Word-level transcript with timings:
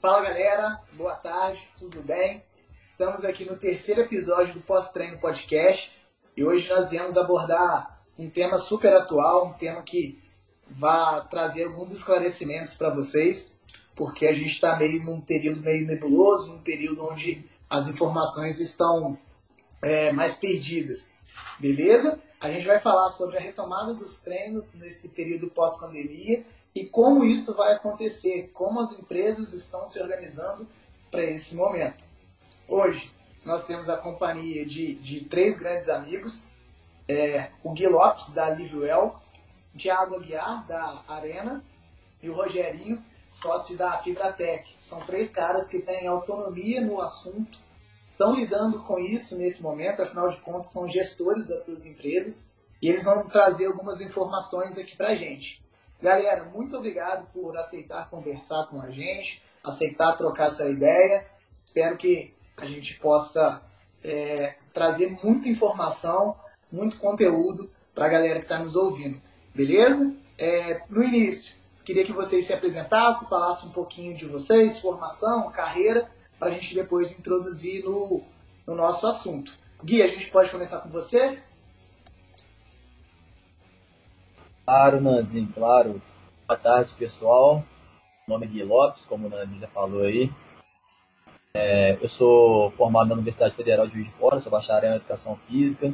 Fala 0.00 0.22
galera, 0.22 0.80
boa 0.94 1.14
tarde, 1.14 1.60
tudo 1.78 2.00
bem? 2.00 2.42
Estamos 2.88 3.22
aqui 3.22 3.44
no 3.44 3.58
terceiro 3.58 4.00
episódio 4.00 4.54
do 4.54 4.60
Pós-Treino 4.62 5.18
Podcast 5.18 5.92
e 6.34 6.42
hoje 6.42 6.70
nós 6.70 6.88
viemos 6.88 7.18
abordar 7.18 8.02
um 8.18 8.30
tema 8.30 8.56
super 8.56 8.94
atual, 8.94 9.48
um 9.48 9.52
tema 9.52 9.82
que 9.82 10.18
vai 10.70 11.28
trazer 11.28 11.64
alguns 11.64 11.92
esclarecimentos 11.92 12.72
para 12.72 12.88
vocês, 12.88 13.60
porque 13.94 14.26
a 14.26 14.32
gente 14.32 14.52
está 14.52 14.74
meio 14.78 15.04
num 15.04 15.20
período 15.20 15.60
meio 15.60 15.86
nebuloso, 15.86 16.50
num 16.50 16.62
período 16.62 17.04
onde 17.04 17.44
as 17.68 17.86
informações 17.86 18.58
estão 18.58 19.18
é, 19.82 20.10
mais 20.12 20.34
perdidas, 20.34 21.12
beleza? 21.58 22.18
A 22.40 22.50
gente 22.50 22.66
vai 22.66 22.80
falar 22.80 23.10
sobre 23.10 23.36
a 23.36 23.40
retomada 23.40 23.92
dos 23.92 24.18
treinos 24.18 24.72
nesse 24.72 25.10
período 25.10 25.50
pós-pandemia 25.50 26.42
e 26.74 26.86
como 26.86 27.24
isso 27.24 27.54
vai 27.54 27.74
acontecer, 27.74 28.50
como 28.52 28.80
as 28.80 28.98
empresas 28.98 29.52
estão 29.52 29.84
se 29.84 30.00
organizando 30.00 30.68
para 31.10 31.24
esse 31.24 31.54
momento. 31.54 32.02
Hoje, 32.68 33.12
nós 33.44 33.64
temos 33.64 33.88
a 33.88 33.96
companhia 33.96 34.64
de, 34.64 34.94
de 34.96 35.24
três 35.24 35.58
grandes 35.58 35.88
amigos, 35.88 36.50
é, 37.08 37.50
o 37.64 37.72
Gui 37.72 37.88
Lopes, 37.88 38.30
da 38.30 38.50
Livuel, 38.50 39.20
o 39.74 39.78
Thiago 39.78 40.16
Aguiar, 40.16 40.66
da 40.66 41.04
Arena, 41.08 41.64
e 42.22 42.28
o 42.28 42.34
Rogerinho, 42.34 43.02
sócio 43.28 43.76
da 43.76 43.98
Fibratec. 43.98 44.76
São 44.78 45.00
três 45.00 45.30
caras 45.30 45.68
que 45.68 45.80
têm 45.80 46.06
autonomia 46.06 46.80
no 46.80 47.00
assunto, 47.00 47.58
estão 48.08 48.34
lidando 48.34 48.82
com 48.84 48.98
isso 48.98 49.36
nesse 49.36 49.62
momento, 49.62 50.02
afinal 50.02 50.28
de 50.28 50.40
contas 50.40 50.72
são 50.72 50.88
gestores 50.88 51.46
das 51.46 51.64
suas 51.64 51.86
empresas, 51.86 52.48
e 52.80 52.88
eles 52.88 53.04
vão 53.04 53.26
trazer 53.28 53.66
algumas 53.66 54.00
informações 54.00 54.78
aqui 54.78 54.96
para 54.96 55.08
a 55.08 55.14
gente. 55.14 55.62
Galera, 56.02 56.44
muito 56.44 56.76
obrigado 56.78 57.30
por 57.30 57.56
aceitar 57.58 58.08
conversar 58.08 58.66
com 58.70 58.80
a 58.80 58.90
gente, 58.90 59.42
aceitar 59.62 60.16
trocar 60.16 60.48
essa 60.48 60.66
ideia. 60.66 61.26
Espero 61.62 61.98
que 61.98 62.34
a 62.56 62.64
gente 62.64 62.98
possa 62.98 63.62
é, 64.02 64.56
trazer 64.72 65.18
muita 65.22 65.48
informação, 65.48 66.34
muito 66.72 66.98
conteúdo 66.98 67.70
para 67.94 68.06
a 68.06 68.08
galera 68.08 68.38
que 68.38 68.46
está 68.46 68.58
nos 68.58 68.76
ouvindo. 68.76 69.20
Beleza? 69.54 70.14
É, 70.38 70.80
no 70.88 71.02
início, 71.02 71.54
queria 71.84 72.04
que 72.04 72.12
vocês 72.12 72.46
se 72.46 72.52
apresentassem, 72.54 73.28
falassem 73.28 73.68
um 73.68 73.72
pouquinho 73.72 74.16
de 74.16 74.24
vocês, 74.24 74.78
formação, 74.78 75.50
carreira, 75.50 76.10
para 76.38 76.48
a 76.48 76.50
gente 76.50 76.74
depois 76.74 77.10
introduzir 77.18 77.84
no, 77.84 78.22
no 78.66 78.74
nosso 78.74 79.06
assunto. 79.06 79.52
Gui, 79.84 80.02
a 80.02 80.06
gente 80.06 80.30
pode 80.30 80.50
começar 80.50 80.78
com 80.78 80.88
você? 80.88 81.38
Claro, 84.70 85.00
Nanzinho, 85.00 85.48
claro. 85.52 86.00
Boa 86.46 86.56
tarde, 86.56 86.92
pessoal. 86.96 87.64
Meu 88.28 88.38
nome 88.38 88.46
é 88.46 88.48
Gui 88.50 88.62
Lopes, 88.62 89.04
como 89.04 89.26
o 89.26 89.28
Nanzinho 89.28 89.60
já 89.60 89.66
falou 89.66 90.04
aí. 90.04 90.30
É, 91.52 91.98
eu 92.00 92.08
sou 92.08 92.70
formado 92.70 93.08
na 93.08 93.14
Universidade 93.14 93.56
Federal 93.56 93.88
de 93.88 93.94
Juiz 93.94 94.06
de 94.06 94.12
Fora, 94.12 94.38
sou 94.38 94.52
bacharel 94.52 94.92
em 94.92 94.94
Educação 94.94 95.34
Física. 95.48 95.92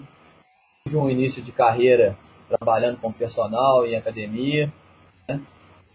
Tive 0.84 0.98
um 0.98 1.09
início 1.09 1.42
de 1.42 1.53
carreira 1.53 2.19
trabalhando 2.50 2.98
como 2.98 3.15
personal 3.15 3.86
em 3.86 3.97
academia. 3.97 4.70
Né? 5.26 5.41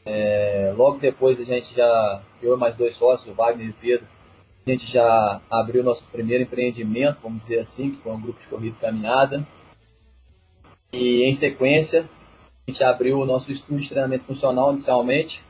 É, 0.03 0.73
logo 0.75 0.97
depois 0.97 1.39
a 1.39 1.43
gente 1.43 1.75
já, 1.75 2.23
eu 2.41 2.55
e 2.55 2.57
mais 2.57 2.75
dois 2.75 2.95
sócios, 2.95 3.31
o 3.31 3.35
Wagner 3.35 3.67
e 3.67 3.69
o 3.69 3.75
Pedro, 3.75 4.07
a 4.65 4.69
gente 4.71 4.91
já 4.91 5.39
abriu 5.51 5.83
nosso 5.83 6.03
primeiro 6.05 6.41
empreendimento, 6.41 7.19
vamos 7.21 7.41
dizer 7.41 7.59
assim, 7.59 7.91
que 7.91 8.01
foi 8.01 8.11
um 8.11 8.19
grupo 8.19 8.41
de 8.41 8.47
corrida 8.47 8.75
e 8.75 8.81
caminhada. 8.81 9.47
E 10.91 11.29
em 11.29 11.33
sequência, 11.35 12.09
a 12.67 12.71
gente 12.71 12.83
abriu 12.83 13.19
o 13.19 13.25
nosso 13.25 13.51
estúdio 13.51 13.81
de 13.81 13.89
treinamento 13.89 14.23
funcional 14.25 14.71
inicialmente, 14.71 15.43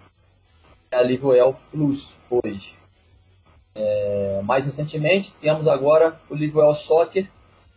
a 0.91 1.01
Livoel 1.01 1.57
Plus 1.71 2.13
hoje. 2.29 2.75
É, 3.73 4.41
mais 4.43 4.65
recentemente, 4.65 5.33
temos 5.35 5.67
agora 5.67 6.19
o 6.29 6.35
Livoel 6.35 6.73
Soccer, 6.73 7.29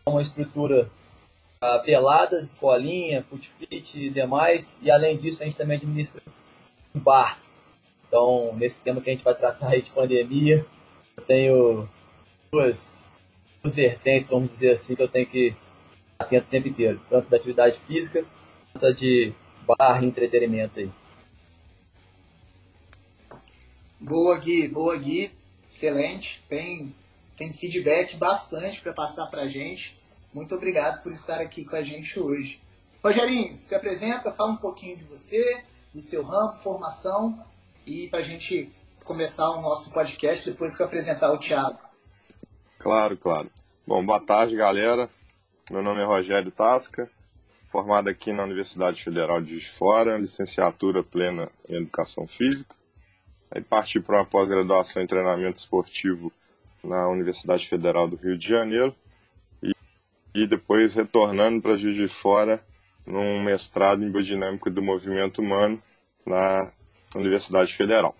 uma 0.06 0.22
estrutura 0.22 0.90
para 1.60 1.78
peladas, 1.80 2.48
escolinha, 2.48 3.22
footfit 3.22 3.98
e 3.98 4.10
demais. 4.10 4.76
E 4.82 4.90
além 4.90 5.16
disso, 5.16 5.42
a 5.42 5.46
gente 5.46 5.56
também 5.56 5.76
administra 5.76 6.22
um 6.94 7.00
bar. 7.00 7.38
Então, 8.06 8.54
nesse 8.56 8.82
tema 8.82 9.00
que 9.00 9.10
a 9.10 9.12
gente 9.12 9.24
vai 9.24 9.34
tratar 9.34 9.68
aí 9.68 9.82
de 9.82 9.90
pandemia, 9.90 10.66
eu 11.16 11.22
tenho 11.24 11.88
duas, 12.52 13.02
duas 13.62 13.74
vertentes, 13.74 14.30
vamos 14.30 14.50
dizer 14.50 14.72
assim, 14.72 14.94
que 14.94 15.02
eu 15.02 15.08
tenho 15.08 15.26
que 15.26 15.56
atento 16.18 16.46
o 16.46 16.50
tempo 16.50 16.68
inteiro. 16.68 17.00
Tanto 17.08 17.28
da 17.28 17.36
atividade 17.36 17.78
física 17.80 18.24
de 18.96 19.32
barra 19.66 20.04
entretenimento 20.04 20.80
aí. 20.80 20.90
Boa, 24.00 24.36
Gui, 24.38 24.68
boa, 24.68 24.96
Gui. 24.96 25.30
Excelente. 25.70 26.42
Tem, 26.48 26.94
tem 27.36 27.52
feedback 27.52 28.16
bastante 28.16 28.80
para 28.80 28.92
passar 28.92 29.26
para 29.26 29.42
a 29.42 29.46
gente. 29.48 29.98
Muito 30.32 30.54
obrigado 30.54 31.02
por 31.02 31.12
estar 31.12 31.40
aqui 31.40 31.64
com 31.64 31.76
a 31.76 31.82
gente 31.82 32.18
hoje. 32.18 32.60
Rogerinho, 33.02 33.58
se 33.60 33.74
apresenta, 33.74 34.30
fala 34.30 34.52
um 34.52 34.56
pouquinho 34.56 34.96
de 34.96 35.04
você, 35.04 35.62
do 35.92 36.00
seu 36.00 36.22
ramo, 36.22 36.56
formação, 36.56 37.38
e 37.86 38.08
para 38.08 38.20
a 38.20 38.22
gente 38.22 38.72
começar 39.04 39.50
o 39.50 39.60
nosso 39.60 39.90
podcast 39.90 40.50
depois 40.50 40.76
que 40.76 40.82
eu 40.82 40.86
apresentar 40.86 41.30
o 41.32 41.38
Thiago. 41.38 41.78
Claro, 42.78 43.16
claro. 43.16 43.50
Bom, 43.86 44.04
boa 44.04 44.20
tarde, 44.20 44.56
galera. 44.56 45.08
Meu 45.70 45.82
nome 45.82 46.00
é 46.00 46.04
Rogério 46.04 46.50
Tasca, 46.50 47.10
formado 47.74 48.08
aqui 48.08 48.32
na 48.32 48.44
Universidade 48.44 49.02
Federal 49.02 49.42
de 49.42 49.58
Fora, 49.58 50.16
licenciatura 50.16 51.02
plena 51.02 51.50
em 51.68 51.74
Educação 51.74 52.24
Física. 52.24 52.72
Aí 53.50 53.60
parti 53.60 53.98
para 53.98 54.18
uma 54.18 54.24
pós-graduação 54.24 55.02
em 55.02 55.08
treinamento 55.08 55.58
esportivo 55.58 56.32
na 56.84 57.08
Universidade 57.08 57.66
Federal 57.66 58.06
do 58.06 58.14
Rio 58.14 58.38
de 58.38 58.48
Janeiro 58.48 58.94
e, 59.60 59.72
e 60.32 60.46
depois 60.46 60.94
retornando 60.94 61.60
para 61.60 61.74
Juiz 61.74 61.96
de 61.96 62.06
Fora 62.06 62.64
num 63.04 63.42
mestrado 63.42 64.04
em 64.04 64.12
biodinâmica 64.12 64.70
do 64.70 64.80
movimento 64.80 65.42
humano 65.42 65.82
na 66.24 66.72
Universidade 67.16 67.74
Federal. 67.74 68.14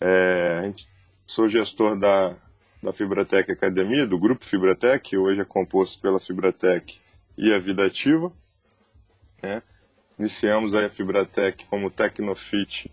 É, 0.00 0.72
sou 1.26 1.46
gestor 1.46 1.94
da, 1.94 2.34
da 2.82 2.90
Fibratec 2.90 3.52
Academia, 3.52 4.06
do 4.06 4.18
grupo 4.18 4.46
Fibratec, 4.46 5.14
hoje 5.14 5.42
é 5.42 5.44
composto 5.44 6.00
pela 6.00 6.18
Fibratec 6.18 6.98
e 7.36 7.52
a 7.52 7.58
Vida 7.58 7.84
Ativa. 7.84 8.32
Né? 9.42 9.62
Iniciamos 10.18 10.74
a 10.74 10.88
Fibratec 10.88 11.66
como 11.66 11.90
Tecnofit 11.90 12.90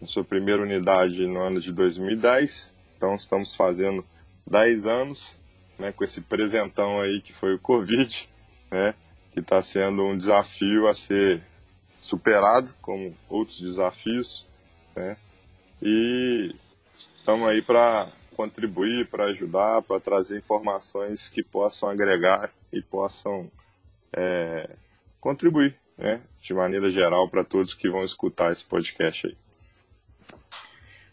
em 0.00 0.06
sua 0.06 0.22
primeira 0.22 0.62
unidade 0.62 1.26
no 1.26 1.40
ano 1.40 1.60
de 1.60 1.72
2010, 1.72 2.74
então 2.96 3.14
estamos 3.14 3.54
fazendo 3.54 4.04
10 4.46 4.86
anos 4.86 5.38
né, 5.78 5.92
com 5.92 6.04
esse 6.04 6.20
presentão 6.20 7.00
aí 7.00 7.20
que 7.20 7.32
foi 7.32 7.54
o 7.54 7.58
Covid, 7.58 8.28
né, 8.70 8.94
que 9.32 9.40
está 9.40 9.62
sendo 9.62 10.04
um 10.04 10.16
desafio 10.16 10.88
a 10.88 10.92
ser 10.92 11.42
superado, 12.00 12.72
como 12.80 13.14
outros 13.28 13.60
desafios, 13.60 14.46
né, 14.94 15.16
e 15.80 16.54
estamos 16.96 17.48
aí 17.48 17.62
para 17.62 18.10
contribuir, 18.36 19.08
para 19.08 19.26
ajudar, 19.26 19.82
para 19.82 20.00
trazer 20.00 20.38
informações 20.38 21.28
que 21.28 21.42
possam 21.42 21.88
agregar 21.88 22.50
e 22.72 22.80
possam 22.80 23.50
é, 24.12 24.70
contribuir, 25.20 25.76
né, 25.96 26.20
de 26.40 26.54
maneira 26.54 26.90
geral, 26.90 27.28
para 27.28 27.44
todos 27.44 27.74
que 27.74 27.88
vão 27.88 28.02
escutar 28.02 28.52
esse 28.52 28.64
podcast 28.64 29.26
aí. 29.26 29.36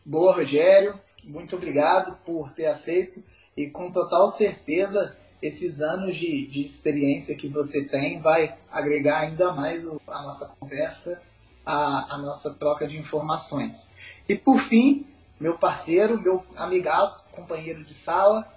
Boa, 0.04 0.36
Rogério. 0.36 1.00
Muito 1.24 1.56
obrigado 1.56 2.18
por 2.24 2.52
ter 2.52 2.68
aceito 2.68 3.24
e 3.58 3.68
com 3.68 3.92
total 3.92 4.28
certeza 4.28 5.18
esses 5.42 5.82
anos 5.82 6.16
de, 6.16 6.46
de 6.48 6.62
experiência 6.62 7.36
que 7.36 7.48
você 7.48 7.84
tem 7.84 8.22
vai 8.22 8.56
agregar 8.72 9.22
ainda 9.22 9.52
mais 9.54 9.86
o, 9.86 10.00
a 10.08 10.22
nossa 10.22 10.48
conversa, 10.60 11.22
a, 11.66 12.16
a 12.16 12.18
nossa 12.18 12.54
troca 12.54 12.88
de 12.88 13.00
informações. 13.00 13.90
E 14.30 14.36
por 14.36 14.60
fim, 14.60 15.08
meu 15.40 15.58
parceiro, 15.58 16.22
meu 16.22 16.46
amigaço, 16.56 17.26
companheiro 17.32 17.84
de 17.84 17.94
sala, 17.94 18.52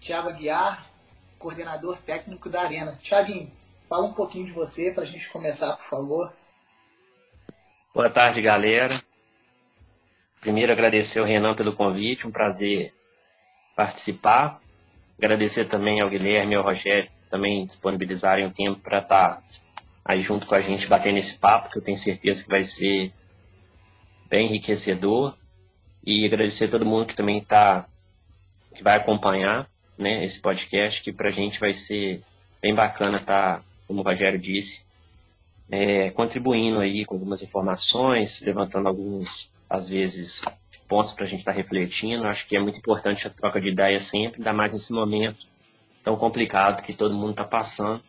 Thiago 0.00 0.28
Aguiar, 0.28 0.90
coordenador 1.38 1.98
técnico 1.98 2.48
da 2.48 2.62
Arena. 2.62 2.98
Thiaguinho, 3.02 3.50
Fala 3.94 4.06
um 4.06 4.12
pouquinho 4.12 4.46
de 4.46 4.50
você 4.50 4.90
para 4.90 5.04
a 5.04 5.06
gente 5.06 5.28
começar, 5.28 5.76
por 5.76 5.84
favor. 5.84 6.32
Boa 7.94 8.10
tarde, 8.10 8.42
galera. 8.42 8.92
Primeiro, 10.40 10.72
agradecer 10.72 11.20
ao 11.20 11.24
Renan 11.24 11.54
pelo 11.54 11.76
convite, 11.76 12.26
um 12.26 12.32
prazer 12.32 12.92
participar. 13.76 14.60
Agradecer 15.16 15.66
também 15.66 16.00
ao 16.00 16.10
Guilherme 16.10 16.54
e 16.54 16.56
ao 16.56 16.64
Rogério 16.64 17.08
também 17.30 17.64
disponibilizarem 17.66 18.44
o 18.44 18.52
tempo 18.52 18.80
para 18.80 18.98
estar 18.98 19.36
tá 19.36 19.42
aí 20.04 20.20
junto 20.20 20.44
com 20.44 20.56
a 20.56 20.60
gente 20.60 20.88
batendo 20.88 21.18
esse 21.18 21.38
papo, 21.38 21.70
que 21.70 21.78
eu 21.78 21.82
tenho 21.84 21.96
certeza 21.96 22.42
que 22.42 22.50
vai 22.50 22.64
ser 22.64 23.12
bem 24.28 24.48
enriquecedor. 24.48 25.38
E 26.04 26.26
agradecer 26.26 26.64
a 26.64 26.70
todo 26.72 26.84
mundo 26.84 27.06
que 27.06 27.14
também 27.14 27.38
está 27.38 27.86
que 28.74 28.82
vai 28.82 28.96
acompanhar 28.96 29.70
né, 29.96 30.20
esse 30.24 30.40
podcast, 30.40 31.00
que 31.00 31.12
para 31.12 31.28
a 31.28 31.32
gente 31.32 31.60
vai 31.60 31.72
ser 31.72 32.24
bem 32.60 32.74
bacana 32.74 33.18
estar 33.18 33.58
tá 33.60 33.73
como 33.86 34.00
o 34.00 34.04
Rogério 34.04 34.38
disse, 34.38 34.84
é, 35.70 36.10
contribuindo 36.10 36.80
aí 36.80 37.04
com 37.04 37.14
algumas 37.14 37.42
informações, 37.42 38.42
levantando 38.42 38.88
alguns, 38.88 39.52
às 39.68 39.88
vezes, 39.88 40.42
pontos 40.88 41.12
para 41.12 41.24
a 41.24 41.28
gente 41.28 41.40
estar 41.40 41.52
tá 41.52 41.56
refletindo. 41.56 42.26
Acho 42.26 42.46
que 42.46 42.56
é 42.56 42.60
muito 42.60 42.78
importante 42.78 43.26
a 43.26 43.30
troca 43.30 43.60
de 43.60 43.68
ideias 43.68 44.04
sempre, 44.04 44.38
ainda 44.38 44.52
mais 44.52 44.72
nesse 44.72 44.92
momento 44.92 45.46
tão 46.02 46.16
complicado 46.16 46.82
que 46.82 46.92
todo 46.92 47.14
mundo 47.14 47.30
está 47.30 47.44
passando. 47.44 48.02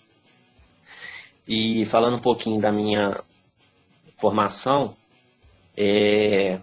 E 1.48 1.86
falando 1.86 2.18
um 2.18 2.22
pouquinho 2.22 2.60
da 2.60 2.72
minha 2.72 3.24
formação, 4.18 4.98
é, 5.78 6.60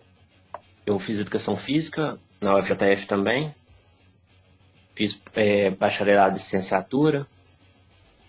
eu 0.84 0.98
fiz 0.98 1.20
educação 1.20 1.56
física 1.56 2.18
na 2.40 2.58
UFJF 2.58 3.06
também, 3.06 3.54
fiz 4.94 5.20
é, 5.34 5.70
bacharelado 5.70 6.34
de 6.34 6.42
licenciatura. 6.42 7.26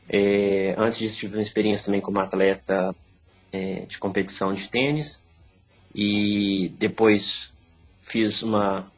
É, 0.09 0.75
antes 0.77 0.99
disso, 0.99 1.17
tive 1.17 1.35
uma 1.35 1.41
experiência 1.41 1.85
também 1.85 2.01
como 2.01 2.19
atleta 2.19 2.95
é, 3.51 3.85
de 3.85 3.97
competição 3.97 4.53
de 4.53 4.67
tênis. 4.69 5.23
E 5.95 6.69
depois 6.79 7.55
fiz 8.01 8.41
uma 8.41 8.91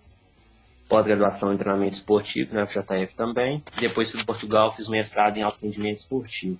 pós-graduação 0.87 1.53
em 1.53 1.57
treinamento 1.57 1.95
esportivo 1.95 2.55
na 2.55 2.65
FJF 2.65 3.15
também. 3.15 3.63
Depois 3.79 4.09
fui 4.09 4.19
para 4.19 4.27
Portugal, 4.27 4.71
fiz 4.71 4.87
mestrado 4.87 5.37
em 5.37 5.41
alto 5.41 5.59
rendimento 5.61 5.97
esportivo. 5.97 6.59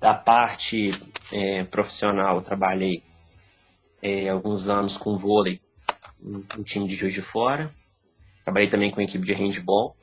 Da 0.00 0.14
parte 0.14 0.92
é, 1.32 1.64
profissional, 1.64 2.40
trabalhei 2.40 3.02
é, 4.00 4.28
alguns 4.28 4.68
anos 4.68 4.96
com 4.96 5.16
vôlei 5.16 5.60
no 6.20 6.42
time 6.62 6.86
de 6.86 6.94
Juiz 6.94 7.14
de 7.14 7.22
Fora. 7.22 7.74
Trabalhei 8.44 8.68
também 8.68 8.90
com 8.90 9.00
a 9.00 9.04
equipe 9.04 9.24
de 9.24 9.32
handball, 9.32 9.96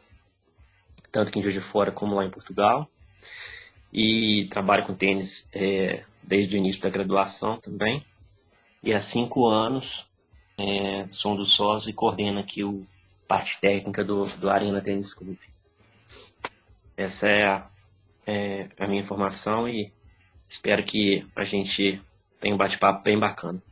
tanto 1.12 1.38
em 1.38 1.42
Juiz 1.42 1.54
de 1.54 1.62
Fora 1.62 1.92
como 1.92 2.16
lá 2.16 2.26
em 2.26 2.30
Portugal. 2.30 2.90
E 3.98 4.46
trabalho 4.50 4.86
com 4.86 4.94
tênis 4.94 5.48
é, 5.54 6.04
desde 6.22 6.58
o 6.58 6.58
início 6.58 6.84
da 6.84 6.90
graduação 6.90 7.58
também. 7.58 8.06
E 8.84 8.94
há 8.94 9.00
cinco 9.00 9.48
anos 9.48 10.06
é, 10.58 11.08
sou 11.12 11.32
um 11.32 11.36
dos 11.38 11.54
sócios 11.54 11.88
e 11.88 11.94
coordeno 11.94 12.40
aqui 12.40 12.62
o 12.62 12.86
parte 13.26 13.58
técnica 13.60 14.04
do, 14.04 14.26
do 14.26 14.50
Arena 14.50 14.82
Tênis 14.82 15.14
Clube. 15.14 15.40
Essa 16.98 17.30
é 17.30 17.46
a, 17.46 17.70
é 18.28 18.68
a 18.78 18.86
minha 18.86 19.02
informação 19.02 19.68
e 19.68 19.94
espero 20.48 20.84
que 20.84 21.26
a 21.34 21.44
gente 21.44 22.02
tenha 22.40 22.54
um 22.54 22.58
bate-papo 22.58 23.02
bem 23.02 23.18
bacana. 23.18 23.64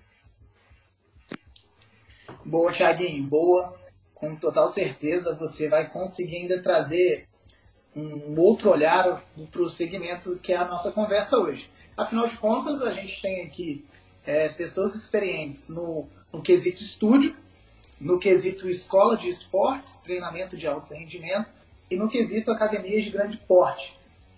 Boa, 2.46 2.72
Thiaguinho, 2.72 3.24
boa. 3.24 3.78
Com 4.14 4.38
total 4.38 4.68
certeza 4.68 5.36
você 5.36 5.70
vai 5.70 5.90
conseguir 5.90 6.38
ainda 6.38 6.62
trazer 6.62 7.28
um 7.96 8.40
outro 8.40 8.72
olhar 8.72 9.24
para 9.52 9.62
o 9.62 9.70
segmento 9.70 10.38
que 10.38 10.54
é 10.54 10.58
a 10.58 10.66
nossa 10.66 10.92
conversa 10.92 11.38
hoje. 11.38 11.70
Afinal 11.96 12.28
de 12.28 12.38
contas, 12.38 12.82
a 12.82 12.92
gente 12.92 13.22
tem 13.22 13.46
aqui 13.46 13.86
é, 14.26 14.50
pessoas 14.50 14.96
experientes 14.96 15.70
no, 15.70 16.08
no 16.32 16.42
quesito 16.42 16.82
estúdio, 16.82 17.36
no 18.00 18.20
quesito 18.20 18.68
escola 18.68 19.16
de 19.16 19.30
esportes, 19.30 19.98
treinamento 19.98 20.58
de 20.58 20.68
alto 20.68 20.94
rendimento 20.94 21.50
e 21.90 21.96
no 21.96 22.10
quesito 22.10 22.52
academias 22.52 23.04
de 23.04 23.12
grande 23.12 23.38
porte, 23.38 23.98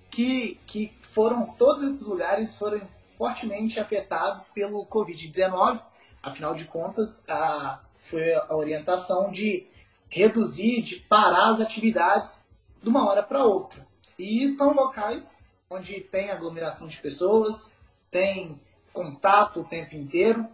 que, 0.09 0.59
que 0.65 0.91
foram, 1.01 1.45
todos 1.57 1.81
esses 1.83 2.05
lugares 2.05 2.57
foram 2.57 2.81
fortemente 3.17 3.79
afetados 3.79 4.45
pelo 4.53 4.85
Covid-19. 4.85 5.81
Afinal 6.21 6.53
de 6.53 6.65
contas, 6.65 7.23
a, 7.29 7.79
foi 8.01 8.33
a 8.33 8.55
orientação 8.55 9.31
de 9.31 9.65
reduzir, 10.09 10.81
de 10.81 10.97
parar 10.97 11.49
as 11.49 11.61
atividades 11.61 12.39
de 12.85 12.89
uma 12.89 13.09
hora 13.09 13.23
para 13.23 13.43
outra. 13.43 13.85
E 14.17 14.47
são 14.49 14.71
locais 14.71 15.35
onde 15.67 15.99
tem 16.01 16.29
aglomeração 16.29 16.87
de 16.87 16.97
pessoas, 16.97 17.75
tem 18.11 18.61
contato 18.93 19.61
o 19.61 19.63
tempo 19.63 19.95
inteiro. 19.95 20.47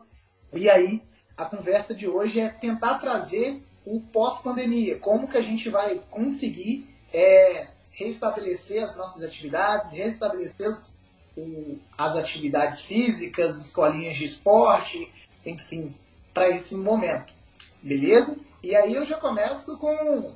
E 0.53 0.69
aí, 0.69 1.03
a 1.35 1.43
conversa 1.43 1.93
de 1.93 2.07
hoje 2.07 2.39
é 2.39 2.47
tentar 2.47 2.99
trazer 2.99 3.61
o 3.85 3.99
pós-pandemia. 3.99 4.97
Como 4.97 5.27
que 5.27 5.37
a 5.37 5.41
gente 5.41 5.69
vai 5.69 6.01
conseguir 6.09 6.89
é, 7.13 7.67
restabelecer 7.91 8.81
as 8.81 8.95
nossas 8.95 9.23
atividades, 9.23 9.91
restabelecer 9.91 10.69
os, 10.69 10.93
o, 11.35 11.77
as 11.97 12.15
atividades 12.15 12.79
físicas, 12.79 13.59
escolinhas 13.59 14.15
de 14.15 14.23
esporte, 14.23 15.11
enfim, 15.45 15.93
para 16.33 16.49
esse 16.49 16.75
momento. 16.75 17.33
Beleza? 17.83 18.37
E 18.63 18.73
aí 18.73 18.93
eu 18.93 19.03
já 19.03 19.17
começo 19.17 19.77
com, 19.77 20.33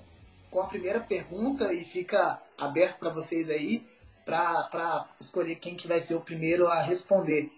com 0.56 0.62
a 0.62 0.68
primeira 0.68 1.02
pergunta 1.02 1.74
e 1.74 1.84
fica 1.84 2.42
aberto 2.58 3.00
para 3.00 3.10
vocês 3.10 3.50
aí 3.50 3.86
para 4.24 5.06
escolher 5.20 5.56
quem 5.56 5.76
que 5.76 5.86
vai 5.86 6.00
ser 6.00 6.16
o 6.16 6.22
primeiro 6.22 6.66
a 6.66 6.82
responder. 6.82 7.52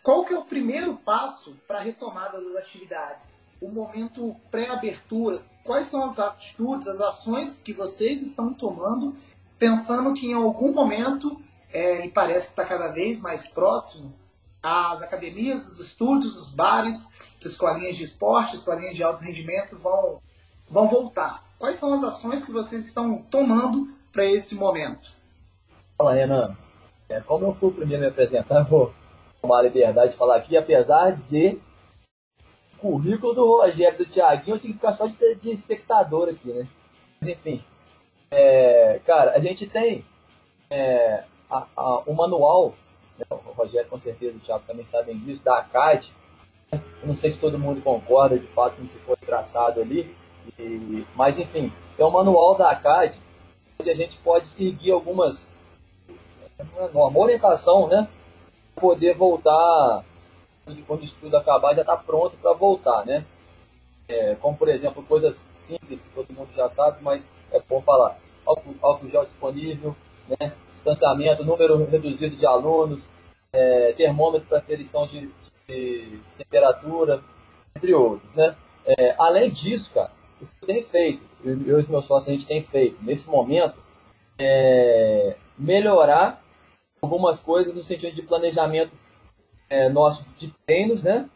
Qual 0.00 0.24
que 0.24 0.32
é 0.32 0.38
o 0.38 0.44
primeiro 0.44 0.94
passo 0.94 1.56
para 1.66 1.78
a 1.78 1.82
retomada 1.82 2.40
das 2.40 2.54
atividades? 2.54 3.36
O 3.60 3.68
momento 3.68 4.36
pré-abertura. 4.48 5.42
Quais 5.64 5.86
são 5.86 6.04
as 6.04 6.20
atitudes, 6.20 6.86
as 6.86 7.00
ações 7.00 7.56
que 7.56 7.72
vocês 7.72 8.24
estão 8.24 8.54
tomando, 8.54 9.16
pensando 9.58 10.14
que 10.14 10.28
em 10.28 10.34
algum 10.34 10.72
momento, 10.72 11.42
é, 11.72 12.06
e 12.06 12.10
parece 12.12 12.46
que 12.46 12.52
está 12.52 12.64
cada 12.64 12.92
vez 12.92 13.20
mais 13.20 13.48
próximo, 13.48 14.14
as 14.62 15.02
academias, 15.02 15.66
os 15.66 15.80
estúdios, 15.80 16.36
os 16.36 16.48
bares, 16.48 17.08
escolinhas 17.44 17.96
de 17.96 18.04
esporte, 18.04 18.54
escolinhas 18.54 18.94
de 18.94 19.02
alto 19.02 19.20
rendimento 19.20 19.76
vão, 19.76 20.22
vão 20.70 20.86
voltar. 20.86 21.45
Quais 21.58 21.76
são 21.76 21.92
as 21.92 22.04
ações 22.04 22.44
que 22.44 22.52
vocês 22.52 22.86
estão 22.86 23.22
tomando 23.22 23.88
para 24.12 24.24
esse 24.24 24.54
momento? 24.54 25.12
Fala, 25.96 26.12
Renan. 26.12 26.56
É, 27.08 27.20
como 27.20 27.46
eu 27.46 27.54
fui 27.54 27.70
o 27.70 27.72
primeiro 27.72 28.02
a 28.02 28.06
me 28.06 28.12
apresentar, 28.12 28.62
vou 28.68 28.92
tomar 29.40 29.60
a 29.60 29.62
liberdade 29.62 30.12
de 30.12 30.18
falar 30.18 30.36
aqui, 30.36 30.56
apesar 30.56 31.12
de 31.12 31.58
o 32.74 32.78
currículo 32.78 33.34
do 33.34 33.46
Rogério 33.46 33.98
do 33.98 34.06
Thiaguinho, 34.06 34.56
eu 34.56 34.60
tinha 34.60 34.72
que 34.72 34.78
ficar 34.78 34.92
só 34.92 35.06
de, 35.06 35.34
de 35.36 35.50
espectador 35.50 36.28
aqui, 36.28 36.52
né? 36.52 36.68
Mas, 37.20 37.30
enfim, 37.30 37.64
é, 38.30 39.00
cara, 39.06 39.32
a 39.32 39.38
gente 39.38 39.66
tem 39.66 40.04
é, 40.68 41.24
a, 41.48 41.66
a, 41.74 42.00
o 42.00 42.12
manual, 42.12 42.74
né? 43.18 43.24
o 43.30 43.52
Rogério 43.52 43.88
com 43.88 43.98
certeza, 43.98 44.36
o 44.36 44.40
Thiago 44.40 44.64
também 44.66 44.84
sabem 44.84 45.18
disso, 45.18 45.42
da 45.42 45.58
ACAD, 45.60 46.12
não 47.02 47.14
sei 47.14 47.30
se 47.30 47.38
todo 47.38 47.58
mundo 47.58 47.80
concorda 47.80 48.38
de 48.38 48.46
fato 48.48 48.76
com 48.76 48.82
o 48.82 48.88
que 48.88 48.98
foi 48.98 49.16
traçado 49.16 49.80
ali, 49.80 50.14
mas 51.14 51.38
enfim, 51.38 51.72
é 51.98 52.04
o 52.04 52.10
manual 52.10 52.56
da 52.56 52.70
ACAD, 52.70 53.18
onde 53.78 53.90
a 53.90 53.94
gente 53.94 54.18
pode 54.18 54.46
seguir 54.46 54.92
algumas, 54.92 55.50
uma 56.92 57.18
orientação, 57.18 57.88
né? 57.88 58.08
Poder 58.74 59.14
voltar, 59.14 60.04
quando 60.86 61.00
o 61.00 61.04
estudo 61.04 61.36
acabar, 61.36 61.74
já 61.74 61.82
está 61.82 61.96
pronto 61.96 62.36
para 62.36 62.52
voltar, 62.52 63.04
né? 63.06 63.24
É, 64.08 64.36
como 64.36 64.56
por 64.56 64.68
exemplo, 64.68 65.02
coisas 65.02 65.50
simples 65.54 66.02
que 66.02 66.10
todo 66.10 66.32
mundo 66.32 66.48
já 66.54 66.68
sabe, 66.68 66.98
mas 67.02 67.28
é 67.50 67.60
bom 67.60 67.82
falar. 67.82 68.18
Álcool, 68.44 68.74
álcool 68.80 69.08
gel 69.08 69.24
disponível, 69.24 69.96
né? 70.28 70.52
distanciamento, 70.72 71.44
número 71.44 71.84
reduzido 71.86 72.36
de 72.36 72.46
alunos, 72.46 73.10
é, 73.52 73.92
termômetro 73.94 74.46
para 74.46 74.58
aferição 74.58 75.06
de, 75.06 75.28
de 75.66 76.20
temperatura, 76.38 77.22
entre 77.74 77.92
outros, 77.94 78.32
né? 78.34 78.56
É, 78.86 79.16
além 79.18 79.50
disso, 79.50 79.90
cara, 79.92 80.12
tenho 80.66 80.84
feito, 80.86 81.22
eu, 81.44 81.60
eu 81.66 81.78
e 81.78 81.82
os 81.82 81.88
meus 81.88 82.04
sócios 82.04 82.28
a 82.28 82.32
gente 82.32 82.46
tem 82.46 82.62
feito, 82.62 83.02
nesse 83.02 83.28
momento, 83.28 83.74
é 84.38 85.36
melhorar 85.58 86.42
algumas 87.00 87.40
coisas 87.40 87.74
no 87.74 87.82
sentido 87.82 88.14
de 88.14 88.22
planejamento 88.22 88.92
é, 89.68 89.88
nosso 89.88 90.26
de 90.36 90.52
treinos, 90.66 91.02
né? 91.02 91.28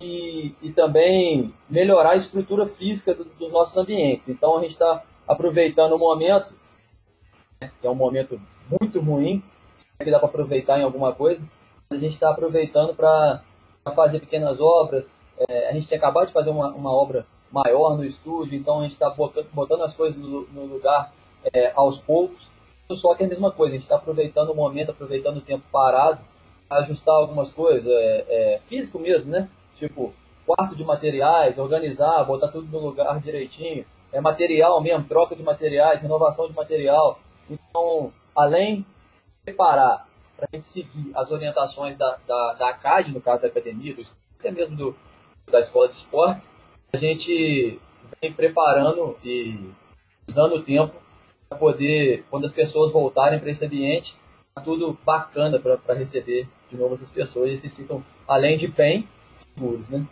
E, 0.00 0.54
e 0.60 0.72
também 0.72 1.54
melhorar 1.70 2.10
a 2.10 2.16
estrutura 2.16 2.66
física 2.66 3.14
do, 3.14 3.24
dos 3.24 3.52
nossos 3.52 3.76
ambientes. 3.76 4.28
Então 4.28 4.58
a 4.58 4.60
gente 4.60 4.72
está 4.72 5.04
aproveitando 5.26 5.92
o 5.92 5.98
momento, 5.98 6.52
né, 7.60 7.70
que 7.80 7.86
é 7.86 7.90
um 7.90 7.94
momento 7.94 8.40
muito 8.68 9.00
ruim, 9.00 9.42
que 10.02 10.10
dá 10.10 10.18
para 10.18 10.28
aproveitar 10.28 10.78
em 10.78 10.82
alguma 10.82 11.12
coisa, 11.12 11.48
a 11.88 11.96
gente 11.96 12.14
está 12.14 12.30
aproveitando 12.30 12.94
para 12.94 13.42
fazer 13.94 14.20
pequenas 14.20 14.60
obras. 14.60 15.12
É, 15.48 15.68
a 15.68 15.72
gente 15.72 15.86
tinha 15.86 15.98
acabado 15.98 16.26
de 16.26 16.32
fazer 16.32 16.50
uma, 16.50 16.68
uma 16.68 16.92
obra 16.92 17.26
maior 17.54 17.96
no 17.96 18.04
estúdio, 18.04 18.58
então 18.58 18.80
a 18.80 18.82
gente 18.82 18.92
está 18.92 19.08
botando, 19.08 19.82
as 19.82 19.94
coisas 19.94 20.18
no, 20.20 20.42
no 20.48 20.64
lugar 20.64 21.12
é, 21.52 21.72
aos 21.76 21.98
poucos. 21.98 22.48
Só 22.90 23.14
que 23.14 23.22
é 23.22 23.26
a 23.26 23.28
mesma 23.28 23.50
coisa, 23.50 23.72
a 23.72 23.76
gente 23.76 23.84
está 23.84 23.96
aproveitando 23.96 24.50
o 24.50 24.54
momento, 24.54 24.90
aproveitando 24.90 25.38
o 25.38 25.40
tempo 25.40 25.64
parado, 25.72 26.20
ajustar 26.68 27.14
algumas 27.14 27.50
coisas, 27.50 27.86
é, 27.86 28.24
é, 28.28 28.60
físico 28.68 28.98
mesmo, 28.98 29.30
né? 29.30 29.48
Tipo, 29.76 30.12
quarto 30.44 30.76
de 30.76 30.84
materiais, 30.84 31.56
organizar, 31.56 32.24
botar 32.24 32.48
tudo 32.48 32.66
no 32.70 32.84
lugar 32.84 33.18
direitinho, 33.20 33.86
é 34.12 34.20
material 34.20 34.80
mesmo, 34.82 35.04
troca 35.04 35.34
de 35.34 35.42
materiais, 35.42 36.02
renovação 36.02 36.46
de 36.46 36.54
material. 36.54 37.18
Então, 37.48 38.12
além 38.36 38.78
de 38.80 38.86
preparar 39.44 40.06
para 40.36 40.48
a 40.52 40.56
gente 40.56 40.66
seguir 40.66 41.10
as 41.14 41.30
orientações 41.30 41.96
da, 41.96 42.18
da, 42.26 42.54
da 42.54 42.68
ACAD, 42.70 43.12
no 43.12 43.20
caso 43.20 43.42
da 43.42 43.48
academia, 43.48 43.94
do, 43.94 44.02
até 44.38 44.50
mesmo 44.50 44.76
do, 44.76 44.96
da 45.50 45.60
escola 45.60 45.88
de 45.88 45.94
esportes, 45.94 46.48
a 46.94 46.96
gente 46.96 47.80
vem 48.20 48.32
preparando 48.32 49.16
e 49.24 49.58
usando 50.28 50.54
o 50.54 50.62
tempo 50.62 50.94
para 51.48 51.58
poder, 51.58 52.24
quando 52.30 52.46
as 52.46 52.52
pessoas 52.52 52.92
voltarem 52.92 53.40
para 53.40 53.50
esse 53.50 53.64
ambiente, 53.66 54.16
tá 54.54 54.62
tudo 54.62 54.96
bacana 55.04 55.58
para 55.58 55.94
receber 55.94 56.48
de 56.70 56.76
novo 56.76 56.94
essas 56.94 57.10
pessoas 57.10 57.50
e 57.50 57.58
se 57.58 57.68
sintam, 57.68 58.04
além 58.28 58.56
de 58.56 58.68
bem, 58.68 59.08
seguros, 59.34 59.88
né? 59.88 60.06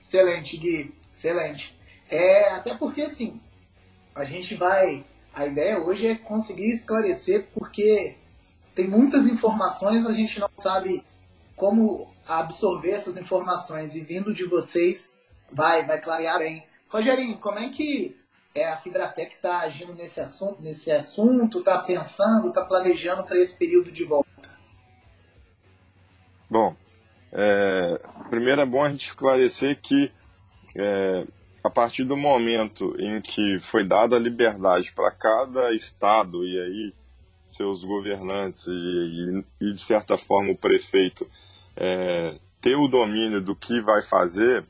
Excelente, 0.00 0.56
Gui. 0.56 0.94
Excelente. 1.10 1.76
É, 2.08 2.50
até 2.50 2.76
porque, 2.76 3.02
assim, 3.02 3.40
a 4.14 4.22
gente 4.24 4.54
vai. 4.54 5.04
A 5.34 5.46
ideia 5.46 5.80
hoje 5.80 6.06
é 6.06 6.14
conseguir 6.14 6.70
esclarecer, 6.70 7.48
porque 7.52 8.16
tem 8.74 8.88
muitas 8.88 9.26
informações, 9.26 10.06
a 10.06 10.12
gente 10.12 10.38
não 10.38 10.48
sabe 10.56 11.04
como 11.56 12.14
absorver 12.26 12.90
essas 12.90 13.16
informações. 13.16 13.94
E 13.94 14.00
vindo 14.02 14.32
de 14.32 14.44
vocês, 14.44 15.10
vai, 15.52 15.86
vai 15.86 16.00
clarear 16.00 16.38
bem. 16.38 16.66
Rogerinho, 16.88 17.38
como 17.38 17.58
é 17.58 17.68
que 17.68 18.16
é, 18.54 18.68
a 18.68 18.76
Fibratec 18.76 19.34
está 19.34 19.60
agindo 19.60 19.94
nesse 19.94 20.20
assunto, 20.20 20.62
nesse 20.62 20.90
assunto, 20.90 21.58
está 21.58 21.78
pensando, 21.78 22.48
está 22.48 22.64
planejando 22.64 23.24
para 23.24 23.38
esse 23.38 23.56
período 23.56 23.90
de 23.90 24.04
volta? 24.04 24.26
Bom, 26.48 26.76
é, 27.32 28.00
primeiro 28.30 28.60
é 28.60 28.66
bom 28.66 28.82
a 28.82 28.90
gente 28.90 29.06
esclarecer 29.06 29.80
que 29.80 30.10
é, 30.78 31.26
a 31.62 31.70
partir 31.70 32.04
do 32.04 32.16
momento 32.16 32.94
em 32.98 33.20
que 33.20 33.58
foi 33.58 33.84
dada 33.84 34.16
a 34.16 34.20
liberdade 34.20 34.92
para 34.92 35.10
cada 35.10 35.72
estado 35.72 36.44
e 36.44 36.60
aí 36.60 36.94
seus 37.44 37.84
governantes 37.84 38.66
e, 38.66 39.44
e, 39.60 39.72
de 39.72 39.80
certa 39.80 40.16
forma 40.16 40.52
o 40.52 40.56
prefeito 40.56 41.28
é, 41.76 42.38
ter 42.60 42.76
o 42.76 42.88
domínio 42.88 43.40
do 43.40 43.54
que 43.54 43.80
vai 43.80 44.02
fazer, 44.02 44.64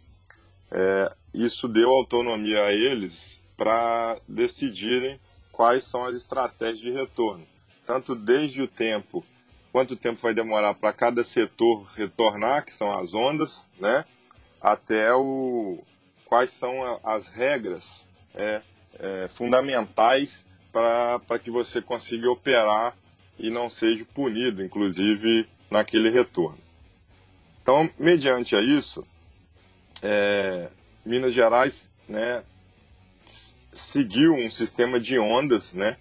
é, 0.70 1.12
isso 1.32 1.68
deu 1.68 1.90
autonomia 1.90 2.64
a 2.64 2.72
eles 2.72 3.40
para 3.56 4.18
decidirem 4.28 5.20
quais 5.52 5.84
são 5.84 6.04
as 6.04 6.14
estratégias 6.14 6.80
de 6.80 6.90
retorno, 6.90 7.46
tanto 7.86 8.14
desde 8.14 8.62
o 8.62 8.68
tempo, 8.68 9.24
quanto 9.72 9.96
tempo 9.96 10.20
vai 10.20 10.34
demorar 10.34 10.74
para 10.74 10.92
cada 10.92 11.24
setor 11.24 11.86
retornar, 11.94 12.64
que 12.64 12.72
são 12.72 12.92
as 12.92 13.14
ondas, 13.14 13.66
né, 13.78 14.04
até 14.60 15.14
o 15.14 15.82
quais 16.26 16.50
são 16.50 17.00
as 17.04 17.28
regras 17.28 18.04
é, 18.34 18.60
é, 18.98 19.28
fundamentais 19.28 20.44
para 20.72 21.38
que 21.38 21.50
você 21.50 21.80
consiga 21.80 22.30
operar 22.30 22.94
e 23.38 23.48
não 23.48 23.70
seja 23.70 24.04
punido, 24.12 24.62
inclusive, 24.62 25.48
naquele 25.70 26.10
retorno. 26.10 26.65
Então, 27.66 27.90
mediante 27.98 28.54
a 28.54 28.62
isso, 28.62 29.04
é, 30.00 30.68
Minas 31.04 31.34
Gerais 31.34 31.90
né, 32.08 32.44
seguiu 33.72 34.34
um 34.34 34.48
sistema 34.48 35.00
de 35.00 35.18
ondas, 35.18 35.72
né? 35.72 35.96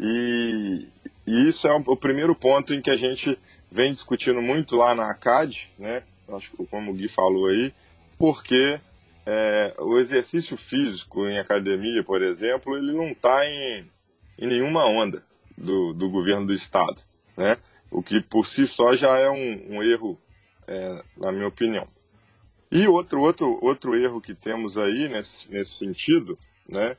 E, 0.00 0.88
e, 1.24 1.46
isso 1.48 1.68
é 1.68 1.72
o 1.72 1.96
primeiro 1.96 2.34
ponto 2.34 2.74
em 2.74 2.82
que 2.82 2.90
a 2.90 2.96
gente 2.96 3.38
vem 3.70 3.92
discutindo 3.92 4.42
muito 4.42 4.74
lá 4.74 4.96
na 4.96 5.08
ACAD, 5.12 5.70
né? 5.78 6.02
Acho 6.28 6.50
que 6.50 6.66
como 6.66 6.90
o 6.90 6.94
Gui 6.94 7.06
falou 7.06 7.46
aí, 7.46 7.72
porque 8.18 8.80
é, 9.24 9.76
o 9.78 9.98
exercício 9.98 10.56
físico 10.56 11.28
em 11.28 11.38
academia, 11.38 12.02
por 12.02 12.20
exemplo, 12.20 12.76
ele 12.76 12.90
não 12.90 13.10
está 13.10 13.46
em, 13.46 13.88
em 14.36 14.48
nenhuma 14.48 14.84
onda 14.84 15.22
do, 15.56 15.92
do 15.92 16.10
governo 16.10 16.48
do 16.48 16.52
estado, 16.52 17.00
né? 17.36 17.58
O 17.92 18.02
que 18.02 18.20
por 18.20 18.44
si 18.44 18.66
só 18.66 18.96
já 18.96 19.16
é 19.16 19.30
um, 19.30 19.76
um 19.76 19.82
erro, 19.84 20.20
é, 20.66 21.02
na 21.16 21.32
minha 21.32 21.48
opinião. 21.48 21.86
E 22.70 22.86
outro, 22.88 23.20
outro, 23.20 23.58
outro 23.62 23.96
erro 23.96 24.20
que 24.20 24.34
temos 24.34 24.76
aí 24.76 25.08
nesse, 25.08 25.50
nesse 25.50 25.72
sentido 25.72 26.36
né, 26.68 26.96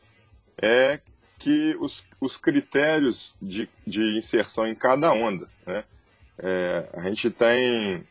é 0.61 0.99
que 1.37 1.75
os, 1.79 2.05
os 2.19 2.37
critérios 2.37 3.35
de, 3.41 3.69
de 3.85 4.17
inserção 4.17 4.65
em 4.65 4.75
cada 4.75 5.11
onda, 5.11 5.47
né, 5.65 5.83
é, 6.39 6.89
a 6.93 7.01
gente 7.03 7.29
tem 7.29 8.03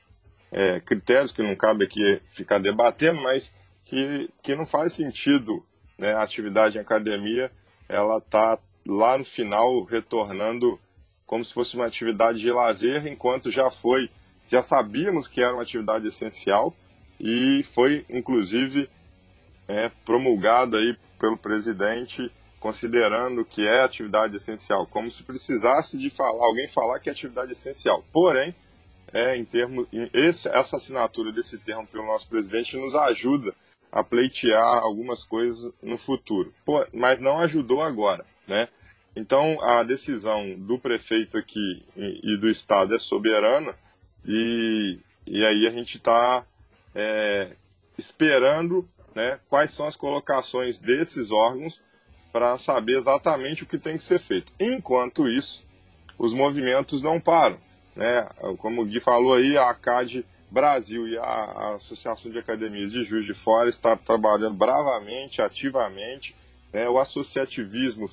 é, 0.53 0.81
critérios 0.81 1.33
que 1.33 1.43
não 1.43 1.57
cabe 1.57 1.85
aqui 1.85 2.21
ficar 2.29 2.59
debatendo, 2.59 3.21
mas 3.23 3.55
que, 3.85 4.29
que 4.43 4.55
não 4.55 4.67
faz 4.67 4.93
sentido 4.93 5.65
né, 5.99 6.13
a 6.13 6.23
atividade 6.23 6.77
em 6.77 6.81
academia 6.81 7.51
ela 7.89 8.21
tá 8.21 8.59
lá 8.87 9.17
no 9.17 9.25
final 9.25 9.85
retornando 9.85 10.79
como 11.25 11.45
se 11.45 11.53
fosse 11.53 11.75
uma 11.77 11.87
atividade 11.87 12.39
de 12.39 12.53
lazer, 12.53 13.07
enquanto 13.07 13.51
já 13.51 13.69
foi, 13.69 14.09
já 14.49 14.63
sabíamos 14.63 15.29
que 15.29 15.41
era 15.41 15.53
uma 15.53 15.63
atividade 15.63 16.07
essencial 16.07 16.75
e 17.19 17.63
foi 17.63 18.05
inclusive 18.09 18.89
é, 19.69 19.91
promulgada 20.05 20.79
aí 20.79 20.97
pelo 21.19 21.37
presidente 21.37 22.31
considerando 22.67 23.45
que 23.45 23.67
é 23.67 23.83
atividade 23.83 24.35
essencial, 24.35 24.87
como 24.87 25.11
se 25.11 25.23
precisasse 25.23 25.97
de 25.97 26.11
falar, 26.11 26.45
alguém 26.45 26.67
falar 26.67 26.99
que 26.99 27.09
é 27.09 27.13
atividade 27.13 27.53
essencial. 27.53 28.05
Porém, 28.13 28.55
é, 29.13 29.37
em 29.37 29.45
termos, 29.45 29.87
esse, 30.13 30.49
essa 30.49 30.77
assinatura 30.77 31.31
desse 31.31 31.59
termo 31.59 31.87
pelo 31.87 32.07
nosso 32.07 32.29
presidente 32.29 32.77
nos 32.77 32.95
ajuda 32.95 33.55
a 33.93 34.03
pleitear 34.03 34.83
algumas 34.83 35.23
coisas 35.23 35.73
no 35.81 35.97
futuro, 35.97 36.53
Pô, 36.65 36.85
mas 36.93 37.21
não 37.21 37.39
ajudou 37.39 37.83
agora, 37.83 38.27
né? 38.49 38.69
Então 39.15 39.63
a 39.63 39.83
decisão 39.83 40.55
do 40.59 40.79
prefeito 40.79 41.39
aqui 41.39 41.87
e, 41.97 42.35
e 42.35 42.37
do 42.37 42.49
estado 42.49 42.95
é 42.95 42.99
soberana 42.99 43.75
e, 44.27 44.99
e 45.27 45.45
aí 45.45 45.67
a 45.67 45.71
gente 45.71 45.97
está 45.97 46.45
é, 46.95 47.53
esperando 47.97 48.89
né, 49.15 49.41
quais 49.49 49.71
são 49.71 49.87
as 49.87 49.97
colocações 49.97 50.79
desses 50.79 51.31
órgãos 51.31 51.83
para 52.33 52.59
saber 52.59 52.97
exatamente 52.97 53.63
o 53.63 53.67
que 53.67 53.79
tem 53.79 53.95
que 53.95 54.03
ser 54.03 54.19
feito. 54.19 54.53
Enquanto 54.61 55.29
isso, 55.29 55.67
os 56.19 56.35
movimentos 56.35 57.01
não 57.01 57.19
param. 57.19 57.59
Né? 57.95 58.29
Como 58.59 58.83
o 58.83 58.85
Gui 58.85 59.01
falou 59.01 59.35
aí, 59.35 59.57
a 59.57 59.71
ACAD 59.71 60.25
Brasil 60.51 61.09
e 61.09 61.19
a, 61.19 61.73
Associação 61.75 62.31
de 62.31 62.39
Academias 62.39 62.93
de 62.93 63.03
Juiz 63.05 63.25
de 63.25 63.35
Fora 63.35 63.69
está 63.69 63.97
trabalhando 63.97 64.55
bravamente, 64.55 65.41
ativamente. 65.41 66.37
Né? 66.73 66.89
O 66.89 66.99
associativismo 66.99 68.07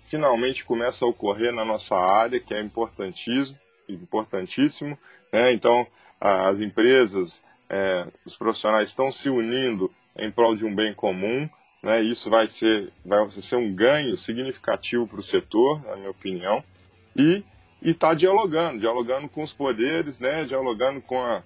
finalmente 0.00 0.64
começa 0.64 1.04
a 1.04 1.08
ocorrer 1.08 1.52
na 1.52 1.64
nossa 1.64 1.96
área, 1.96 2.40
que 2.40 2.54
é 2.54 2.60
importantíssimo. 2.60 3.58
importantíssimo 3.88 4.98
né? 5.34 5.52
Então, 5.52 5.84
as 6.20 6.60
empresas, 6.60 7.42
é, 7.68 8.06
os 8.24 8.36
profissionais 8.36 8.86
estão 8.86 9.10
se 9.10 9.28
unindo 9.28 9.90
em 10.16 10.30
prol 10.30 10.54
de 10.54 10.64
um 10.64 10.72
bem 10.72 10.94
comum. 10.94 11.50
Né? 11.82 12.02
Isso 12.02 12.30
vai 12.30 12.46
ser, 12.46 12.92
vai 13.04 13.28
ser 13.28 13.56
um 13.56 13.74
ganho 13.74 14.16
significativo 14.16 15.08
para 15.08 15.18
o 15.18 15.22
setor, 15.22 15.82
na 15.82 15.96
minha 15.96 16.10
opinião. 16.10 16.62
E 17.16 17.42
está 17.82 18.14
dialogando, 18.14 18.78
dialogando 18.78 19.28
com 19.28 19.42
os 19.42 19.52
poderes, 19.52 20.20
né? 20.20 20.44
dialogando 20.44 21.02
com 21.02 21.20
a, 21.20 21.42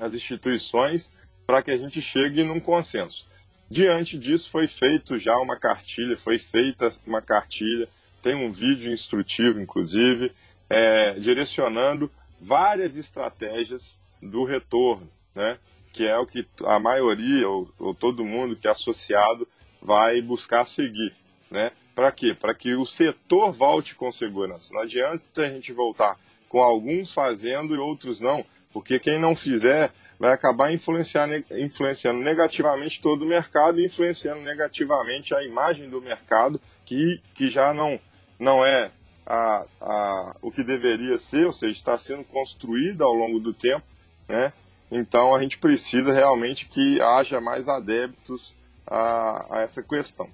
as 0.00 0.14
instituições, 0.14 1.12
para 1.46 1.62
que 1.62 1.70
a 1.70 1.76
gente 1.76 2.00
chegue 2.00 2.42
num 2.42 2.60
consenso. 2.60 3.28
Diante 3.68 4.18
disso, 4.18 4.50
foi 4.50 4.66
feito 4.66 5.18
já 5.18 5.36
uma 5.36 5.58
cartilha, 5.58 6.16
foi 6.16 6.38
feita 6.38 6.90
uma 7.06 7.20
cartilha, 7.20 7.86
tem 8.22 8.34
um 8.34 8.50
vídeo 8.50 8.90
instrutivo, 8.90 9.60
inclusive, 9.60 10.32
é, 10.70 11.12
direcionando 11.20 12.10
várias 12.42 12.96
estratégias 12.96 14.00
do 14.20 14.42
retorno, 14.42 15.08
né? 15.34 15.58
que 15.92 16.04
é 16.04 16.18
o 16.18 16.26
que 16.26 16.46
a 16.64 16.78
maioria 16.80 17.48
ou, 17.48 17.70
ou 17.78 17.94
todo 17.94 18.24
mundo 18.24 18.56
que 18.56 18.66
é 18.66 18.70
associado 18.70 19.46
vai 19.80 20.20
buscar 20.20 20.64
seguir. 20.64 21.14
Né? 21.50 21.70
Para 21.94 22.10
quê? 22.10 22.34
Para 22.34 22.54
que 22.54 22.74
o 22.74 22.84
setor 22.84 23.52
volte 23.52 23.94
com 23.94 24.10
segurança. 24.10 24.74
Não 24.74 24.82
adianta 24.82 25.42
a 25.42 25.48
gente 25.48 25.72
voltar 25.72 26.18
com 26.48 26.60
alguns 26.60 27.14
fazendo 27.14 27.74
e 27.74 27.78
outros 27.78 28.18
não, 28.18 28.44
porque 28.72 28.98
quem 28.98 29.20
não 29.20 29.34
fizer 29.34 29.92
vai 30.18 30.32
acabar 30.32 30.72
influenciando, 30.72 31.44
influenciando 31.52 32.20
negativamente 32.20 33.00
todo 33.00 33.24
o 33.24 33.28
mercado 33.28 33.80
influenciando 33.80 34.40
negativamente 34.40 35.34
a 35.34 35.42
imagem 35.44 35.88
do 35.88 36.00
mercado, 36.00 36.60
que, 36.84 37.20
que 37.34 37.48
já 37.48 37.72
não, 37.72 38.00
não 38.38 38.64
é 38.64 38.90
a, 39.26 39.64
a, 39.80 40.36
o 40.42 40.50
que 40.50 40.62
deveria 40.62 41.16
ser, 41.18 41.46
ou 41.46 41.52
seja, 41.52 41.72
está 41.72 41.96
sendo 41.96 42.24
construída 42.24 43.04
ao 43.04 43.12
longo 43.12 43.38
do 43.38 43.52
tempo, 43.52 43.84
né? 44.28 44.52
Então 44.90 45.34
a 45.34 45.40
gente 45.40 45.58
precisa 45.58 46.12
realmente 46.12 46.66
que 46.66 47.00
haja 47.00 47.40
mais 47.40 47.68
adeptos 47.68 48.54
a, 48.86 49.56
a 49.56 49.60
essa 49.62 49.82
questão. 49.82 50.28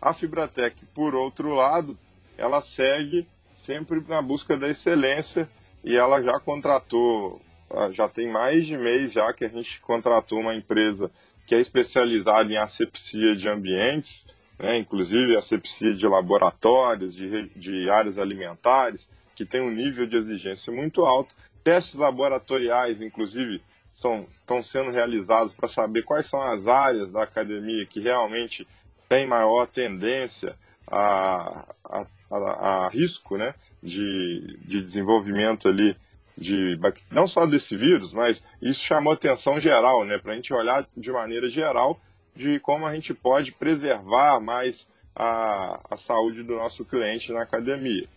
A 0.00 0.12
Fibratec, 0.12 0.84
por 0.94 1.14
outro 1.14 1.52
lado, 1.54 1.98
ela 2.38 2.60
segue 2.60 3.26
sempre 3.54 4.02
na 4.06 4.20
busca 4.20 4.56
da 4.56 4.68
excelência 4.68 5.48
e 5.82 5.96
ela 5.96 6.20
já 6.20 6.38
contratou, 6.38 7.40
ah, 7.70 7.90
já 7.90 8.08
tem 8.08 8.30
mais 8.30 8.66
de 8.66 8.76
mês 8.76 9.12
já 9.12 9.32
que 9.32 9.44
a 9.44 9.48
gente 9.48 9.80
contratou 9.80 10.40
uma 10.40 10.54
empresa 10.54 11.10
que 11.46 11.54
é 11.54 11.58
especializada 11.58 12.50
em 12.52 12.56
asepsia 12.56 13.34
de 13.34 13.48
ambientes, 13.48 14.26
né, 14.58 14.78
inclusive 14.78 15.36
asepsia 15.36 15.92
de 15.94 16.06
laboratórios, 16.06 17.14
de, 17.14 17.48
de 17.50 17.90
áreas 17.90 18.18
alimentares, 18.18 19.10
que 19.34 19.44
tem 19.44 19.60
um 19.60 19.70
nível 19.70 20.06
de 20.06 20.16
exigência 20.16 20.72
muito 20.72 21.04
alto. 21.04 21.34
Testes 21.62 21.96
laboratoriais, 21.96 23.00
inclusive, 23.00 23.62
são, 23.92 24.26
estão 24.30 24.62
sendo 24.62 24.90
realizados 24.90 25.52
para 25.52 25.68
saber 25.68 26.02
quais 26.02 26.26
são 26.26 26.42
as 26.42 26.66
áreas 26.68 27.12
da 27.12 27.22
academia 27.22 27.86
que 27.86 28.00
realmente 28.00 28.66
têm 29.08 29.26
maior 29.26 29.66
tendência 29.66 30.56
a, 30.86 31.72
a, 31.84 32.06
a, 32.30 32.84
a 32.84 32.88
risco 32.88 33.36
né, 33.36 33.54
de, 33.82 34.58
de 34.64 34.80
desenvolvimento 34.80 35.68
ali 35.68 35.96
de 36.36 36.76
não 37.10 37.26
só 37.26 37.46
desse 37.46 37.76
vírus, 37.76 38.12
mas 38.12 38.44
isso 38.60 38.84
chamou 38.84 39.12
atenção 39.12 39.60
geral, 39.60 40.04
né, 40.04 40.18
para 40.18 40.32
a 40.32 40.36
gente 40.36 40.52
olhar 40.52 40.86
de 40.96 41.12
maneira 41.12 41.48
geral 41.48 42.00
de 42.34 42.58
como 42.60 42.86
a 42.86 42.94
gente 42.94 43.14
pode 43.14 43.52
preservar 43.52 44.40
mais 44.40 44.88
a, 45.14 45.80
a 45.90 45.96
saúde 45.96 46.42
do 46.42 46.56
nosso 46.56 46.84
cliente 46.84 47.32
na 47.32 47.42
academia, 47.42 48.08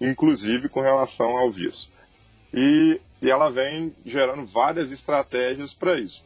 inclusive 0.00 0.68
com 0.68 0.80
relação 0.80 1.36
ao 1.36 1.50
vírus. 1.50 1.90
E, 2.52 3.00
e 3.20 3.30
ela 3.30 3.50
vem 3.50 3.94
gerando 4.04 4.46
várias 4.46 4.90
estratégias 4.90 5.74
para 5.74 5.98
isso. 5.98 6.24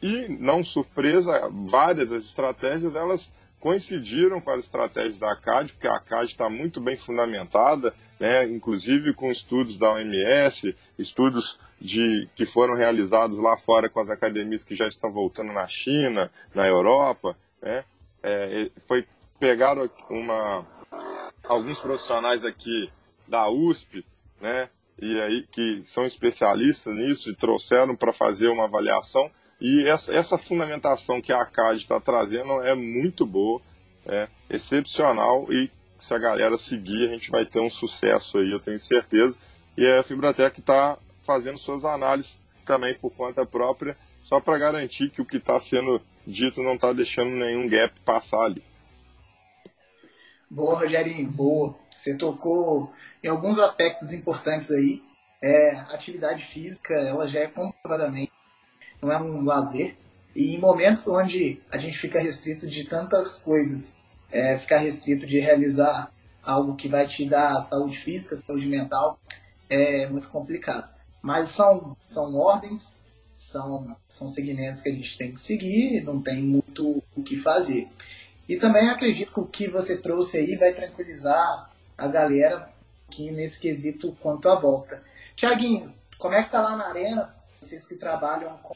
E, 0.00 0.28
não 0.28 0.62
surpresa, 0.62 1.50
várias 1.50 2.10
das 2.10 2.24
estratégias 2.24 2.94
elas 2.94 3.32
coincidiram 3.58 4.42
com 4.42 4.50
as 4.50 4.60
estratégias 4.64 5.16
da 5.16 5.32
ACAD, 5.32 5.72
porque 5.72 5.88
a 5.88 5.96
ACAD 5.96 6.26
está 6.26 6.50
muito 6.50 6.82
bem 6.82 6.94
fundamentada, 6.96 7.94
né, 8.20 8.46
inclusive 8.46 9.14
com 9.14 9.30
estudos 9.30 9.78
da 9.78 9.90
OMS, 9.92 10.76
estudos 10.98 11.58
de, 11.84 12.26
que 12.34 12.46
foram 12.46 12.74
realizados 12.74 13.38
lá 13.38 13.58
fora 13.58 13.90
com 13.90 14.00
as 14.00 14.08
academias 14.08 14.64
que 14.64 14.74
já 14.74 14.88
estão 14.88 15.12
voltando 15.12 15.52
na 15.52 15.66
China, 15.66 16.32
na 16.54 16.66
Europa. 16.66 17.36
Né, 17.60 17.84
é, 18.22 18.70
foi 18.88 19.06
pegaram 19.38 19.90
uma, 20.08 20.66
alguns 21.46 21.78
profissionais 21.80 22.42
aqui 22.42 22.90
da 23.28 23.50
USP, 23.50 24.02
né, 24.40 24.70
e 24.98 25.20
aí 25.20 25.42
que 25.42 25.82
são 25.84 26.06
especialistas 26.06 26.94
nisso 26.94 27.28
e 27.28 27.36
trouxeram 27.36 27.94
para 27.94 28.14
fazer 28.14 28.48
uma 28.48 28.64
avaliação 28.64 29.30
e 29.60 29.86
essa, 29.86 30.14
essa 30.14 30.38
fundamentação 30.38 31.20
que 31.20 31.32
a 31.32 31.42
ACAD 31.42 31.76
está 31.76 32.00
trazendo 32.00 32.62
é 32.62 32.74
muito 32.74 33.26
boa, 33.26 33.60
é 34.06 34.26
excepcional 34.48 35.52
e 35.52 35.70
se 35.98 36.14
a 36.14 36.18
galera 36.18 36.56
seguir, 36.56 37.08
a 37.08 37.12
gente 37.12 37.30
vai 37.30 37.44
ter 37.44 37.60
um 37.60 37.68
sucesso 37.68 38.38
aí, 38.38 38.50
eu 38.50 38.60
tenho 38.60 38.78
certeza. 38.78 39.38
E 39.76 39.86
a 39.86 40.02
Fibratec 40.02 40.60
está 40.60 40.98
fazendo 41.24 41.58
suas 41.58 41.84
análises 41.84 42.44
também 42.64 42.96
por 42.98 43.10
conta 43.10 43.44
própria, 43.44 43.96
só 44.22 44.40
para 44.40 44.58
garantir 44.58 45.10
que 45.10 45.20
o 45.20 45.26
que 45.26 45.36
está 45.36 45.58
sendo 45.58 46.00
dito 46.26 46.62
não 46.62 46.74
está 46.74 46.92
deixando 46.92 47.30
nenhum 47.30 47.68
gap 47.68 47.98
passar 48.00 48.44
ali. 48.44 48.64
Boa, 50.50 50.78
Rogerinho, 50.78 51.30
boa. 51.30 51.74
Você 51.94 52.16
tocou 52.16 52.92
em 53.22 53.28
alguns 53.28 53.58
aspectos 53.58 54.12
importantes 54.12 54.70
aí. 54.70 55.02
É, 55.42 55.76
atividade 55.90 56.42
física, 56.42 56.94
ela 56.94 57.26
já 57.26 57.40
é 57.40 57.46
comprovadamente 57.46 58.32
não 59.04 59.12
é 59.12 59.20
um 59.20 59.44
lazer. 59.44 59.96
E 60.34 60.54
em 60.54 60.58
momentos 60.58 61.06
onde 61.06 61.60
a 61.70 61.78
gente 61.78 61.96
fica 61.96 62.20
restrito 62.20 62.66
de 62.66 62.84
tantas 62.84 63.40
coisas, 63.40 63.94
é, 64.32 64.56
ficar 64.56 64.78
restrito 64.78 65.26
de 65.26 65.38
realizar 65.38 66.10
algo 66.42 66.74
que 66.74 66.88
vai 66.88 67.06
te 67.06 67.28
dar 67.28 67.60
saúde 67.60 67.96
física, 67.96 68.36
saúde 68.36 68.66
mental, 68.66 69.18
é 69.68 70.08
muito 70.08 70.28
complicado. 70.28 70.92
Mas 71.24 71.48
são, 71.48 71.96
são 72.06 72.36
ordens, 72.36 72.92
são, 73.32 73.96
são 74.06 74.28
segmentos 74.28 74.82
que 74.82 74.90
a 74.90 74.92
gente 74.92 75.16
tem 75.16 75.32
que 75.32 75.40
seguir, 75.40 76.04
não 76.04 76.20
tem 76.20 76.42
muito 76.42 77.02
o 77.16 77.22
que 77.22 77.38
fazer. 77.38 77.88
E 78.46 78.58
também 78.58 78.90
acredito 78.90 79.32
que 79.32 79.40
o 79.40 79.46
que 79.46 79.66
você 79.66 79.96
trouxe 79.96 80.36
aí 80.36 80.54
vai 80.54 80.74
tranquilizar 80.74 81.70
a 81.96 82.08
galera 82.08 82.68
que 83.10 83.30
nesse 83.30 83.58
quesito 83.58 84.14
quanto 84.20 84.50
à 84.50 84.54
volta. 84.54 85.02
Tiaguinho, 85.34 85.94
como 86.18 86.34
é 86.34 86.44
que 86.44 86.50
tá 86.50 86.60
lá 86.60 86.76
na 86.76 86.88
arena? 86.88 87.34
Vocês 87.58 87.86
que 87.86 87.94
trabalham 87.94 88.58
com 88.58 88.74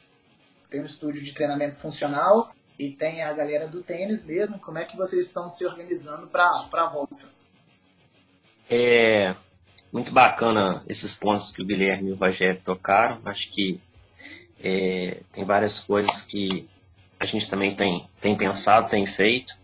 tem 0.70 0.80
um 0.80 0.86
estúdio 0.86 1.22
de 1.22 1.34
treinamento 1.34 1.76
funcional 1.76 2.50
e 2.78 2.90
tem 2.90 3.22
a 3.22 3.32
galera 3.34 3.68
do 3.68 3.82
tênis 3.82 4.24
mesmo. 4.24 4.58
Como 4.58 4.78
é 4.78 4.86
que 4.86 4.96
vocês 4.96 5.26
estão 5.26 5.50
se 5.50 5.66
organizando 5.66 6.26
para 6.28 6.48
a 6.72 6.88
volta? 6.88 7.26
É 8.70 9.36
muito 9.92 10.12
bacana 10.12 10.82
esses 10.88 11.14
pontos 11.14 11.50
que 11.50 11.62
o 11.62 11.66
Guilherme 11.66 12.10
e 12.10 12.12
o 12.12 12.16
Rogério 12.16 12.60
tocaram. 12.64 13.20
Acho 13.24 13.50
que 13.50 13.80
é, 14.60 15.20
tem 15.32 15.44
várias 15.44 15.78
coisas 15.78 16.20
que 16.22 16.68
a 17.18 17.24
gente 17.24 17.48
também 17.48 17.74
tem, 17.74 18.08
tem 18.20 18.36
pensado, 18.36 18.90
tem 18.90 19.06
feito. 19.06 19.54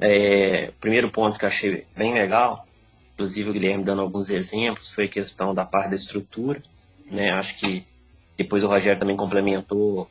É, 0.00 0.72
primeiro 0.80 1.10
ponto 1.10 1.38
que 1.38 1.44
eu 1.44 1.48
achei 1.48 1.86
bem 1.96 2.14
legal, 2.14 2.66
inclusive 3.14 3.50
o 3.50 3.52
Guilherme 3.52 3.84
dando 3.84 4.00
alguns 4.00 4.30
exemplos, 4.30 4.90
foi 4.90 5.04
a 5.04 5.08
questão 5.08 5.54
da 5.54 5.64
parte 5.64 5.90
da 5.90 5.96
estrutura. 5.96 6.62
Né? 7.10 7.30
Acho 7.32 7.58
que 7.58 7.84
depois 8.36 8.62
o 8.62 8.68
Rogério 8.68 8.98
também 8.98 9.16
complementou 9.16 10.08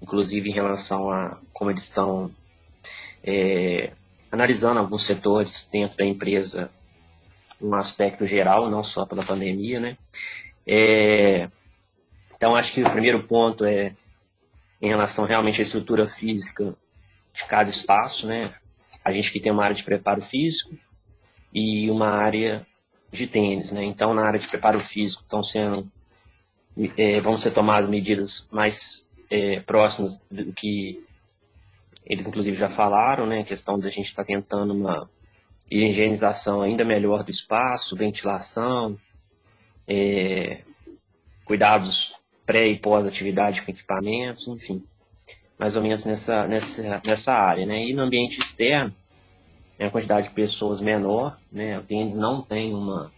inclusive 0.00 0.48
em 0.48 0.52
relação 0.52 1.10
a 1.10 1.38
como 1.52 1.70
eles 1.70 1.84
estão 1.84 2.30
é, 3.22 3.92
analisando 4.30 4.80
alguns 4.80 5.04
setores 5.04 5.68
dentro 5.70 5.98
da 5.98 6.04
empresa 6.04 6.70
um 7.60 7.74
aspecto 7.74 8.24
geral, 8.24 8.70
não 8.70 8.82
só 8.82 9.04
pela 9.04 9.22
pandemia, 9.22 9.78
né? 9.78 9.96
É, 10.66 11.48
então, 12.34 12.56
acho 12.56 12.72
que 12.72 12.82
o 12.82 12.90
primeiro 12.90 13.24
ponto 13.24 13.64
é 13.64 13.94
em 14.80 14.88
relação 14.88 15.26
realmente 15.26 15.60
à 15.60 15.64
estrutura 15.64 16.08
física 16.08 16.74
de 17.32 17.44
cada 17.44 17.68
espaço, 17.68 18.26
né? 18.26 18.54
A 19.04 19.12
gente 19.12 19.30
que 19.30 19.40
tem 19.40 19.52
uma 19.52 19.64
área 19.64 19.76
de 19.76 19.84
preparo 19.84 20.22
físico 20.22 20.74
e 21.52 21.90
uma 21.90 22.08
área 22.08 22.66
de 23.10 23.26
tênis, 23.26 23.72
né? 23.72 23.84
Então, 23.84 24.14
na 24.14 24.24
área 24.24 24.38
de 24.38 24.48
preparo 24.48 24.80
físico 24.80 25.22
estão 25.22 25.42
sendo 25.42 25.90
é, 26.96 27.20
vão 27.20 27.36
ser 27.36 27.50
tomadas 27.50 27.90
medidas 27.90 28.48
mais 28.50 29.06
é, 29.30 29.60
próximos 29.60 30.22
do 30.30 30.52
que 30.52 31.04
eles 32.06 32.26
inclusive 32.26 32.56
já 32.56 32.68
falaram, 32.68 33.26
né? 33.26 33.40
A 33.40 33.44
questão 33.44 33.78
da 33.78 33.88
gente 33.88 34.06
estar 34.06 34.22
tá 34.22 34.26
tentando 34.26 34.72
uma 34.72 35.08
higienização 35.70 36.62
ainda 36.62 36.84
melhor 36.84 37.22
do 37.22 37.30
espaço, 37.30 37.96
ventilação, 37.96 38.98
é, 39.86 40.62
cuidados 41.44 42.14
pré 42.44 42.66
e 42.66 42.78
pós-atividade 42.78 43.62
com 43.62 43.70
equipamentos, 43.70 44.48
enfim, 44.48 44.82
mais 45.58 45.76
ou 45.76 45.82
menos 45.82 46.04
nessa, 46.04 46.46
nessa, 46.48 47.00
nessa 47.06 47.32
área, 47.32 47.64
né? 47.64 47.84
E 47.84 47.94
no 47.94 48.02
ambiente 48.02 48.40
externo, 48.40 48.94
é 49.78 49.86
a 49.86 49.90
quantidade 49.90 50.28
de 50.28 50.34
pessoas 50.34 50.80
menor, 50.80 51.38
né? 51.52 51.80
Tênis 51.86 52.16
não 52.16 52.42
tem 52.42 52.74
uma, 52.74 53.12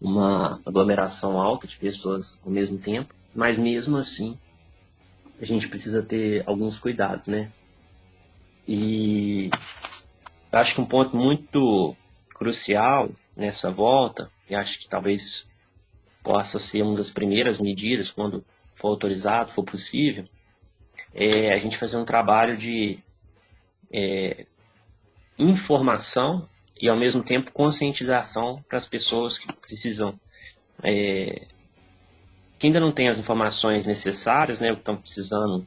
uma 0.00 0.60
aglomeração 0.64 1.40
alta 1.40 1.66
de 1.66 1.76
pessoas 1.76 2.40
ao 2.44 2.50
mesmo 2.50 2.78
tempo, 2.78 3.14
mas 3.34 3.58
mesmo 3.58 3.96
assim 3.96 4.38
a 5.40 5.44
gente 5.44 5.68
precisa 5.68 6.02
ter 6.02 6.42
alguns 6.46 6.78
cuidados, 6.78 7.26
né? 7.26 7.52
E 8.66 9.50
acho 10.56 10.74
que 10.74 10.80
um 10.80 10.86
ponto 10.86 11.16
muito 11.16 11.96
crucial 12.34 13.10
nessa 13.36 13.70
volta, 13.70 14.30
e 14.48 14.54
acho 14.54 14.80
que 14.80 14.88
talvez 14.88 15.50
possa 16.22 16.58
ser 16.58 16.82
uma 16.82 16.96
das 16.96 17.10
primeiras 17.10 17.60
medidas 17.60 18.10
quando 18.10 18.44
for 18.74 18.88
autorizado, 18.88 19.50
for 19.50 19.64
possível, 19.64 20.24
é 21.14 21.52
a 21.52 21.58
gente 21.58 21.78
fazer 21.78 21.96
um 21.96 22.04
trabalho 22.04 22.56
de 22.56 22.98
é, 23.92 24.46
informação 25.38 26.48
e 26.80 26.88
ao 26.88 26.96
mesmo 26.96 27.22
tempo 27.22 27.52
conscientização 27.52 28.62
para 28.68 28.78
as 28.78 28.86
pessoas 28.86 29.38
que 29.38 29.52
precisam 29.52 30.18
é, 30.84 31.46
que 32.58 32.66
ainda 32.66 32.80
não 32.80 32.92
tem 32.92 33.08
as 33.08 33.18
informações 33.18 33.86
necessárias, 33.86 34.60
né, 34.60 34.72
estão 34.72 34.96
precisando 34.96 35.66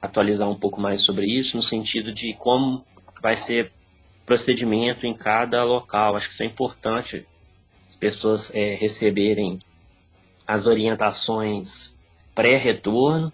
atualizar 0.00 0.48
um 0.48 0.58
pouco 0.58 0.80
mais 0.80 1.02
sobre 1.02 1.26
isso, 1.26 1.56
no 1.56 1.62
sentido 1.62 2.12
de 2.12 2.34
como 2.34 2.84
vai 3.22 3.36
ser 3.36 3.72
procedimento 4.26 5.06
em 5.06 5.14
cada 5.14 5.62
local. 5.64 6.16
Acho 6.16 6.28
que 6.28 6.34
isso 6.34 6.42
é 6.42 6.46
importante, 6.46 7.26
as 7.88 7.96
pessoas 7.96 8.54
é, 8.54 8.74
receberem 8.74 9.60
as 10.46 10.66
orientações 10.66 11.96
pré-retorno, 12.34 13.32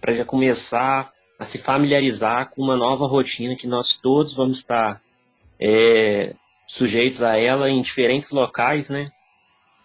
para 0.00 0.12
já 0.12 0.24
começar 0.24 1.12
a 1.38 1.44
se 1.44 1.58
familiarizar 1.58 2.50
com 2.50 2.62
uma 2.62 2.76
nova 2.76 3.06
rotina 3.06 3.56
que 3.56 3.66
nós 3.66 3.96
todos 3.96 4.34
vamos 4.34 4.58
estar 4.58 5.00
é, 5.58 6.34
sujeitos 6.66 7.22
a 7.22 7.36
ela 7.36 7.70
em 7.70 7.80
diferentes 7.80 8.30
locais, 8.30 8.90
né? 8.90 9.10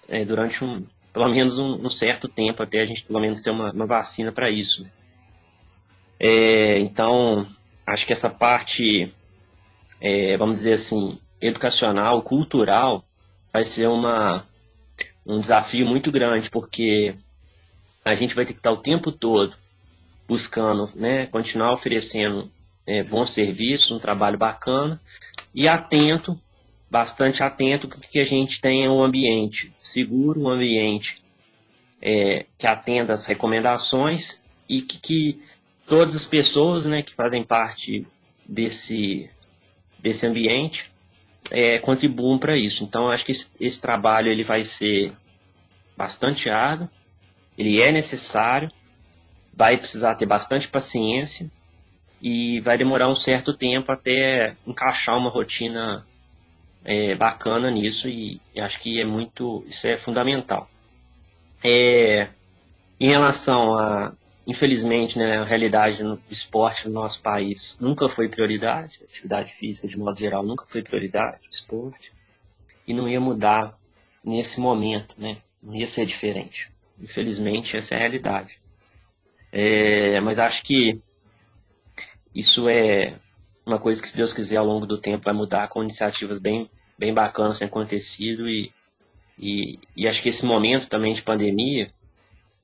É, 0.07 0.23
durante 0.23 0.63
um, 0.63 0.85
pelo 1.11 1.29
menos 1.29 1.59
um, 1.59 1.75
um, 1.75 1.89
certo 1.89 2.27
tempo 2.27 2.61
até 2.61 2.81
a 2.81 2.85
gente 2.85 3.03
pelo 3.03 3.19
menos 3.19 3.41
ter 3.41 3.51
uma, 3.51 3.71
uma 3.71 3.85
vacina 3.85 4.31
para 4.31 4.49
isso. 4.49 4.85
É, 6.19 6.79
então, 6.79 7.47
acho 7.85 8.05
que 8.05 8.13
essa 8.13 8.29
parte, 8.29 9.13
é, 9.99 10.37
vamos 10.37 10.57
dizer 10.57 10.73
assim, 10.73 11.19
educacional, 11.41 12.21
cultural, 12.21 13.05
vai 13.51 13.63
ser 13.63 13.87
uma, 13.87 14.45
um 15.25 15.37
desafio 15.37 15.85
muito 15.85 16.11
grande, 16.11 16.49
porque 16.49 17.15
a 18.03 18.15
gente 18.15 18.35
vai 18.35 18.45
ter 18.45 18.53
que 18.53 18.59
estar 18.59 18.71
o 18.71 18.81
tempo 18.81 19.11
todo 19.11 19.55
buscando 20.27 20.91
né, 20.95 21.27
continuar 21.27 21.73
oferecendo 21.73 22.51
é, 22.85 23.03
bons 23.03 23.29
serviços, 23.29 23.91
um 23.91 23.99
trabalho 23.99 24.37
bacana 24.37 24.99
e 25.53 25.67
atento 25.67 26.39
bastante 26.89 27.43
atento 27.43 27.89
que 27.89 28.19
a 28.19 28.23
gente 28.23 28.61
tenha 28.61 28.89
um 28.91 29.03
ambiente 29.03 29.73
seguro, 29.77 30.41
um 30.41 30.49
ambiente 30.49 31.21
é, 32.01 32.45
que 32.57 32.67
atenda 32.67 33.13
às 33.13 33.25
recomendações 33.25 34.41
e 34.69 34.81
que, 34.81 34.99
que, 34.99 35.41
todas 35.87 36.15
as 36.15 36.25
pessoas 36.25 36.85
né, 36.85 37.03
que 37.03 37.13
fazem 37.13 37.43
parte 37.43 38.07
desse, 38.47 39.29
desse 40.05 40.23
ambiente 40.27 40.91
é, 41.51 41.79
contribuam 41.79 42.37
para 42.37 42.55
isso. 42.55 42.83
Então, 42.83 43.09
acho 43.09 43.25
que 43.25 43.31
esse, 43.31 43.51
esse, 43.59 43.81
trabalho 43.81 44.31
ele 44.31 44.43
vai 44.43 44.61
ser 44.61 45.11
bastante 45.97 46.47
árduo, 46.47 46.87
ele 47.57 47.81
é 47.81 47.91
necessário, 47.91 48.71
vai 49.51 49.77
precisar 49.77 50.13
ter 50.13 50.27
bastante 50.27 50.67
paciência 50.67 51.49
e 52.21 52.59
vai 52.59 52.77
demorar 52.77 53.07
um 53.07 53.15
certo 53.15 53.51
tempo 53.51 53.91
até 53.91 54.55
encaixar 54.67 55.17
uma 55.17 55.29
rotina 55.29 56.05
é, 56.83 57.15
bacana 57.15 57.71
nisso 57.71 58.07
e, 58.07 58.39
acho 58.59 58.79
que 58.79 59.01
é 59.01 59.05
muito, 59.05 59.63
isso 59.67 59.87
é 59.87 59.97
fundamental. 59.97 60.69
É, 61.63 62.27
em 62.99 63.07
relação 63.07 63.73
a, 63.75 64.13
infelizmente, 64.45 65.17
né, 65.17 65.37
a 65.37 65.43
realidade 65.43 66.03
do 66.03 66.19
esporte 66.29 66.87
no 66.87 66.93
nosso 66.93 67.21
país 67.21 67.77
nunca 67.79 68.07
foi 68.07 68.29
prioridade, 68.29 68.99
atividade 69.03 69.53
física 69.53 69.87
de 69.87 69.97
modo 69.97 70.19
geral 70.19 70.43
nunca 70.43 70.65
foi 70.65 70.83
prioridade, 70.83 71.47
esporte, 71.49 72.13
e 72.87 72.93
não 72.93 73.09
ia 73.09 73.19
mudar 73.19 73.77
nesse 74.23 74.59
momento, 74.59 75.19
né, 75.19 75.37
não 75.61 75.75
ia 75.75 75.87
ser 75.87 76.05
diferente. 76.05 76.71
Infelizmente, 76.99 77.75
essa 77.75 77.95
é 77.95 77.97
a 77.97 78.01
realidade. 78.01 78.61
É, 79.51 80.19
mas 80.21 80.37
acho 80.37 80.63
que 80.63 81.01
isso 82.33 82.69
é 82.69 83.15
uma 83.65 83.79
coisa 83.79 84.01
que, 84.01 84.09
se 84.09 84.15
Deus 84.15 84.33
quiser, 84.33 84.57
ao 84.57 84.65
longo 84.65 84.85
do 84.85 84.99
tempo 84.99 85.23
vai 85.23 85.33
mudar 85.33 85.67
com 85.69 85.81
iniciativas 85.81 86.39
bem, 86.39 86.69
bem 86.97 87.13
bacanas 87.13 87.57
têm 87.57 87.67
acontecido 87.67 88.47
e, 88.47 88.71
e, 89.39 89.79
e 89.95 90.07
acho 90.07 90.21
que 90.21 90.29
esse 90.29 90.45
momento 90.45 90.87
também 90.87 91.13
de 91.13 91.21
pandemia, 91.21 91.91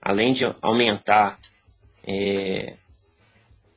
além 0.02 0.34
de 0.34 0.44
aumentar 0.62 1.40
é, 2.06 2.76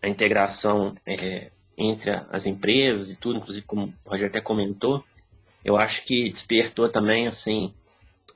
a 0.02 0.08
integração 0.08 0.94
é, 1.06 1.50
entre 1.76 2.10
as 2.30 2.46
empresas 2.46 3.10
e 3.10 3.16
tudo, 3.16 3.38
inclusive 3.38 3.66
como 3.66 3.92
o 4.04 4.10
Roger 4.10 4.28
até 4.28 4.40
comentou, 4.40 5.04
eu 5.64 5.76
acho 5.76 6.04
que 6.04 6.28
despertou 6.28 6.88
também 6.90 7.26
assim 7.26 7.72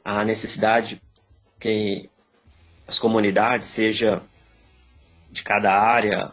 a 0.05 0.24
necessidade 0.24 1.01
que 1.61 2.09
as 2.87 2.98
comunidades, 2.98 3.66
seja 3.66 4.22
de 5.31 5.42
cada 5.42 5.72
área, 5.72 6.33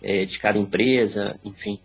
é, 0.00 0.24
de 0.24 0.38
cada 0.38 0.58
empresa, 0.58 1.38
enfim, 1.44 1.80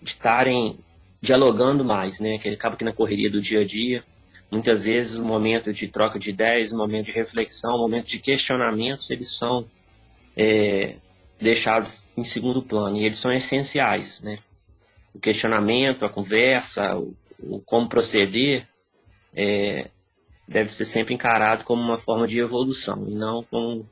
de 0.00 0.12
estarem 0.12 0.78
dialogando 1.20 1.84
mais, 1.84 2.18
né? 2.20 2.38
Que 2.38 2.48
acaba 2.48 2.76
que 2.76 2.84
na 2.84 2.94
correria 2.94 3.30
do 3.30 3.40
dia 3.40 3.60
a 3.60 3.64
dia, 3.64 4.02
muitas 4.50 4.86
vezes 4.86 5.18
o 5.18 5.24
momento 5.24 5.72
de 5.72 5.88
troca 5.88 6.18
de 6.18 6.30
ideias, 6.30 6.72
o 6.72 6.76
momento 6.76 7.06
de 7.06 7.12
reflexão, 7.12 7.74
o 7.74 7.78
momento 7.78 8.06
de 8.06 8.18
questionamentos, 8.18 9.10
eles 9.10 9.36
são 9.36 9.66
é, 10.38 10.94
deixados 11.40 12.10
em 12.16 12.22
segundo 12.22 12.62
plano 12.62 12.96
e 12.96 13.04
eles 13.04 13.18
são 13.18 13.32
essenciais, 13.32 14.22
né? 14.22 14.38
O 15.12 15.18
questionamento, 15.18 16.04
a 16.04 16.08
conversa, 16.08 16.96
o, 16.96 17.16
o 17.40 17.60
como 17.60 17.88
proceder 17.88 18.68
é, 19.34 19.90
deve 20.46 20.70
ser 20.70 20.84
sempre 20.84 21.12
encarado 21.12 21.64
como 21.64 21.82
uma 21.82 21.98
forma 21.98 22.26
de 22.26 22.38
evolução 22.38 23.04
e 23.08 23.14
não 23.14 23.42
como 23.42 23.84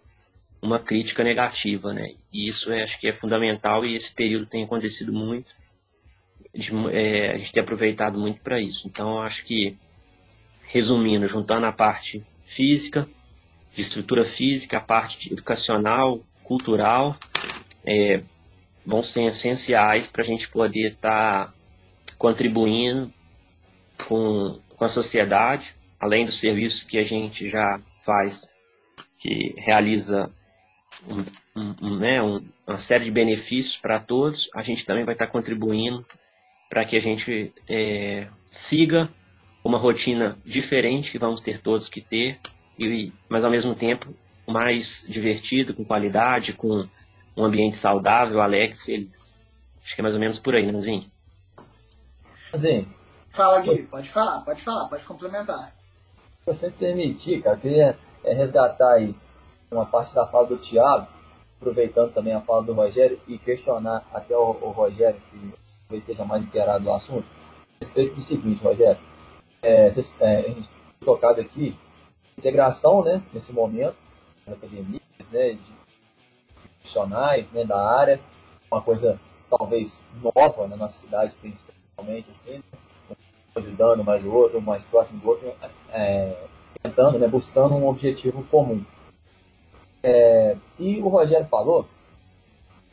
uma 0.62 0.78
crítica 0.78 1.24
negativa, 1.24 1.92
né? 1.92 2.14
E 2.32 2.46
isso 2.46 2.72
é, 2.72 2.82
acho 2.82 3.00
que 3.00 3.08
é 3.08 3.12
fundamental 3.12 3.84
e 3.84 3.96
esse 3.96 4.14
período 4.14 4.46
tem 4.46 4.64
acontecido 4.64 5.12
muito. 5.12 5.54
De, 6.54 6.70
é, 6.92 7.32
a 7.32 7.36
gente 7.36 7.52
tem 7.52 7.62
aproveitado 7.62 8.18
muito 8.18 8.40
para 8.40 8.60
isso. 8.60 8.88
Então, 8.88 9.20
acho 9.20 9.44
que, 9.44 9.76
resumindo, 10.62 11.26
juntando 11.26 11.66
a 11.66 11.72
parte 11.72 12.24
física, 12.44 13.06
de 13.74 13.82
estrutura 13.82 14.24
física, 14.24 14.78
a 14.78 14.80
parte 14.80 15.32
educacional, 15.32 16.24
cultural, 16.46 17.16
é, 17.84 18.22
vão 18.84 19.02
ser 19.02 19.24
essenciais 19.26 20.06
para 20.06 20.22
a 20.22 20.24
gente 20.24 20.48
poder 20.48 20.92
estar 20.92 21.46
tá 21.46 21.54
contribuindo 22.16 23.12
com, 24.06 24.60
com 24.76 24.84
a 24.84 24.88
sociedade, 24.88 25.74
além 25.98 26.24
do 26.24 26.30
serviço 26.30 26.86
que 26.86 26.98
a 26.98 27.04
gente 27.04 27.48
já 27.48 27.80
faz, 28.00 28.48
que 29.18 29.54
realiza 29.58 30.30
um, 31.08 31.60
um, 31.60 31.74
um, 31.82 31.96
né, 31.98 32.22
uma 32.22 32.76
série 32.76 33.04
de 33.04 33.10
benefícios 33.10 33.76
para 33.76 33.98
todos, 33.98 34.48
a 34.54 34.62
gente 34.62 34.84
também 34.84 35.04
vai 35.04 35.14
estar 35.14 35.26
contribuindo 35.26 36.06
para 36.70 36.84
que 36.84 36.96
a 36.96 37.00
gente 37.00 37.52
é, 37.68 38.28
siga 38.46 39.08
uma 39.64 39.78
rotina 39.78 40.38
diferente 40.44 41.10
que 41.10 41.18
vamos 41.18 41.40
ter 41.40 41.60
todos 41.60 41.88
que 41.88 42.00
ter, 42.00 42.38
e, 42.78 43.12
mas 43.28 43.44
ao 43.44 43.50
mesmo 43.50 43.74
tempo 43.74 44.14
mais 44.46 45.04
divertido, 45.08 45.74
com 45.74 45.84
qualidade, 45.84 46.52
com 46.52 46.88
um 47.36 47.44
ambiente 47.44 47.76
saudável, 47.76 48.40
alegre, 48.40 48.76
feliz. 48.76 49.34
Acho 49.82 49.94
que 49.94 50.00
é 50.00 50.02
mais 50.02 50.14
ou 50.14 50.20
menos 50.20 50.38
por 50.38 50.54
aí, 50.54 50.70
Nanzinho. 50.70 51.10
Nanzinho. 52.52 52.88
Fala, 53.28 53.60
Gui. 53.60 53.82
Pode 53.82 54.08
falar, 54.08 54.40
pode 54.40 54.62
falar, 54.62 54.88
pode 54.88 55.04
complementar. 55.04 55.74
Se 56.40 56.46
você 56.46 56.70
permitir, 56.70 57.42
cara, 57.42 57.56
eu 57.56 57.60
queria 57.60 57.98
é, 58.24 58.32
resgatar 58.32 58.94
aí 58.94 59.14
uma 59.70 59.84
parte 59.84 60.14
da 60.14 60.26
fala 60.26 60.46
do 60.46 60.56
Thiago, 60.56 61.06
aproveitando 61.60 62.12
também 62.12 62.32
a 62.32 62.40
fala 62.40 62.62
do 62.62 62.72
Rogério 62.72 63.20
e 63.26 63.38
questionar 63.38 64.06
até 64.12 64.36
o, 64.36 64.50
o 64.50 64.70
Rogério, 64.70 65.20
que 65.30 65.52
talvez 65.82 66.02
esteja 66.02 66.24
mais 66.24 66.42
inteirado 66.42 66.84
no 66.84 66.94
assunto, 66.94 67.26
a 67.26 67.84
respeito 67.84 68.14
do 68.14 68.20
seguinte, 68.20 68.62
Rogério, 68.62 69.00
é, 69.62 69.90
vocês, 69.90 70.14
é, 70.20 70.38
a 70.38 70.42
gente 70.42 70.68
tocado 71.04 71.40
aqui, 71.40 71.76
integração, 72.38 73.02
né, 73.04 73.22
nesse 73.32 73.52
momento, 73.52 73.96
academias, 74.52 75.02
né, 75.30 75.52
de 75.52 75.72
profissionais, 76.78 77.50
né, 77.52 77.64
da 77.64 77.80
área, 77.80 78.20
uma 78.70 78.80
coisa 78.80 79.18
talvez 79.50 80.04
nova 80.22 80.66
na 80.66 80.76
nossa 80.76 80.98
cidade, 80.98 81.34
principalmente, 81.40 82.30
assim, 82.30 82.62
ajudando 83.54 84.04
mais 84.04 84.24
o 84.24 84.32
outro, 84.32 84.60
mais 84.60 84.82
próximo 84.84 85.20
do 85.20 85.28
outro, 85.28 85.52
é, 85.90 86.36
tentando, 86.82 87.18
né, 87.18 87.26
buscando 87.26 87.74
um 87.74 87.88
objetivo 87.88 88.44
comum. 88.44 88.84
É, 90.02 90.56
e 90.78 91.00
o 91.00 91.08
Rogério 91.08 91.46
falou 91.46 91.86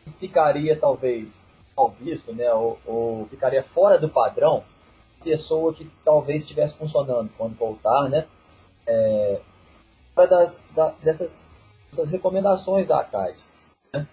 que 0.03 0.11
ficaria 0.11 0.75
talvez 0.75 1.43
mal 1.75 1.93
visto, 1.99 2.33
né, 2.33 2.51
ou, 2.53 2.79
ou, 2.85 3.27
ficaria 3.27 3.63
fora 3.63 3.97
do 3.99 4.09
padrão 4.09 4.63
pessoa 5.23 5.73
que 5.73 5.89
talvez 6.03 6.41
estivesse 6.41 6.75
funcionando 6.75 7.31
quando 7.37 7.55
voltar, 7.55 8.09
né, 8.09 8.27
é, 8.85 9.39
das, 10.15 10.61
da, 10.75 10.93
dessas, 11.01 11.55
dessas 11.89 12.11
recomendações 12.11 12.87
da 12.87 12.99
ACAD. 12.99 13.37
Né, 13.93 14.07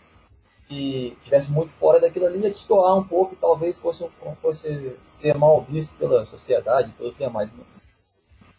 e 0.71 1.09
estivesse 1.19 1.51
muito 1.51 1.73
fora 1.73 2.01
daquilo 2.01 2.27
ali, 2.27 2.41
ia 2.41 2.49
destoar 2.49 2.97
um 2.97 3.05
pouco 3.05 3.35
e 3.35 3.37
talvez 3.37 3.79
fosse, 3.79 4.09
fosse 4.41 4.97
ser 5.11 5.37
mal 5.37 5.63
visto 5.63 5.93
pela 5.99 6.25
sociedade, 6.27 6.93
pelos 6.93 7.17
demais, 7.17 7.51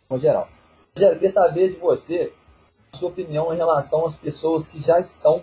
no 0.09 0.19
geral. 0.19 0.49
Rogério, 0.93 1.17
queria 1.17 1.31
saber 1.31 1.69
de 1.69 1.79
você 1.79 2.33
sua 2.93 3.09
opinião 3.09 3.53
em 3.53 3.57
relação 3.57 4.05
às 4.05 4.15
pessoas 4.15 4.67
que 4.67 4.79
já 4.79 4.99
estão 4.99 5.41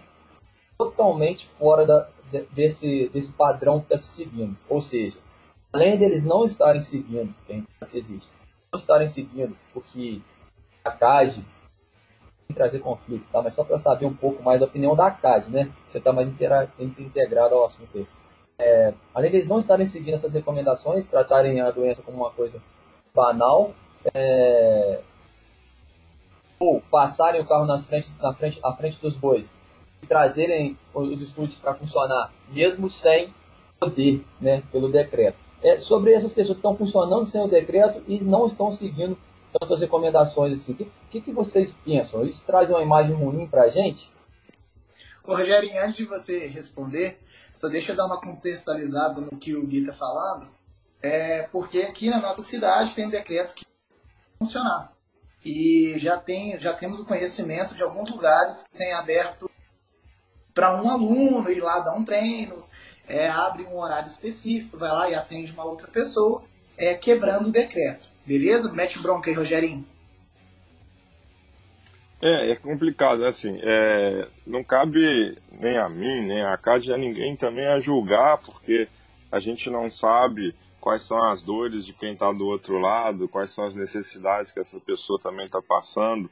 totalmente 0.76 1.46
fora 1.46 1.86
da, 1.86 2.08
desse, 2.52 3.08
desse 3.08 3.32
padrão 3.32 3.80
que 3.80 3.86
está 3.86 3.96
se 3.96 4.08
seguindo. 4.08 4.56
Ou 4.68 4.80
seja, 4.80 5.16
além 5.72 5.96
deles 5.96 6.26
não 6.26 6.44
estarem 6.44 6.80
seguindo, 6.80 7.34
que 7.46 7.64
existe, 7.96 8.28
não 8.70 8.78
estarem 8.78 9.08
seguindo 9.08 9.56
o 9.74 9.80
que 9.80 10.22
a 10.84 10.90
CAD 10.90 11.44
trazer 12.54 12.78
conflitos, 12.80 13.26
tá? 13.28 13.42
mas 13.42 13.54
só 13.54 13.62
para 13.62 13.78
saber 13.78 14.06
um 14.06 14.14
pouco 14.14 14.42
mais 14.42 14.58
da 14.60 14.66
opinião 14.66 14.96
da 14.96 15.10
CAD, 15.10 15.50
né? 15.50 15.70
Você 15.86 15.98
está 15.98 16.12
mais 16.12 16.28
integrado 16.28 17.54
ao 17.54 17.66
assunto. 17.66 18.06
É, 18.58 18.94
além 19.14 19.30
deles 19.30 19.46
não 19.46 19.58
estarem 19.58 19.86
seguindo 19.86 20.14
essas 20.14 20.32
recomendações, 20.32 21.06
tratarem 21.06 21.60
a 21.60 21.70
doença 21.70 22.02
como 22.02 22.16
uma 22.16 22.30
coisa 22.30 22.60
banal, 23.14 23.72
é, 24.14 25.00
ou 26.58 26.80
passarem 26.90 27.40
o 27.40 27.46
carro 27.46 27.66
nas 27.66 27.84
frente, 27.84 28.10
na, 28.20 28.32
frente, 28.32 28.58
à 28.64 28.72
frente 28.72 28.98
dos 29.00 29.14
bois 29.14 29.54
e 30.02 30.06
trazerem 30.06 30.76
os 30.94 31.20
estúdios 31.20 31.54
para 31.54 31.74
funcionar, 31.74 32.32
mesmo 32.48 32.88
sem 32.88 33.32
poder, 33.78 34.24
né, 34.40 34.62
pelo 34.72 34.90
decreto. 34.90 35.36
É, 35.62 35.78
sobre 35.78 36.12
essas 36.12 36.32
pessoas 36.32 36.56
que 36.56 36.60
estão 36.60 36.76
funcionando 36.76 37.26
sem 37.26 37.40
o 37.40 37.48
decreto 37.48 38.02
e 38.06 38.20
não 38.20 38.46
estão 38.46 38.70
seguindo 38.72 39.18
tantas 39.58 39.80
recomendações 39.80 40.54
assim, 40.54 40.72
o 40.72 40.76
que, 40.76 40.90
que, 41.10 41.20
que, 41.20 41.32
vocês 41.32 41.74
pensam? 41.84 42.24
Isso 42.24 42.42
traz 42.46 42.70
uma 42.70 42.82
imagem 42.82 43.14
ruim 43.14 43.46
para 43.46 43.62
a 43.62 43.68
gente? 43.68 44.12
Ô, 45.24 45.34
Rogério, 45.34 45.70
antes 45.82 45.96
de 45.96 46.04
você 46.04 46.46
responder, 46.46 47.20
só 47.54 47.68
deixa 47.68 47.92
eu 47.92 47.96
dar 47.96 48.06
uma 48.06 48.20
contextualizada 48.20 49.20
no 49.20 49.36
que 49.36 49.54
o 49.54 49.66
Gui 49.66 49.80
está 49.80 49.92
falando, 49.92 50.48
é 51.02 51.42
porque 51.42 51.82
aqui 51.82 52.08
na 52.08 52.20
nossa 52.20 52.42
cidade 52.42 52.94
tem 52.94 53.06
um 53.06 53.10
decreto 53.10 53.54
que 53.54 53.64
funcionar 54.38 54.92
e 55.44 55.94
já, 55.98 56.16
tem, 56.16 56.58
já 56.58 56.72
temos 56.72 57.00
o 57.00 57.04
conhecimento 57.04 57.74
de 57.74 57.82
alguns 57.82 58.10
lugares 58.10 58.64
que 58.64 58.76
têm 58.76 58.92
aberto 58.92 59.50
para 60.52 60.80
um 60.80 60.90
aluno 60.90 61.50
ir 61.50 61.60
lá 61.60 61.80
dar 61.80 61.94
um 61.94 62.04
treino, 62.04 62.64
é, 63.06 63.28
abre 63.28 63.62
um 63.64 63.78
horário 63.78 64.08
específico, 64.08 64.76
vai 64.76 64.90
lá 64.90 65.08
e 65.08 65.14
atende 65.14 65.52
uma 65.52 65.64
outra 65.64 65.88
pessoa, 65.88 66.42
é, 66.76 66.94
quebrando 66.94 67.48
o 67.48 67.52
decreto. 67.52 68.10
Beleza? 68.28 68.70
Mete 68.74 68.98
bronca 68.98 69.30
aí, 69.30 69.34
Rogerinho. 69.34 69.86
É, 72.20 72.50
é 72.50 72.56
complicado, 72.56 73.24
assim, 73.24 73.58
é, 73.62 74.28
não 74.46 74.62
cabe 74.62 75.38
nem 75.50 75.78
a 75.78 75.88
mim, 75.88 76.26
nem 76.26 76.42
a 76.42 76.54
CAD, 76.58 76.92
a 76.92 76.98
ninguém 76.98 77.34
também 77.34 77.66
a 77.66 77.78
julgar, 77.78 78.36
porque 78.38 78.86
a 79.32 79.38
gente 79.38 79.70
não 79.70 79.88
sabe 79.88 80.54
quais 80.78 81.04
são 81.04 81.22
as 81.24 81.42
dores 81.42 81.86
de 81.86 81.94
quem 81.94 82.12
está 82.12 82.30
do 82.30 82.44
outro 82.44 82.78
lado, 82.78 83.28
quais 83.28 83.50
são 83.50 83.64
as 83.64 83.74
necessidades 83.74 84.52
que 84.52 84.60
essa 84.60 84.78
pessoa 84.78 85.18
também 85.18 85.46
está 85.46 85.62
passando. 85.62 86.28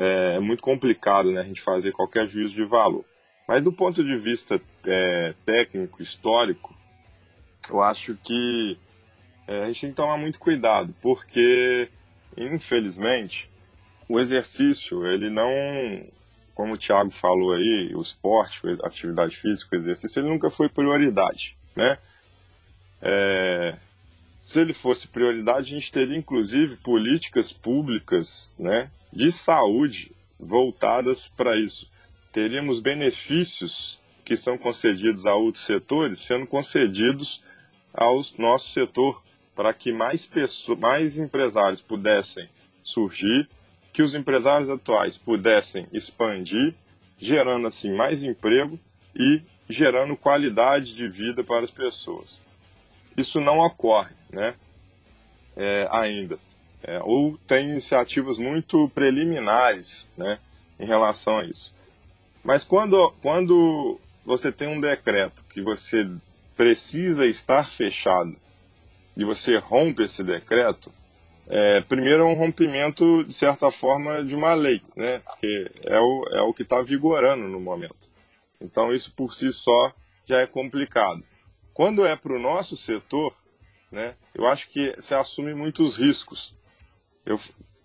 é, 0.00 0.34
é 0.34 0.40
muito 0.40 0.64
complicado 0.64 1.30
né, 1.30 1.42
a 1.42 1.44
gente 1.44 1.60
fazer 1.60 1.92
qualquer 1.92 2.26
juízo 2.26 2.56
de 2.56 2.64
valor. 2.64 3.04
Mas 3.46 3.62
do 3.62 3.72
ponto 3.72 4.02
de 4.02 4.16
vista 4.16 4.60
é, 4.84 5.34
técnico, 5.46 6.02
histórico, 6.02 6.74
eu 7.68 7.80
acho 7.80 8.16
que 8.16 8.76
é, 9.46 9.62
a 9.62 9.66
gente 9.66 9.80
tem 9.80 9.90
que 9.90 9.96
tomar 9.96 10.16
muito 10.16 10.38
cuidado, 10.38 10.94
porque, 11.00 11.88
infelizmente, 12.36 13.50
o 14.08 14.18
exercício, 14.18 15.06
ele 15.06 15.30
não, 15.30 15.50
como 16.54 16.74
o 16.74 16.78
Thiago 16.78 17.10
falou 17.10 17.52
aí, 17.52 17.92
o 17.94 18.00
esporte, 18.00 18.60
a 18.82 18.86
atividade 18.86 19.36
física, 19.36 19.76
o 19.76 19.78
exercício, 19.78 20.20
ele 20.20 20.28
nunca 20.28 20.50
foi 20.50 20.68
prioridade, 20.68 21.56
né? 21.74 21.98
É, 23.02 23.76
se 24.40 24.60
ele 24.60 24.72
fosse 24.72 25.08
prioridade, 25.08 25.74
a 25.74 25.78
gente 25.78 25.92
teria, 25.92 26.16
inclusive, 26.16 26.76
políticas 26.82 27.52
públicas, 27.52 28.54
né, 28.58 28.90
de 29.12 29.32
saúde 29.32 30.12
voltadas 30.38 31.28
para 31.28 31.56
isso 31.56 31.90
teríamos 32.32 32.80
benefícios 32.80 34.00
que 34.24 34.36
são 34.36 34.56
concedidos 34.56 35.26
a 35.26 35.34
outros 35.34 35.64
setores 35.64 36.20
sendo 36.20 36.46
concedidos 36.46 37.42
ao 37.92 38.20
nosso 38.38 38.72
setor 38.72 39.22
para 39.60 39.74
que 39.74 39.92
mais 39.92 40.24
pessoas, 40.24 40.78
mais 40.78 41.18
empresários 41.18 41.82
pudessem 41.82 42.48
surgir, 42.82 43.46
que 43.92 44.00
os 44.00 44.14
empresários 44.14 44.70
atuais 44.70 45.18
pudessem 45.18 45.86
expandir, 45.92 46.74
gerando 47.18 47.66
assim 47.66 47.94
mais 47.94 48.22
emprego 48.22 48.80
e 49.14 49.42
gerando 49.68 50.16
qualidade 50.16 50.94
de 50.94 51.06
vida 51.06 51.44
para 51.44 51.62
as 51.62 51.70
pessoas. 51.70 52.40
Isso 53.14 53.38
não 53.38 53.58
ocorre, 53.58 54.14
né? 54.32 54.54
É, 55.54 55.86
ainda. 55.90 56.38
É, 56.82 56.98
ou 57.02 57.36
tem 57.46 57.68
iniciativas 57.68 58.38
muito 58.38 58.88
preliminares, 58.94 60.10
né, 60.16 60.38
em 60.78 60.86
relação 60.86 61.36
a 61.36 61.44
isso. 61.44 61.74
Mas 62.42 62.64
quando, 62.64 63.12
quando 63.20 64.00
você 64.24 64.50
tem 64.50 64.68
um 64.68 64.80
decreto 64.80 65.44
que 65.52 65.60
você 65.60 66.10
precisa 66.56 67.26
estar 67.26 67.70
fechado 67.70 68.34
e 69.20 69.24
você 69.24 69.58
rompe 69.58 70.04
esse 70.04 70.24
decreto, 70.24 70.90
é, 71.46 71.82
primeiro 71.82 72.22
é 72.22 72.26
um 72.26 72.32
rompimento, 72.32 73.22
de 73.22 73.34
certa 73.34 73.70
forma, 73.70 74.24
de 74.24 74.34
uma 74.34 74.54
lei, 74.54 74.80
né? 74.96 75.18
Porque 75.18 75.70
é 75.84 76.00
o, 76.00 76.24
é 76.32 76.40
o 76.40 76.54
que 76.54 76.62
está 76.62 76.80
vigorando 76.80 77.46
no 77.46 77.60
momento. 77.60 78.08
Então, 78.58 78.90
isso 78.90 79.12
por 79.12 79.34
si 79.34 79.52
só 79.52 79.92
já 80.24 80.40
é 80.40 80.46
complicado. 80.46 81.22
Quando 81.74 82.06
é 82.06 82.16
para 82.16 82.32
o 82.32 82.38
nosso 82.38 82.78
setor, 82.78 83.36
né, 83.92 84.14
eu 84.34 84.46
acho 84.46 84.70
que 84.70 84.94
se 84.98 85.14
assume 85.14 85.52
muitos 85.52 85.98
riscos. 85.98 86.56
Eu, 87.26 87.38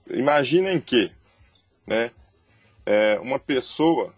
imaginem 0.07 0.79
que 0.79 1.11
né, 1.85 2.11
é, 2.85 3.19
uma 3.19 3.39
pessoa 3.39 4.13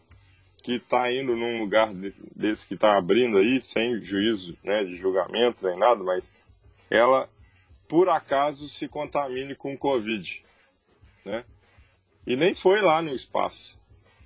que 0.61 0.73
está 0.73 1.11
indo 1.11 1.35
num 1.35 1.61
lugar 1.61 1.91
desse 2.35 2.67
que 2.67 2.75
está 2.75 2.95
abrindo 2.95 3.39
aí, 3.39 3.59
sem 3.59 3.99
juízo 4.03 4.55
né, 4.63 4.83
de 4.83 4.95
julgamento 4.95 5.65
nem 5.65 5.79
nada, 5.79 6.03
mas 6.03 6.31
ela, 6.89 7.29
por 7.87 8.09
acaso, 8.09 8.67
se 8.67 8.87
contamine 8.87 9.55
com 9.55 9.77
Covid. 9.77 10.43
Né? 11.25 11.43
E 12.25 12.35
nem 12.35 12.53
foi 12.53 12.81
lá 12.81 13.01
no 13.01 13.11
espaço. 13.13 13.79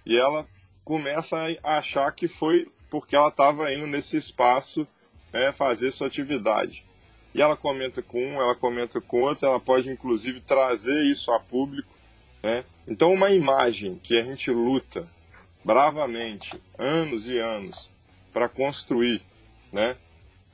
E 0.05 0.17
ela 0.17 0.47
começa 0.83 1.37
a 1.63 1.77
achar 1.77 2.11
que 2.11 2.27
foi 2.27 2.71
porque 2.89 3.15
ela 3.15 3.29
estava 3.29 3.73
indo 3.73 3.87
nesse 3.87 4.17
espaço 4.17 4.87
né, 5.31 5.51
fazer 5.51 5.91
sua 5.91 6.07
atividade. 6.07 6.85
E 7.33 7.41
ela 7.41 7.55
comenta 7.55 8.01
com 8.01 8.21
um, 8.21 8.41
ela 8.41 8.55
comenta 8.55 8.99
com 8.99 9.21
outro, 9.21 9.47
ela 9.47 9.59
pode 9.59 9.89
inclusive 9.89 10.41
trazer 10.41 11.03
isso 11.05 11.31
a 11.31 11.39
público. 11.39 11.89
Né? 12.43 12.65
Então, 12.87 13.13
uma 13.13 13.29
imagem 13.29 13.99
que 14.03 14.17
a 14.17 14.23
gente 14.23 14.51
luta 14.51 15.07
bravamente, 15.63 16.61
anos 16.77 17.27
e 17.27 17.37
anos, 17.37 17.91
para 18.33 18.49
construir, 18.49 19.21
né? 19.71 19.95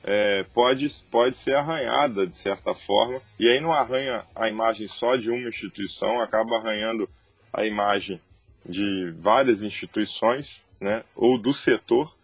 É, 0.04 0.44
pode, 0.54 0.88
pode 1.10 1.36
ser 1.36 1.54
arranhada 1.54 2.26
de 2.26 2.36
certa 2.36 2.72
forma, 2.72 3.20
e 3.38 3.48
aí 3.48 3.60
não 3.60 3.72
arranha 3.72 4.24
a 4.34 4.48
imagem 4.48 4.86
só 4.86 5.16
de 5.16 5.30
uma 5.30 5.48
instituição, 5.48 6.20
acaba 6.20 6.56
arranhando 6.56 7.08
a 7.52 7.66
imagem 7.66 8.20
de 8.64 9.10
várias 9.18 9.62
instituições, 9.62 10.64
né, 10.80 11.04
ou 11.16 11.36
do 11.36 11.52
setor, 11.52 12.16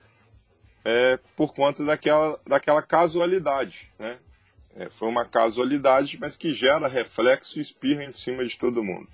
é, 0.84 1.18
por 1.36 1.54
conta 1.54 1.84
daquela, 1.84 2.38
daquela 2.46 2.82
casualidade. 2.82 3.90
Né? 3.98 4.18
É, 4.76 4.88
foi 4.88 5.08
uma 5.08 5.24
casualidade, 5.24 6.18
mas 6.20 6.36
que 6.36 6.50
gera 6.52 6.86
reflexo 6.86 7.58
e 7.58 7.62
espirra 7.62 8.04
em 8.04 8.12
cima 8.12 8.44
de 8.44 8.56
todo 8.58 8.84
mundo. 8.84 9.08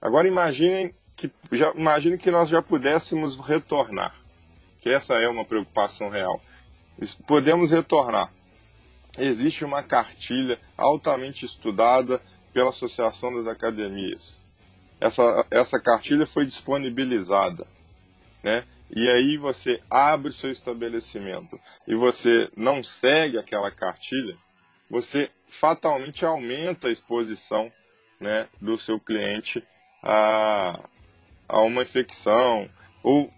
Agora 0.00 0.28
imaginem 0.28 0.94
que 1.16 1.30
já, 1.50 1.72
imagine 1.72 2.16
que 2.16 2.30
nós 2.30 2.48
já 2.48 2.62
pudéssemos 2.62 3.38
retornar, 3.40 4.14
que 4.80 4.88
essa 4.88 5.14
é 5.14 5.28
uma 5.28 5.44
preocupação 5.44 6.08
real. 6.08 6.40
Podemos 7.26 7.70
retornar. 7.70 8.32
Existe 9.18 9.64
uma 9.64 9.82
cartilha 9.82 10.58
altamente 10.76 11.44
estudada 11.44 12.20
pela 12.52 12.70
Associação 12.70 13.34
das 13.34 13.46
Academias. 13.46 14.44
Essa, 15.00 15.46
essa 15.50 15.80
cartilha 15.80 16.26
foi 16.26 16.44
disponibilizada, 16.44 17.66
né? 18.42 18.64
E 18.90 19.08
aí 19.10 19.36
você 19.36 19.80
abre 19.90 20.32
seu 20.32 20.50
estabelecimento 20.50 21.60
e 21.86 21.94
você 21.94 22.50
não 22.56 22.82
segue 22.82 23.38
aquela 23.38 23.70
cartilha, 23.70 24.36
você 24.88 25.30
fatalmente 25.46 26.24
aumenta 26.24 26.88
a 26.88 26.90
exposição 26.90 27.70
né, 28.18 28.48
do 28.60 28.78
seu 28.78 28.98
cliente 28.98 29.62
a, 30.02 30.80
a 31.48 31.60
uma 31.60 31.82
infecção, 31.82 32.68
ou 33.02 33.30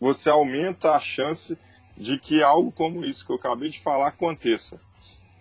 você 0.00 0.30
aumenta 0.30 0.92
a 0.92 0.98
chance 1.00 1.58
de 1.96 2.18
que 2.18 2.42
algo 2.42 2.72
como 2.72 3.04
isso 3.04 3.24
que 3.24 3.32
eu 3.32 3.36
acabei 3.36 3.68
de 3.68 3.80
falar 3.80 4.08
aconteça. 4.08 4.80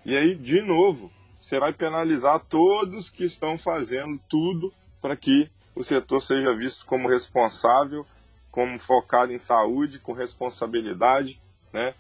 E 0.06 0.16
aí, 0.16 0.36
de 0.36 0.62
novo, 0.62 1.12
você 1.40 1.60
vai 1.60 1.74
penalizar 1.74 2.40
todos 2.40 3.10
que 3.10 3.24
estão 3.24 3.58
fazendo 3.58 4.20
tudo 4.30 4.74
para 5.02 5.16
que 5.16 5.50
o 5.76 5.84
setor 5.84 6.22
seja 6.22 6.54
visto 6.54 6.86
como 6.86 7.10
responsável, 7.10 8.06
como 8.52 8.78
focado 8.78 9.32
em 9.32 9.38
saúde, 9.38 10.00
com 10.00 10.14
responsabilidade, 10.14 11.42
né? 11.72 11.94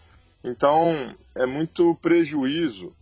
Então, 0.44 1.16
é 1.36 1.46
muito 1.46 1.96
prejuízo, 1.96 2.96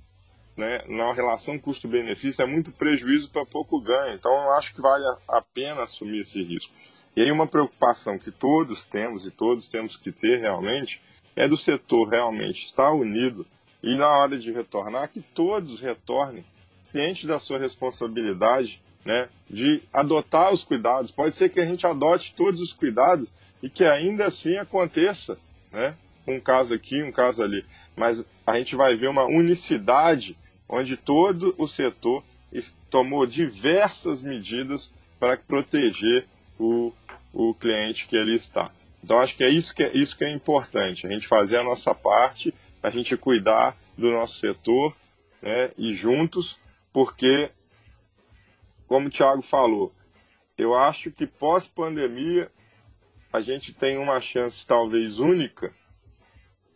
né? 0.55 0.83
Na 0.87 1.11
relação 1.13 1.59
custo-benefício, 1.59 2.41
é 2.41 2.45
muito 2.45 2.71
prejuízo 2.71 3.29
para 3.31 3.45
pouco 3.45 3.81
ganho. 3.81 4.13
Então, 4.13 4.31
eu 4.31 4.53
acho 4.53 4.73
que 4.73 4.81
vale 4.81 5.03
a 5.27 5.41
pena 5.41 5.83
assumir 5.83 6.19
esse 6.19 6.41
risco. 6.41 6.73
E 7.15 7.21
aí 7.21 7.31
uma 7.31 7.47
preocupação 7.47 8.17
que 8.17 8.31
todos 8.31 8.85
temos 8.85 9.25
e 9.25 9.31
todos 9.31 9.67
temos 9.67 9.97
que 9.97 10.11
ter 10.11 10.39
realmente 10.39 11.01
é 11.35 11.47
do 11.47 11.57
setor 11.57 12.09
realmente 12.09 12.63
estar 12.63 12.91
unido 12.91 13.45
e 13.81 13.95
na 13.95 14.09
hora 14.09 14.37
de 14.37 14.51
retornar 14.51 15.09
que 15.09 15.21
todos 15.21 15.79
retornem 15.79 16.45
cientes 16.83 17.25
da 17.25 17.39
sua 17.39 17.57
responsabilidade, 17.57 18.81
né, 19.03 19.29
de 19.49 19.81
adotar 19.91 20.51
os 20.51 20.63
cuidados. 20.63 21.11
Pode 21.11 21.33
ser 21.33 21.49
que 21.49 21.59
a 21.59 21.65
gente 21.65 21.85
adote 21.87 22.35
todos 22.35 22.61
os 22.61 22.73
cuidados 22.73 23.31
e 23.61 23.69
que 23.69 23.83
ainda 23.83 24.25
assim 24.25 24.57
aconteça, 24.57 25.37
né, 25.71 25.95
um 26.27 26.39
caso 26.39 26.73
aqui, 26.73 27.01
um 27.01 27.11
caso 27.11 27.41
ali, 27.43 27.65
mas 27.95 28.23
a 28.45 28.57
gente 28.57 28.75
vai 28.75 28.95
ver 28.95 29.07
uma 29.07 29.25
unicidade 29.25 30.37
onde 30.67 30.95
todo 30.95 31.55
o 31.57 31.67
setor 31.67 32.23
tomou 32.89 33.25
diversas 33.25 34.21
medidas 34.21 34.93
para 35.17 35.37
proteger 35.37 36.27
o 36.59 36.91
o 37.33 37.53
cliente 37.53 38.07
que 38.07 38.15
ele 38.15 38.35
está. 38.35 38.71
Então 39.03 39.19
acho 39.19 39.35
que 39.35 39.43
é 39.43 39.49
isso 39.49 39.75
que 39.75 39.83
é, 39.83 39.95
isso 39.95 40.17
que 40.17 40.23
é 40.23 40.31
importante, 40.31 41.07
a 41.07 41.09
gente 41.09 41.27
fazer 41.27 41.57
a 41.57 41.63
nossa 41.63 41.93
parte, 41.93 42.53
a 42.81 42.89
gente 42.89 43.17
cuidar 43.17 43.75
do 43.97 44.11
nosso 44.11 44.39
setor 44.39 44.95
né, 45.41 45.71
e 45.77 45.93
juntos, 45.93 46.59
porque, 46.93 47.51
como 48.87 49.07
o 49.07 49.09
Thiago 49.09 49.41
falou, 49.41 49.93
eu 50.57 50.75
acho 50.75 51.11
que 51.11 51.25
pós-pandemia 51.25 52.51
a 53.33 53.39
gente 53.39 53.73
tem 53.73 53.97
uma 53.97 54.19
chance 54.19 54.65
talvez 54.65 55.17
única, 55.17 55.73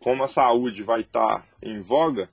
como 0.00 0.24
a 0.24 0.28
saúde 0.28 0.82
vai 0.82 1.02
estar 1.02 1.46
em 1.62 1.80
voga, 1.80 2.30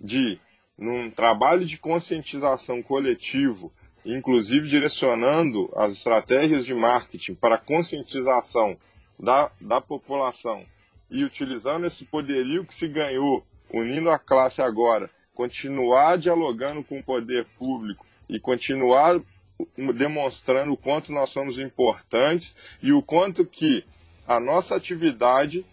de, 0.00 0.40
num 0.78 1.10
trabalho 1.10 1.64
de 1.64 1.78
conscientização 1.78 2.82
coletivo, 2.82 3.72
inclusive 4.04 4.68
direcionando 4.68 5.70
as 5.76 5.92
estratégias 5.92 6.64
de 6.64 6.74
marketing 6.74 7.34
para 7.34 7.58
conscientização 7.58 8.78
da, 9.18 9.50
da 9.60 9.80
população 9.80 10.64
e 11.10 11.24
utilizando 11.24 11.86
esse 11.86 12.04
poderio 12.04 12.64
que 12.64 12.74
se 12.74 12.88
ganhou, 12.88 13.46
unindo 13.72 14.10
a 14.10 14.18
classe 14.18 14.60
agora, 14.60 15.10
continuar 15.34 16.18
dialogando 16.18 16.82
com 16.82 16.98
o 16.98 17.02
poder 17.02 17.44
público 17.58 18.04
e 18.28 18.40
continuar 18.40 19.20
demonstrando 19.94 20.72
o 20.72 20.76
quanto 20.76 21.12
nós 21.12 21.30
somos 21.30 21.58
importantes 21.58 22.56
e 22.82 22.92
o 22.92 23.02
quanto 23.02 23.44
que 23.44 23.84
a 24.26 24.38
nossa 24.40 24.76
atividade 24.76 25.64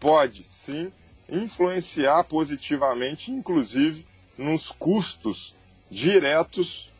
pode 0.00 0.44
sim 0.44 0.92
influenciar 1.28 2.24
positivamente, 2.24 3.30
inclusive 3.30 4.06
nos 4.36 4.70
custos 4.70 5.54
diretos 5.90 6.90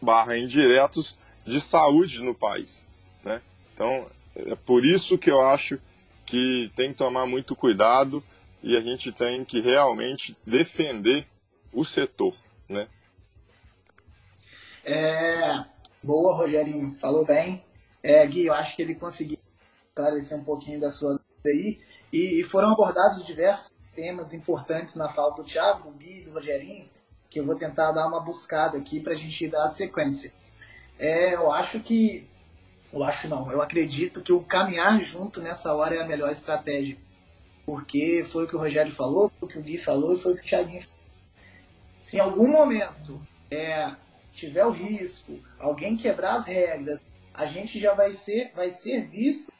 barra 0.00 0.38
indiretos 0.38 1.18
de 1.44 1.60
saúde 1.60 2.22
no 2.22 2.34
país. 2.34 2.88
Né? 3.24 3.42
Então, 3.74 4.08
é 4.46 4.54
por 4.54 4.84
isso 4.84 5.18
que 5.18 5.30
eu 5.30 5.40
acho 5.40 5.78
que 6.24 6.70
tem 6.76 6.90
que 6.90 6.98
tomar 6.98 7.26
muito 7.26 7.56
cuidado 7.56 8.22
e 8.62 8.76
a 8.76 8.80
gente 8.80 9.10
tem 9.12 9.44
que 9.44 9.60
realmente 9.60 10.36
defender 10.46 11.26
o 11.72 11.84
setor. 11.84 12.34
Né? 12.68 12.86
É, 14.84 15.64
boa, 16.02 16.36
Rogerinho, 16.36 16.94
falou 16.94 17.24
bem. 17.24 17.64
É, 18.02 18.24
Gui, 18.26 18.46
eu 18.46 18.54
acho 18.54 18.76
que 18.76 18.82
ele 18.82 18.94
conseguiu 18.94 19.38
esclarecer 19.88 20.38
um 20.38 20.44
pouquinho 20.44 20.80
da 20.80 20.90
sua 20.90 21.12
dúvida 21.12 21.50
aí. 21.50 21.80
E, 22.12 22.40
e 22.40 22.42
foram 22.42 22.72
abordados 22.72 23.24
diversos 23.24 23.70
temas 23.94 24.32
importantes 24.32 24.94
na 24.94 25.08
fala 25.12 25.34
do 25.34 25.42
Thiago, 25.42 25.90
do 25.90 25.98
Gui, 25.98 26.22
do 26.22 26.32
Rogerinho, 26.32 26.88
que 27.28 27.40
eu 27.40 27.44
vou 27.44 27.56
tentar 27.56 27.92
dar 27.92 28.06
uma 28.06 28.20
buscada 28.20 28.78
aqui 28.78 29.00
para 29.00 29.12
a 29.12 29.16
gente 29.16 29.48
dar 29.48 29.64
a 29.64 29.68
sequência. 29.68 30.32
É, 30.98 31.34
eu 31.34 31.52
acho 31.52 31.80
que. 31.80 32.26
Eu 32.92 33.04
acho 33.04 33.28
não, 33.28 33.50
eu 33.52 33.60
acredito 33.60 34.22
que 34.22 34.32
o 34.32 34.42
caminhar 34.42 35.00
junto 35.02 35.40
nessa 35.40 35.74
hora 35.74 35.96
é 35.96 36.02
a 36.02 36.06
melhor 36.06 36.30
estratégia. 36.30 36.96
Porque 37.66 38.24
foi 38.26 38.44
o 38.44 38.48
que 38.48 38.56
o 38.56 38.58
Rogério 38.58 38.90
falou, 38.90 39.30
foi 39.38 39.48
o 39.48 39.52
que 39.52 39.58
o 39.58 39.62
Gui 39.62 39.76
falou 39.76 40.14
e 40.14 40.18
foi 40.18 40.32
o 40.32 40.36
que 40.36 40.42
o 40.42 40.44
Thiaguinho 40.44 40.80
falou. 40.80 40.98
Se 41.98 42.16
em 42.16 42.20
algum 42.20 42.48
momento 42.48 43.20
é, 43.50 43.94
tiver 44.32 44.64
o 44.64 44.70
risco, 44.70 45.38
alguém 45.58 45.96
quebrar 45.96 46.36
as 46.36 46.46
regras, 46.46 47.02
a 47.34 47.44
gente 47.44 47.78
já 47.78 47.92
vai 47.92 48.12
ser, 48.12 48.52
vai 48.54 48.70
ser 48.70 49.06
visto 49.06 49.52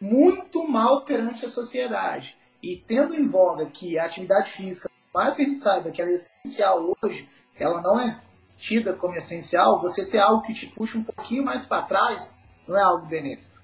muito 0.00 0.66
mal 0.66 1.04
perante 1.04 1.44
a 1.44 1.50
sociedade. 1.50 2.38
E 2.62 2.76
tendo 2.76 3.14
em 3.14 3.26
voga 3.26 3.66
que 3.66 3.98
a 3.98 4.04
atividade 4.04 4.50
física, 4.50 4.88
mais 5.12 5.34
que 5.34 5.42
a 5.42 5.44
gente 5.44 5.58
saiba 5.58 5.90
que 5.90 6.00
ela 6.00 6.10
é 6.10 6.14
essencial 6.14 6.94
hoje, 7.02 7.28
ela 7.56 7.80
não 7.82 7.98
é 7.98 8.20
tida 8.56 8.92
como 8.92 9.14
essencial, 9.14 9.80
você 9.80 10.06
ter 10.06 10.18
algo 10.18 10.42
que 10.42 10.54
te 10.54 10.66
puxa 10.66 10.98
um 10.98 11.02
pouquinho 11.02 11.44
mais 11.44 11.64
para 11.64 11.82
trás 11.82 12.38
não 12.70 12.78
é 12.78 12.82
algo 12.82 13.06
benéfico. 13.06 13.58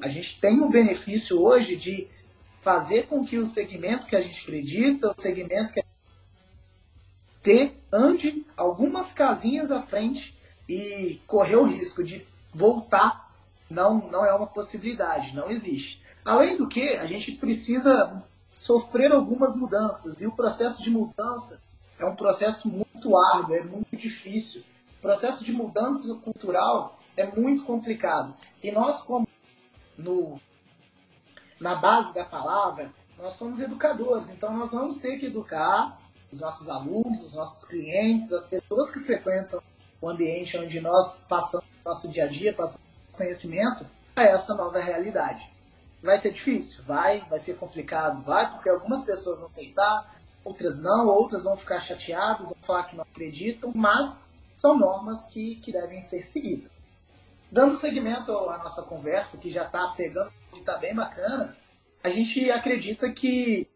A 0.00 0.08
gente 0.08 0.40
tem 0.40 0.60
o 0.60 0.68
benefício 0.68 1.40
hoje 1.40 1.76
de 1.76 2.08
fazer 2.60 3.06
com 3.06 3.24
que 3.24 3.38
o 3.38 3.46
segmento 3.46 4.06
que 4.06 4.16
a 4.16 4.20
gente 4.20 4.42
acredita, 4.42 5.10
o 5.10 5.20
segmento 5.20 5.72
que 5.72 5.80
a 5.80 5.82
gente 5.82 5.92
ter, 7.42 7.80
ande 7.92 8.44
algumas 8.56 9.12
casinhas 9.12 9.70
à 9.70 9.82
frente 9.82 10.36
e 10.68 11.20
correr 11.26 11.56
o 11.56 11.64
risco 11.64 12.02
de 12.02 12.26
voltar 12.52 13.32
não, 13.70 14.08
não 14.10 14.24
é 14.24 14.34
uma 14.34 14.46
possibilidade, 14.46 15.36
não 15.36 15.48
existe. 15.48 16.02
Além 16.24 16.56
do 16.56 16.68
que, 16.68 16.96
a 16.96 17.06
gente 17.06 17.32
precisa 17.32 18.22
sofrer 18.52 19.12
algumas 19.12 19.56
mudanças, 19.56 20.20
e 20.20 20.26
o 20.26 20.32
processo 20.32 20.82
de 20.82 20.90
mudança 20.90 21.60
é 21.98 22.04
um 22.04 22.14
processo 22.14 22.68
muito 22.68 23.16
árduo, 23.16 23.54
é 23.54 23.62
muito 23.62 23.96
difícil. 23.96 24.62
O 24.98 25.02
processo 25.02 25.44
de 25.44 25.52
mudança 25.52 26.14
cultural 26.16 27.01
é 27.16 27.26
muito 27.26 27.64
complicado. 27.64 28.34
E 28.62 28.70
nós, 28.70 29.02
como 29.02 29.26
no, 29.96 30.40
na 31.60 31.74
base 31.74 32.14
da 32.14 32.24
palavra, 32.24 32.92
nós 33.18 33.34
somos 33.34 33.60
educadores, 33.60 34.30
então 34.30 34.56
nós 34.56 34.72
vamos 34.72 34.96
ter 34.96 35.18
que 35.18 35.26
educar 35.26 35.98
os 36.32 36.40
nossos 36.40 36.68
alunos, 36.68 37.22
os 37.22 37.34
nossos 37.34 37.64
clientes, 37.68 38.32
as 38.32 38.46
pessoas 38.46 38.90
que 38.90 39.00
frequentam 39.00 39.62
o 40.00 40.08
ambiente 40.08 40.58
onde 40.58 40.80
nós 40.80 41.24
passamos 41.28 41.66
nosso 41.84 42.08
dia 42.08 42.24
a 42.24 42.28
dia, 42.28 42.52
passamos 42.52 42.80
conhecimento 43.12 43.86
a 44.16 44.24
essa 44.24 44.54
nova 44.54 44.80
realidade. 44.80 45.50
Vai 46.02 46.18
ser 46.18 46.32
difícil? 46.32 46.82
Vai. 46.84 47.20
Vai 47.28 47.38
ser 47.38 47.54
complicado? 47.54 48.22
Vai, 48.24 48.50
porque 48.50 48.68
algumas 48.68 49.04
pessoas 49.04 49.38
vão 49.38 49.48
aceitar, 49.48 50.16
outras 50.44 50.82
não, 50.82 51.06
outras 51.08 51.44
vão 51.44 51.56
ficar 51.56 51.80
chateadas, 51.80 52.46
vão 52.46 52.56
falar 52.62 52.84
que 52.84 52.96
não 52.96 53.04
acreditam, 53.04 53.72
mas 53.74 54.24
são 54.54 54.76
normas 54.76 55.24
que, 55.26 55.56
que 55.56 55.70
devem 55.70 56.02
ser 56.02 56.22
seguidas. 56.22 56.71
Dando 57.52 57.74
seguimento 57.74 58.32
à 58.48 58.56
nossa 58.56 58.80
conversa, 58.80 59.36
que 59.36 59.50
já 59.50 59.66
está 59.66 59.88
pegando 59.88 60.32
e 60.54 60.60
está 60.60 60.78
bem 60.78 60.94
bacana, 60.94 61.54
a 62.02 62.08
gente 62.08 62.50
acredita 62.50 63.12
que 63.12 63.68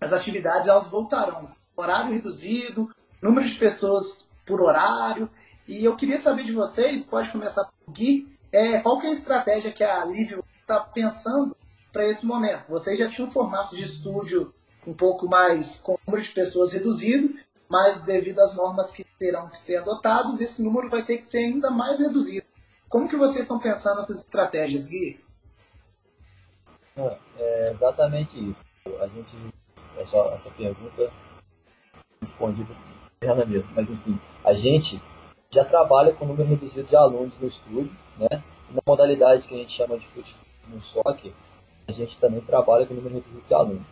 as 0.00 0.14
atividades 0.14 0.68
elas 0.68 0.86
voltarão. 0.86 1.54
Horário 1.76 2.14
reduzido, 2.14 2.88
número 3.20 3.46
de 3.46 3.54
pessoas 3.56 4.26
por 4.46 4.62
horário. 4.62 5.28
E 5.68 5.84
eu 5.84 5.94
queria 5.96 6.16
saber 6.16 6.44
de 6.44 6.52
vocês, 6.52 7.04
pode 7.04 7.28
começar 7.28 7.64
por 7.64 7.92
Gui, 7.92 8.26
é, 8.50 8.80
qual 8.80 8.98
que 8.98 9.06
é 9.06 9.10
a 9.10 9.12
estratégia 9.12 9.70
que 9.70 9.84
a 9.84 10.02
Livio 10.02 10.42
está 10.62 10.80
pensando 10.80 11.54
para 11.92 12.06
esse 12.06 12.24
momento? 12.24 12.70
Vocês 12.70 12.98
já 12.98 13.06
tinham 13.06 13.28
um 13.28 13.30
formato 13.30 13.76
de 13.76 13.82
estúdio 13.82 14.54
um 14.86 14.94
pouco 14.94 15.28
mais 15.28 15.76
com 15.76 15.98
número 16.06 16.24
de 16.24 16.30
pessoas 16.30 16.72
reduzido, 16.72 17.34
mas 17.68 18.00
devido 18.00 18.40
às 18.40 18.56
normas 18.56 18.90
que 18.90 19.04
terão 19.18 19.50
que 19.50 19.58
ser 19.58 19.76
adotadas, 19.76 20.40
esse 20.40 20.62
número 20.62 20.88
vai 20.88 21.04
ter 21.04 21.18
que 21.18 21.24
ser 21.26 21.44
ainda 21.44 21.70
mais 21.70 22.00
reduzido. 22.00 22.48
Como 22.90 23.08
que 23.08 23.16
vocês 23.16 23.42
estão 23.42 23.60
pensando 23.60 23.98
nessas 23.98 24.18
estratégias, 24.18 24.88
Gui? 24.88 25.20
É, 26.96 27.18
é 27.38 27.70
exatamente 27.70 28.50
isso. 28.50 28.64
A 29.00 29.06
gente, 29.06 29.36
essa, 29.96 30.18
essa 30.34 30.50
pergunta 30.50 31.08
respondida 32.20 32.76
ela 33.20 33.46
mesmo, 33.46 33.70
mas 33.76 33.88
enfim, 33.88 34.18
a 34.42 34.52
gente 34.54 35.00
já 35.50 35.64
trabalha 35.64 36.12
com 36.12 36.26
número 36.26 36.48
reduzido 36.48 36.88
de 36.88 36.96
alunos 36.96 37.38
no 37.38 37.46
estúdio, 37.46 37.96
né? 38.18 38.42
Na 38.70 38.80
modalidade 38.84 39.46
que 39.46 39.54
a 39.54 39.58
gente 39.58 39.70
chama 39.70 39.96
de 39.96 40.06
futebol 40.08 40.44
no 40.68 40.82
SOC, 40.82 41.32
a 41.86 41.92
gente 41.92 42.18
também 42.18 42.40
trabalha 42.40 42.86
com 42.86 42.94
número 42.94 43.14
reduzido 43.14 43.46
de 43.46 43.54
alunos. 43.54 43.86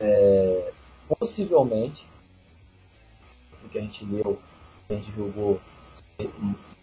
É, 0.00 0.72
possivelmente, 1.08 2.04
o 3.64 3.68
que 3.68 3.78
a 3.78 3.80
gente 3.80 4.04
leu, 4.04 4.40
a 4.90 4.94
gente 4.94 5.12
julgou 5.12 5.60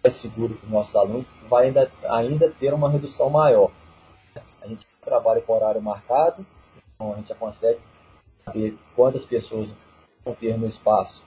é 0.04 0.10
seguro 0.10 0.56
para 0.56 0.66
os 0.66 0.72
nossos 0.72 0.96
alunos, 0.96 1.28
vai 1.48 1.68
ainda, 1.68 1.92
ainda 2.10 2.50
ter 2.50 2.74
uma 2.74 2.90
redução 2.90 3.30
maior. 3.30 3.72
A 4.62 4.68
gente 4.68 4.86
trabalha 5.04 5.42
com 5.42 5.54
horário 5.54 5.82
marcado, 5.82 6.46
então 6.96 7.14
a 7.14 7.16
gente 7.18 7.30
já 7.30 7.36
consegue 7.36 7.80
saber 8.44 8.78
quantas 8.96 9.26
pessoas 9.26 9.70
vão 10.24 10.34
ter 10.36 10.58
no 10.58 10.68
espaço 10.68 11.22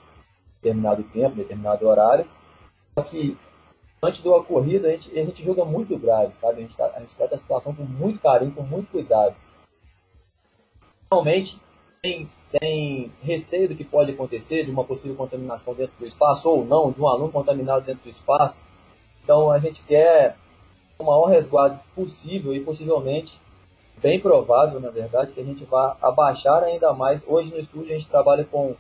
determinado 0.62 1.02
tempo, 1.04 1.36
determinado 1.36 1.86
horário. 1.86 2.26
Só 2.96 3.04
que 3.04 3.36
antes 4.02 4.20
do 4.20 4.32
ocorrido, 4.32 4.86
a 4.86 4.90
gente, 4.90 5.10
a 5.18 5.24
gente 5.24 5.44
joga 5.44 5.64
muito 5.64 5.96
grave, 5.98 6.34
sabe? 6.36 6.58
A 6.58 6.60
gente, 6.62 6.76
tá, 6.76 6.92
a 6.94 7.00
gente 7.00 7.14
trata 7.14 7.34
a 7.34 7.38
situação 7.38 7.74
com 7.74 7.82
muito 7.82 8.20
carinho, 8.20 8.52
com 8.52 8.62
muito 8.62 8.90
cuidado. 8.90 9.34
Realmente, 11.10 11.60
tem, 12.02 12.30
tem 12.58 13.12
receio 13.22 13.68
do 13.68 13.74
que 13.74 13.84
pode 13.84 14.12
acontecer, 14.12 14.64
de 14.64 14.70
uma 14.70 14.84
possível 14.84 15.16
contaminação 15.16 15.74
dentro 15.74 15.94
do 15.98 16.06
espaço, 16.06 16.48
ou 16.48 16.64
não, 16.64 16.90
de 16.90 17.00
um 17.00 17.08
aluno 17.08 17.32
contaminado 17.32 17.84
dentro 17.84 18.02
do 18.04 18.08
espaço. 18.08 18.58
Então, 19.22 19.50
a 19.50 19.58
gente 19.58 19.82
quer 19.82 20.36
o 20.98 21.04
maior 21.04 21.26
resguardo 21.26 21.80
possível 21.94 22.54
e 22.54 22.60
possivelmente, 22.60 23.40
bem 23.98 24.20
provável, 24.20 24.80
na 24.80 24.90
verdade, 24.90 25.32
que 25.32 25.40
a 25.40 25.44
gente 25.44 25.64
vá 25.64 25.96
abaixar 26.00 26.62
ainda 26.62 26.92
mais. 26.92 27.24
Hoje 27.26 27.50
no 27.50 27.58
estúdio 27.58 27.92
a 27.92 27.96
gente 27.96 28.08
trabalha 28.08 28.44
com 28.44 28.76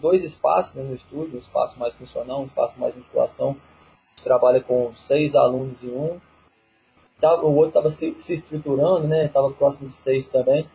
dois 0.00 0.22
espaços 0.22 0.74
né, 0.74 0.82
no 0.82 0.94
estúdio, 0.94 1.36
um 1.36 1.38
espaço 1.38 1.78
mais 1.78 1.94
funcional, 1.94 2.42
um 2.42 2.46
espaço 2.46 2.78
mais 2.78 2.94
musculação 2.94 3.56
trabalha 4.22 4.60
com 4.60 4.92
seis 4.94 5.34
alunos 5.34 5.82
em 5.82 5.90
um. 5.90 6.20
O 7.42 7.54
outro 7.54 7.68
estava 7.68 7.90
se, 7.90 8.14
se, 8.16 8.34
estruturando, 8.34 9.08
né? 9.08 9.24
Estava 9.24 9.50
próximo 9.50 9.88
de 9.88 9.94
seis 9.94 10.28
também. 10.28 10.68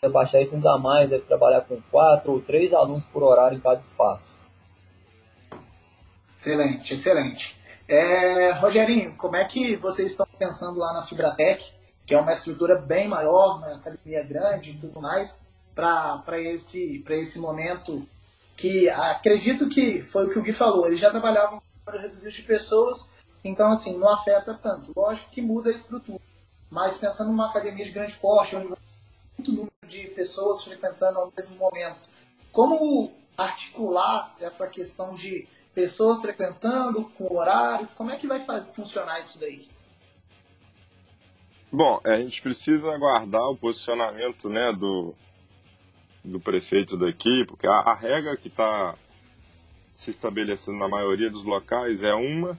Vai 0.00 0.10
baixar 0.10 0.40
isso 0.40 0.54
ainda 0.54 0.78
mais, 0.78 1.08
deve 1.08 1.24
trabalhar 1.24 1.62
com 1.62 1.80
quatro 1.90 2.32
ou 2.32 2.40
três 2.40 2.72
alunos 2.72 3.04
por 3.06 3.22
horário 3.22 3.58
em 3.58 3.60
cada 3.60 3.80
espaço. 3.80 4.26
Excelente, 6.34 6.94
excelente. 6.94 7.56
É, 7.88 8.52
Rogerinho, 8.52 9.16
como 9.16 9.36
é 9.36 9.44
que 9.44 9.76
vocês 9.76 10.10
estão 10.10 10.26
pensando 10.38 10.78
lá 10.78 10.92
na 10.92 11.02
Fibratec, 11.02 11.72
que 12.04 12.14
é 12.14 12.20
uma 12.20 12.32
estrutura 12.32 12.76
bem 12.76 13.08
maior, 13.08 13.58
uma 13.58 13.74
academia 13.74 14.22
grande 14.22 14.70
e 14.70 14.74
tudo 14.74 15.00
mais, 15.00 15.40
para 15.74 16.40
esse, 16.40 17.04
esse 17.08 17.38
momento 17.38 18.06
que 18.56 18.88
acredito 18.88 19.68
que 19.68 20.02
foi 20.02 20.26
o 20.26 20.30
que 20.30 20.38
o 20.38 20.42
Gui 20.42 20.52
falou, 20.52 20.86
eles 20.86 20.98
já 20.98 21.10
trabalhavam 21.10 21.62
número 21.86 22.02
reduzido 22.02 22.34
de 22.34 22.42
pessoas, 22.42 23.12
então 23.44 23.68
assim, 23.68 23.96
não 23.96 24.08
afeta 24.08 24.54
tanto. 24.54 24.92
Lógico 24.96 25.30
que 25.30 25.42
muda 25.42 25.70
a 25.70 25.72
estrutura, 25.72 26.20
mas 26.70 26.96
pensando 26.96 27.30
numa 27.30 27.48
academia 27.48 27.84
de 27.84 27.92
grande 27.92 28.14
porte, 28.14 28.56
onde 28.56 28.72
muito 29.36 29.52
número 29.52 29.72
de 29.86 30.08
pessoas 30.08 30.62
frequentando 30.64 31.18
ao 31.18 31.32
mesmo 31.36 31.56
momento, 31.56 32.10
como 32.50 33.12
articular 33.36 34.34
essa 34.40 34.66
questão 34.66 35.14
de 35.14 35.46
pessoas 35.74 36.22
frequentando 36.22 37.04
com 37.10 37.36
horário, 37.36 37.88
como 37.94 38.10
é 38.10 38.16
que 38.16 38.26
vai 38.26 38.40
fazer, 38.40 38.72
funcionar 38.72 39.20
isso 39.20 39.38
daí? 39.38 39.68
Bom, 41.70 42.00
a 42.04 42.16
gente 42.16 42.40
precisa 42.40 42.90
aguardar 42.90 43.50
o 43.50 43.56
posicionamento 43.56 44.48
né, 44.48 44.72
do, 44.72 45.14
do 46.24 46.40
prefeito 46.40 46.96
daqui, 46.96 47.44
porque 47.46 47.66
a, 47.66 47.80
a 47.80 47.94
regra 47.94 48.36
que 48.36 48.48
está 48.48 48.96
se 49.90 50.10
estabelecendo 50.10 50.78
na 50.78 50.88
maioria 50.88 51.30
dos 51.30 51.44
locais 51.44 52.02
é 52.02 52.14
uma 52.14 52.58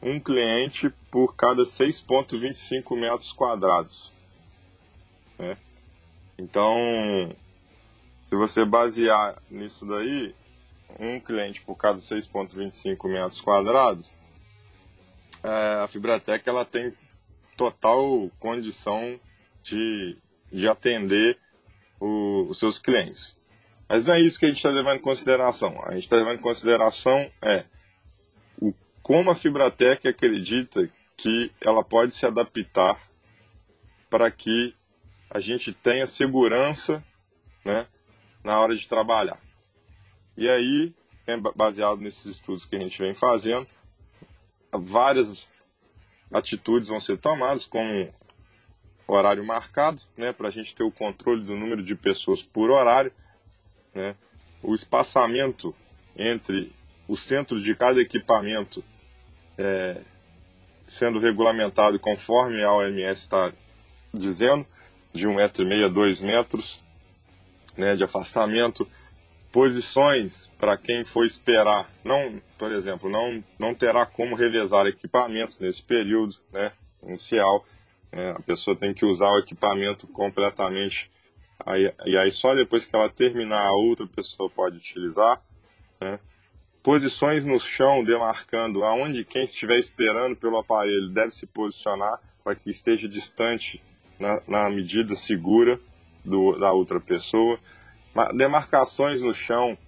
um 0.00 0.20
cliente 0.20 0.90
por 1.10 1.34
cada 1.34 1.62
6,25 1.62 2.96
metros 2.96 3.32
quadrados. 3.32 4.12
Né? 5.38 5.56
Então, 6.38 6.76
se 8.24 8.36
você 8.36 8.64
basear 8.64 9.42
nisso 9.50 9.84
daí, 9.84 10.34
um 10.98 11.18
cliente 11.18 11.60
por 11.62 11.76
cada 11.76 11.98
6,25 11.98 13.08
metros 13.08 13.40
quadrados, 13.40 14.16
é, 15.42 15.82
a 15.82 15.86
Fibratec 15.86 16.48
ela 16.48 16.64
tem 16.64 16.92
total 17.56 18.30
condição 18.38 19.18
de, 19.62 20.16
de 20.52 20.68
atender 20.68 21.38
o, 22.00 22.46
os 22.48 22.58
seus 22.58 22.78
clientes. 22.78 23.38
Mas 23.88 24.04
não 24.04 24.14
é 24.14 24.20
isso 24.20 24.38
que 24.38 24.44
a 24.44 24.48
gente 24.48 24.58
está 24.58 24.70
levando 24.70 24.98
em 24.98 25.02
consideração. 25.02 25.80
A 25.84 25.94
gente 25.94 26.04
está 26.04 26.16
levando 26.16 26.38
em 26.38 26.42
consideração 26.42 27.30
é 27.42 27.64
o, 28.60 28.72
como 29.02 29.30
a 29.30 29.34
Fibratec 29.34 30.06
acredita 30.06 30.88
que 31.16 31.50
ela 31.60 31.82
pode 31.82 32.12
se 32.14 32.26
adaptar 32.26 33.00
para 34.08 34.30
que 34.30 34.74
a 35.30 35.40
gente 35.40 35.72
tenha 35.72 36.06
segurança 36.06 37.04
né, 37.64 37.86
na 38.42 38.58
hora 38.60 38.74
de 38.74 38.86
trabalhar. 38.86 39.40
E 40.36 40.48
aí, 40.48 40.94
é 41.26 41.36
baseado 41.36 42.00
nesses 42.00 42.26
estudos 42.26 42.64
que 42.64 42.76
a 42.76 42.78
gente 42.78 42.98
vem 42.98 43.12
fazendo, 43.12 43.66
várias 44.72 45.52
atitudes 46.32 46.88
vão 46.88 47.00
ser 47.00 47.18
tomadas, 47.18 47.66
como 47.66 48.12
horário 49.06 49.44
marcado, 49.44 50.02
né, 50.16 50.32
para 50.32 50.48
a 50.48 50.50
gente 50.50 50.74
ter 50.74 50.82
o 50.82 50.92
controle 50.92 51.42
do 51.42 51.56
número 51.56 51.82
de 51.82 51.94
pessoas 51.94 52.42
por 52.42 52.70
horário, 52.70 53.12
né, 53.94 54.14
o 54.62 54.74
espaçamento 54.74 55.74
entre 56.16 56.72
o 57.06 57.16
centro 57.16 57.60
de 57.60 57.74
cada 57.74 58.00
equipamento 58.00 58.84
é, 59.56 60.00
sendo 60.84 61.18
regulamentado 61.18 61.98
conforme 61.98 62.62
a 62.62 62.72
OMS 62.72 63.20
está 63.20 63.52
dizendo, 64.12 64.66
de 65.12 65.26
um 65.26 65.34
metro 65.34 65.62
e 65.62 65.66
meio 65.66 65.86
a 65.86 65.88
dois 65.88 66.20
metros 66.20 66.82
né, 67.76 67.94
de 67.96 68.04
afastamento, 68.04 68.88
posições 69.52 70.50
para 70.58 70.76
quem 70.76 71.04
for 71.04 71.24
esperar, 71.24 71.90
não, 72.04 72.40
por 72.58 72.72
exemplo, 72.72 73.08
não, 73.08 73.42
não 73.58 73.74
terá 73.74 74.04
como 74.04 74.36
revezar 74.36 74.86
equipamentos 74.86 75.58
nesse 75.58 75.82
período 75.82 76.36
né, 76.52 76.72
inicial, 77.02 77.64
é, 78.10 78.30
a 78.30 78.40
pessoa 78.40 78.76
tem 78.76 78.94
que 78.94 79.04
usar 79.04 79.28
o 79.30 79.38
equipamento 79.38 80.06
completamente. 80.08 81.10
Aí, 81.64 81.92
e 82.06 82.16
aí 82.16 82.30
só 82.30 82.54
depois 82.54 82.86
que 82.86 82.94
ela 82.94 83.08
terminar 83.08 83.66
a 83.66 83.72
outra 83.72 84.06
pessoa 84.06 84.48
pode 84.48 84.76
utilizar. 84.76 85.42
Né? 86.00 86.18
Posições 86.82 87.44
no 87.44 87.58
chão 87.60 88.02
demarcando 88.02 88.84
aonde 88.84 89.24
quem 89.24 89.42
estiver 89.42 89.76
esperando 89.76 90.36
pelo 90.36 90.56
aparelho 90.56 91.10
deve 91.10 91.32
se 91.32 91.46
posicionar 91.46 92.18
para 92.42 92.54
que 92.54 92.70
esteja 92.70 93.08
distante 93.08 93.82
na, 94.18 94.42
na 94.46 94.70
medida 94.70 95.14
segura 95.14 95.78
do, 96.24 96.58
da 96.58 96.72
outra 96.72 97.00
pessoa. 97.00 97.58
Demarcações 98.34 99.22
no 99.22 99.32
chão, 99.32 99.78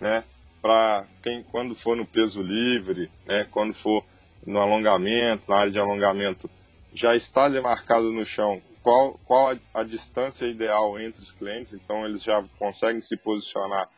né? 0.00 0.24
Para 0.60 1.06
quem 1.22 1.42
quando 1.44 1.74
for 1.74 1.96
no 1.96 2.04
peso 2.04 2.42
livre, 2.42 3.10
né? 3.26 3.46
Quando 3.50 3.72
for 3.72 4.04
no 4.44 4.58
alongamento, 4.60 5.50
na 5.50 5.58
área 5.58 5.72
de 5.72 5.78
alongamento, 5.78 6.50
já 6.92 7.14
está 7.14 7.48
demarcado 7.48 8.12
no 8.12 8.24
chão 8.24 8.60
qual, 8.86 9.18
qual 9.24 9.50
a, 9.50 9.80
a, 9.80 9.82
distância 9.82 10.46
ideal 10.46 10.96
entre 11.00 11.20
os 11.20 11.32
clientes, 11.32 11.72
então 11.72 12.04
eles 12.06 12.22
já 12.22 12.40
conseguem 12.56 13.00
se 13.00 13.16
posicionar 13.16 13.90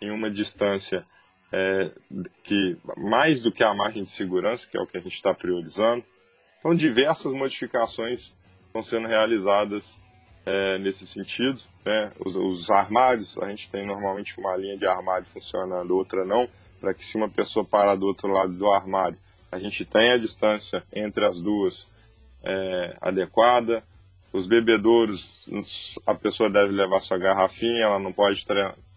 em 0.00 0.10
uma 0.10 0.28
distância 0.28 1.06
é, 1.52 1.92
que 2.42 2.76
mais 2.96 3.40
do 3.40 3.52
que 3.52 3.62
a 3.62 3.72
margem 3.72 4.02
de 4.02 4.10
segurança, 4.10 4.68
que 4.68 4.76
é 4.76 4.80
o 4.80 4.86
que 4.86 4.96
a 4.96 5.00
gente 5.00 5.14
está 5.14 5.32
priorizando. 5.32 6.04
Então, 6.58 6.74
diversas 6.74 7.32
modificações 7.32 8.34
estão 8.72 8.82
sendo 8.82 9.06
realizadas 9.06 9.98
é, 10.46 10.78
nesse 10.78 11.06
sentido. 11.06 11.60
Né? 11.84 12.10
Os, 12.18 12.34
os, 12.36 12.70
armários, 12.70 13.38
a 13.38 13.48
gente 13.48 13.70
tem 13.70 13.86
normalmente 13.86 14.38
uma 14.40 14.56
linha 14.56 14.78
de 14.78 14.86
armário 14.86 15.26
funcionando, 15.26 15.94
outra 15.94 16.24
não, 16.24 16.48
para 16.80 16.94
que 16.94 17.04
se 17.04 17.16
uma 17.16 17.28
pessoa 17.28 17.64
parar 17.64 17.96
do 17.96 18.06
outro 18.06 18.32
lado 18.32 18.52
do 18.54 18.72
armário, 18.72 19.18
a 19.50 19.58
gente 19.58 19.84
tenha 19.84 20.14
a 20.14 20.18
distância 20.18 20.82
entre 20.92 21.26
as 21.26 21.38
duas 21.38 21.86
é, 22.42 22.96
adequada. 23.00 23.84
Os 24.32 24.46
bebedouros, 24.46 25.46
a 26.06 26.14
pessoa 26.14 26.48
deve 26.48 26.72
levar 26.72 27.00
sua 27.00 27.18
garrafinha, 27.18 27.84
ela 27.84 27.98
não 27.98 28.14
pode 28.14 28.46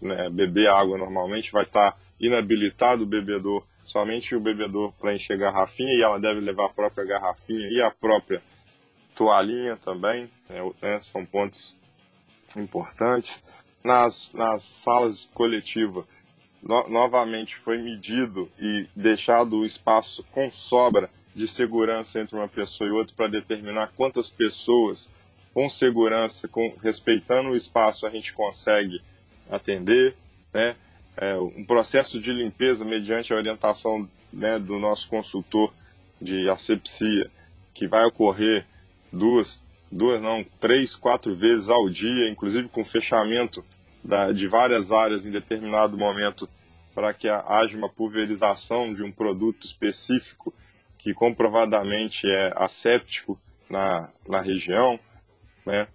né, 0.02 0.30
beber 0.30 0.70
água 0.70 0.98
normalmente, 0.98 1.52
vai 1.52 1.64
estar 1.64 2.00
inabilitado 2.18 3.04
o 3.04 3.06
bebedor, 3.06 3.62
somente 3.84 4.34
o 4.34 4.40
bebedor 4.40 4.94
para 4.94 5.14
encher 5.14 5.38
garrafinha, 5.38 5.92
e 5.94 6.02
ela 6.02 6.18
deve 6.18 6.40
levar 6.40 6.68
a 6.68 6.74
própria 6.74 7.06
garrafinha 7.06 7.68
e 7.70 7.82
a 7.82 7.92
própria 7.92 8.42
toalhinha 9.16 9.78
também, 9.78 10.30
né, 10.50 10.60
né 10.82 11.00
são 11.00 11.26
pontos 11.26 11.76
importantes. 12.58 13.44
Nas, 13.84 14.34
nas 14.34 14.64
salas 14.64 15.30
coletivas, 15.34 16.06
no, 16.62 16.88
novamente 16.90 17.56
foi 17.56 17.78
medido 17.78 18.52
e 18.60 18.88
deixado 18.96 19.58
o 19.58 19.66
espaço 19.66 20.24
com 20.32 20.50
sobra 20.50 21.10
de 21.36 21.48
segurança 21.48 22.20
entre 22.20 22.36
uma 22.36 22.48
pessoa 22.48 22.90
e 22.90 22.94
outra 22.94 23.16
para 23.16 23.28
determinar 23.28 23.92
quantas 23.96 24.30
pessoas 24.30 25.12
com 25.54 25.70
segurança, 25.70 26.48
com, 26.48 26.76
respeitando 26.82 27.50
o 27.50 27.56
espaço, 27.56 28.06
a 28.06 28.10
gente 28.10 28.34
consegue 28.34 29.02
atender, 29.50 30.16
né? 30.54 30.76
É, 31.18 31.38
um 31.38 31.64
processo 31.64 32.20
de 32.20 32.34
limpeza 32.34 32.84
mediante 32.84 33.32
a 33.32 33.38
orientação 33.38 34.10
né, 34.34 34.60
do 34.60 34.78
nosso 34.78 35.08
consultor 35.08 35.74
de 36.22 36.50
asepsia, 36.50 37.32
que 37.74 37.88
vai 37.88 38.04
ocorrer 38.04 38.66
duas, 39.16 39.64
duas 39.92 40.22
não, 40.22 40.44
três, 40.60 40.96
quatro 40.96 41.36
vezes 41.36 41.70
ao 41.70 41.90
dia, 41.90 42.30
inclusive 42.30 42.68
com 42.68 42.84
fechamento 42.84 43.64
da, 44.04 44.32
de 44.32 44.48
várias 44.48 44.92
áreas 44.92 45.26
em 45.26 45.32
determinado 45.32 45.98
momento, 45.98 46.48
para 46.94 47.14
que 47.14 47.28
haja 47.28 47.78
uma 47.78 47.90
pulverização 47.90 48.94
de 48.94 49.04
um 49.04 49.12
produto 49.12 49.66
específico 49.66 50.54
que 50.98 51.14
comprovadamente 51.14 52.30
é 52.30 52.54
asséptico 52.56 53.40
na, 53.70 54.10
na 54.28 54.42
região, 54.42 55.00
né? 55.66 55.88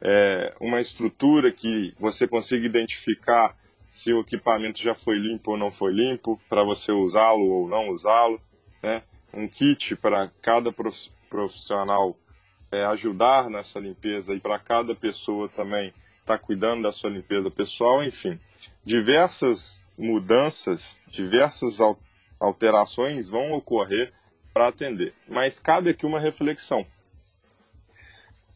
É 0.00 0.54
uma 0.60 0.80
estrutura 0.80 1.50
que 1.50 1.94
você 1.98 2.28
consiga 2.28 2.66
identificar 2.66 3.56
se 3.88 4.12
o 4.12 4.20
equipamento 4.20 4.82
já 4.82 4.94
foi 4.94 5.16
limpo 5.16 5.52
ou 5.52 5.56
não 5.56 5.70
foi 5.70 5.92
limpo, 5.92 6.38
para 6.48 6.62
você 6.62 6.92
usá-lo 6.92 7.46
ou 7.46 7.68
não 7.68 7.88
usá-lo, 7.88 8.40
né? 8.82 9.02
Um 9.32 9.48
kit 9.48 9.96
para 9.96 10.30
cada 10.42 10.70
profissional 11.30 12.16
é, 12.74 12.84
ajudar 12.86 13.48
nessa 13.48 13.78
limpeza 13.78 14.34
e 14.34 14.40
para 14.40 14.58
cada 14.58 14.94
pessoa 14.94 15.48
também 15.48 15.88
estar 16.20 16.38
tá 16.38 16.38
cuidando 16.38 16.82
da 16.82 16.92
sua 16.92 17.10
limpeza 17.10 17.50
pessoal, 17.50 18.02
enfim, 18.02 18.38
diversas 18.84 19.86
mudanças, 19.96 21.00
diversas 21.08 21.78
alterações 22.40 23.28
vão 23.28 23.52
ocorrer 23.52 24.12
para 24.52 24.68
atender. 24.68 25.14
Mas 25.28 25.58
cabe 25.58 25.90
aqui 25.90 26.04
uma 26.06 26.20
reflexão. 26.20 26.86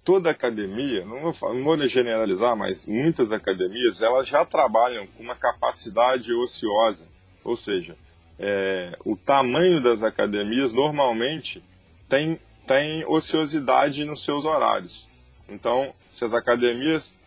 Toda 0.04 0.30
academia, 0.30 1.04
não 1.04 1.30
vou, 1.30 1.54
não 1.54 1.64
vou 1.64 1.86
generalizar, 1.86 2.56
mas 2.56 2.86
muitas 2.86 3.30
academias, 3.30 4.00
elas 4.00 4.26
já 4.26 4.44
trabalham 4.44 5.06
com 5.06 5.22
uma 5.22 5.36
capacidade 5.36 6.32
ociosa. 6.32 7.06
Ou 7.44 7.56
seja, 7.56 7.96
é, 8.38 8.96
o 9.04 9.16
tamanho 9.16 9.80
das 9.80 10.02
academias 10.02 10.72
normalmente 10.72 11.62
tem, 12.08 12.40
tem 12.68 13.02
ociosidade 13.06 14.04
nos 14.04 14.22
seus 14.22 14.44
horários. 14.44 15.08
Então, 15.48 15.94
se 16.06 16.22
as 16.22 16.34
academias 16.34 17.18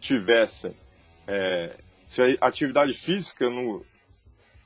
tivessem, 0.00 0.74
é, 1.28 1.76
se 2.02 2.20
a 2.20 2.46
atividade 2.46 2.92
física 2.92 3.48
no, 3.48 3.86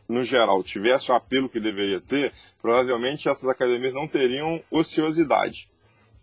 no 0.08 0.24
geral, 0.24 0.62
tivesse 0.62 1.12
o 1.12 1.14
apelo 1.14 1.48
que 1.48 1.60
deveria 1.60 2.00
ter, 2.00 2.32
provavelmente 2.62 3.28
essas 3.28 3.46
academias 3.48 3.92
não 3.92 4.08
teriam 4.08 4.62
ociosidade. 4.70 5.70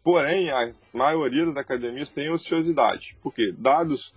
Porém, 0.04 0.50
a 0.50 0.64
maioria 0.92 1.46
das 1.46 1.58
academias 1.58 2.10
tem 2.10 2.28
ociosidade. 2.32 3.16
porque 3.22 3.52
Dados 3.52 4.16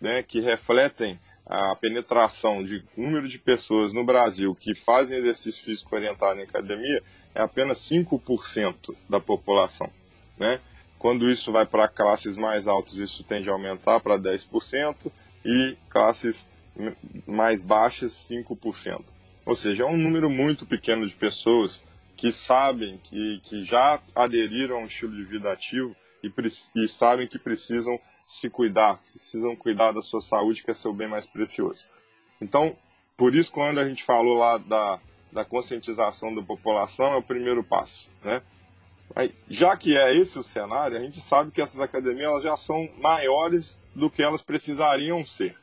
né, 0.00 0.24
que 0.24 0.40
refletem 0.40 1.20
a 1.46 1.76
penetração 1.76 2.64
de 2.64 2.84
número 2.96 3.28
de 3.28 3.38
pessoas 3.38 3.92
no 3.92 4.04
Brasil 4.04 4.52
que 4.56 4.74
fazem 4.74 5.18
exercício 5.18 5.64
físico 5.64 5.94
orientado 5.94 6.40
em 6.40 6.42
academia 6.42 7.00
é 7.34 7.42
apenas 7.42 7.78
5% 7.78 8.94
da 9.08 9.20
população. 9.20 9.90
Né? 10.38 10.60
Quando 10.98 11.30
isso 11.30 11.50
vai 11.50 11.66
para 11.66 11.88
classes 11.88 12.36
mais 12.36 12.66
altas, 12.68 12.94
isso 12.94 13.24
tende 13.24 13.48
a 13.48 13.52
aumentar 13.52 14.00
para 14.00 14.18
10%, 14.18 15.10
e 15.44 15.76
classes 15.88 16.48
mais 17.26 17.62
baixas 17.62 18.26
5%. 18.30 19.04
Ou 19.44 19.56
seja, 19.56 19.82
é 19.82 19.86
um 19.86 19.96
número 19.96 20.30
muito 20.30 20.64
pequeno 20.64 21.06
de 21.06 21.14
pessoas 21.14 21.84
que 22.16 22.30
sabem, 22.30 22.98
que, 22.98 23.40
que 23.42 23.64
já 23.64 24.00
aderiram 24.14 24.76
a 24.76 24.80
um 24.80 24.86
estilo 24.86 25.16
de 25.16 25.24
vida 25.24 25.52
ativo 25.52 25.96
e, 26.22 26.32
e 26.76 26.86
sabem 26.86 27.26
que 27.26 27.38
precisam 27.38 27.98
se 28.24 28.48
cuidar, 28.48 28.98
precisam 28.98 29.56
cuidar 29.56 29.92
da 29.92 30.00
sua 30.00 30.20
saúde, 30.20 30.62
que 30.62 30.70
é 30.70 30.74
seu 30.74 30.92
bem 30.92 31.08
mais 31.08 31.26
precioso. 31.26 31.88
Então, 32.40 32.76
por 33.16 33.34
isso, 33.34 33.52
quando 33.52 33.78
a 33.78 33.84
gente 33.84 34.04
falou 34.04 34.38
lá 34.38 34.58
da, 34.58 35.00
da 35.32 35.44
conscientização 35.44 36.34
da 36.34 36.42
população, 36.42 37.12
é 37.14 37.16
o 37.16 37.22
primeiro 37.22 37.64
passo. 37.64 38.10
Né? 38.22 38.42
Já 39.48 39.76
que 39.76 39.96
é 39.96 40.14
esse 40.14 40.38
o 40.38 40.42
cenário, 40.42 40.96
a 40.96 41.00
gente 41.00 41.20
sabe 41.20 41.50
que 41.50 41.60
essas 41.60 41.80
academias 41.80 42.26
elas 42.26 42.42
já 42.42 42.56
são 42.56 42.88
maiores 42.98 43.80
do 43.94 44.10
que 44.10 44.22
elas 44.22 44.42
precisariam 44.42 45.24
ser. 45.24 45.56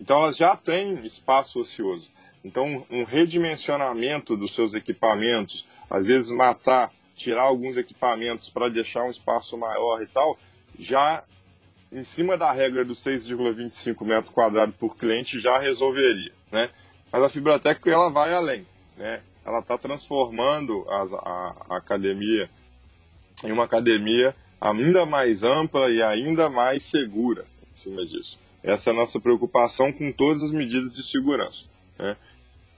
Então 0.00 0.22
elas 0.22 0.36
já 0.36 0.56
têm 0.56 0.94
espaço 1.04 1.60
ocioso. 1.60 2.10
Então 2.44 2.86
um 2.90 3.04
redimensionamento 3.04 4.36
dos 4.36 4.54
seus 4.54 4.74
equipamentos, 4.74 5.66
às 5.88 6.06
vezes 6.06 6.30
matar, 6.30 6.92
tirar 7.14 7.42
alguns 7.42 7.76
equipamentos 7.76 8.50
para 8.50 8.68
deixar 8.68 9.04
um 9.04 9.10
espaço 9.10 9.56
maior 9.56 10.02
e 10.02 10.06
tal, 10.06 10.38
já 10.78 11.22
em 11.90 12.02
cima 12.02 12.36
da 12.36 12.50
regra 12.50 12.84
dos 12.84 12.98
6,25 13.04 14.04
metros 14.04 14.32
quadrados 14.32 14.74
por 14.76 14.96
cliente 14.96 15.38
já 15.38 15.58
resolveria, 15.58 16.32
né? 16.50 16.70
Mas 17.12 17.22
a 17.22 17.28
Fibratec 17.28 17.86
ela 17.88 18.10
vai 18.10 18.32
além, 18.32 18.66
né? 19.02 19.20
Ela 19.44 19.58
está 19.58 19.76
transformando 19.76 20.86
a, 20.88 21.02
a, 21.68 21.76
academia 21.76 22.48
em 23.44 23.50
uma 23.50 23.64
academia 23.64 24.34
ainda 24.60 25.04
mais 25.04 25.42
ampla 25.42 25.90
e 25.90 26.00
ainda 26.00 26.48
mais 26.48 26.84
segura 26.84 27.44
em 27.72 27.74
cima 27.74 28.06
disso. 28.06 28.38
Essa 28.62 28.90
é 28.90 28.92
a 28.92 28.96
nossa 28.96 29.18
preocupação 29.18 29.92
com 29.92 30.12
todas 30.12 30.40
as 30.44 30.52
medidas 30.52 30.94
de 30.94 31.02
segurança. 31.02 31.68
Né? 31.98 32.16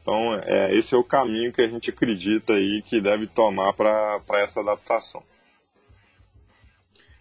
Então, 0.00 0.34
é, 0.34 0.72
esse 0.74 0.94
é 0.94 0.98
o 0.98 1.04
caminho 1.04 1.52
que 1.52 1.60
a 1.60 1.68
gente 1.68 1.90
acredita 1.90 2.54
aí 2.54 2.80
que 2.80 3.02
deve 3.02 3.26
tomar 3.26 3.74
para 3.74 4.22
essa 4.40 4.60
adaptação. 4.60 5.22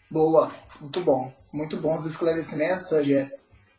Boa, 0.09 0.55
muito 0.79 1.01
bom. 1.01 1.33
Muito 1.51 1.75
bons 1.75 2.05
esclarecimentos, 2.05 2.89
Rogério, 2.89 3.31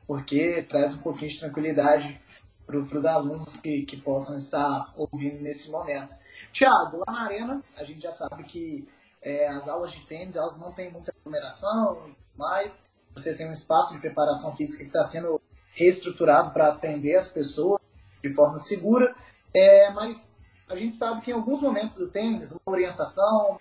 porque 0.07 0.62
traz 0.68 0.95
um 0.95 0.99
pouquinho 0.99 1.31
de 1.31 1.41
tranquilidade 1.41 2.20
para 2.67 2.79
os 2.79 3.07
alunos 3.07 3.57
que, 3.61 3.83
que 3.83 3.97
possam 3.97 4.37
estar 4.37 4.93
ouvindo 4.97 5.43
nesse 5.43 5.71
momento. 5.71 6.15
Tiago, 6.53 6.99
lá 6.99 7.12
na 7.12 7.25
Arena, 7.25 7.62
a 7.77 7.85
gente 7.85 8.01
já 8.01 8.11
sabe 8.11 8.45
que 8.45 8.89
é, 9.23 9.49
as 9.49 9.69
aulas 9.69 9.93
de 9.93 10.01
tênis 10.03 10.37
elas 10.37 10.59
não 10.59 10.73
têm 10.73 10.91
muita 10.91 11.12
aglomeração, 11.12 12.15
mas 12.37 12.83
você 13.15 13.35
tem 13.35 13.49
um 13.49 13.53
espaço 13.53 13.95
de 13.95 14.01
preparação 14.01 14.55
física 14.57 14.83
que 14.83 14.89
está 14.89 15.05
sendo 15.05 15.41
reestruturado 15.73 16.51
para 16.53 16.69
atender 16.69 17.17
as 17.17 17.29
pessoas 17.29 17.81
de 18.23 18.33
forma 18.33 18.57
segura, 18.59 19.15
é, 19.53 19.91
mas 19.91 20.31
a 20.69 20.77
gente 20.77 20.97
sabe 20.97 21.21
que 21.21 21.31
em 21.31 21.35
alguns 21.35 21.61
momentos 21.61 21.97
do 21.97 22.09
tênis, 22.09 22.53
uma 22.53 22.75
orientação, 22.75 23.59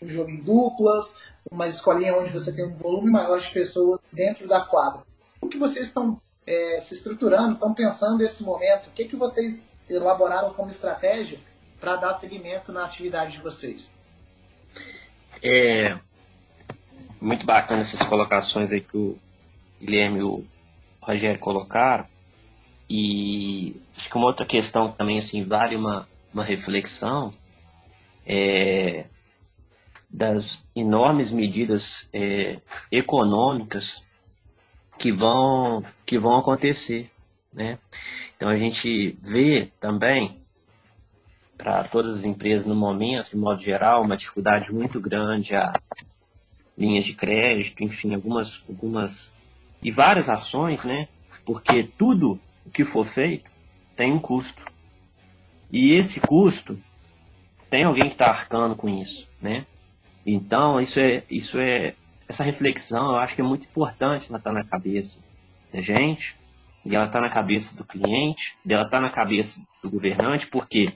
um 0.00 0.08
jogo 0.08 0.30
em 0.30 0.42
duplas, 0.42 1.16
uma 1.50 1.66
escolinha 1.66 2.16
onde 2.16 2.30
você 2.30 2.52
tem 2.52 2.66
um 2.66 2.74
volume 2.74 3.10
maior 3.10 3.38
de 3.38 3.50
pessoas 3.50 4.00
dentro 4.12 4.48
da 4.48 4.64
quadra. 4.64 5.02
O 5.40 5.48
que 5.48 5.58
vocês 5.58 5.88
estão 5.88 6.20
é, 6.46 6.78
se 6.80 6.94
estruturando, 6.94 7.54
estão 7.54 7.74
pensando 7.74 8.18
nesse 8.18 8.42
momento? 8.42 8.88
O 8.88 8.92
que, 8.92 9.04
que 9.04 9.16
vocês 9.16 9.70
elaboraram 9.88 10.52
como 10.52 10.70
estratégia 10.70 11.38
para 11.80 11.96
dar 11.96 12.12
seguimento 12.12 12.72
na 12.72 12.84
atividade 12.84 13.32
de 13.32 13.38
vocês? 13.40 13.92
É 15.42 15.98
muito 17.20 17.44
bacana 17.44 17.80
essas 17.80 18.02
colocações 18.02 18.72
aí 18.72 18.80
que 18.80 18.96
o 18.96 19.18
Guilherme 19.80 20.20
e 20.20 20.22
o 20.22 20.44
Rogério 21.00 21.38
colocaram. 21.38 22.06
E 22.88 23.80
acho 23.96 24.08
que 24.08 24.16
uma 24.16 24.26
outra 24.26 24.46
questão 24.46 24.90
que 24.90 24.98
também 24.98 25.18
assim, 25.18 25.44
vale 25.44 25.76
uma, 25.76 26.08
uma 26.32 26.42
reflexão 26.42 27.32
é 28.26 29.04
das 30.12 30.66
enormes 30.74 31.30
medidas 31.30 32.08
é, 32.12 32.60
econômicas 32.90 34.04
que 35.00 35.10
vão, 35.10 35.82
que 36.04 36.18
vão 36.18 36.36
acontecer. 36.36 37.10
Né? 37.52 37.78
Então 38.36 38.48
a 38.50 38.54
gente 38.54 39.18
vê 39.22 39.72
também 39.80 40.38
para 41.56 41.84
todas 41.84 42.14
as 42.14 42.24
empresas 42.24 42.66
no 42.66 42.76
momento, 42.76 43.30
de 43.30 43.36
modo 43.36 43.60
geral, 43.60 44.02
uma 44.02 44.16
dificuldade 44.16 44.72
muito 44.72 45.00
grande 45.00 45.56
a 45.56 45.72
linhas 46.76 47.04
de 47.04 47.14
crédito, 47.14 47.82
enfim, 47.82 48.14
algumas, 48.14 48.64
algumas 48.68 49.34
e 49.82 49.90
várias 49.90 50.30
ações, 50.30 50.84
né? 50.84 51.08
Porque 51.44 51.82
tudo 51.82 52.40
o 52.64 52.70
que 52.70 52.84
for 52.84 53.04
feito 53.04 53.50
tem 53.96 54.12
um 54.12 54.18
custo. 54.18 54.62
E 55.70 55.92
esse 55.92 56.20
custo 56.20 56.78
tem 57.68 57.84
alguém 57.84 58.06
que 58.06 58.14
está 58.14 58.28
arcando 58.28 58.74
com 58.74 58.88
isso, 58.88 59.28
né? 59.40 59.66
Então, 60.24 60.80
isso 60.80 60.98
é, 60.98 61.22
isso 61.30 61.58
é, 61.58 61.94
essa 62.30 62.44
reflexão 62.44 63.10
eu 63.10 63.16
acho 63.16 63.34
que 63.34 63.40
é 63.40 63.44
muito 63.44 63.66
importante 63.66 64.28
ela 64.28 64.38
estar 64.38 64.50
tá 64.50 64.52
na 64.52 64.64
cabeça 64.64 65.20
da 65.72 65.80
gente, 65.80 66.36
e 66.84 66.94
ela 66.94 67.06
está 67.06 67.20
na 67.20 67.28
cabeça 67.28 67.76
do 67.76 67.84
cliente, 67.84 68.56
e 68.64 68.72
ela 68.72 68.84
está 68.84 69.00
na 69.00 69.10
cabeça 69.10 69.60
do 69.82 69.90
governante, 69.90 70.46
porque 70.46 70.92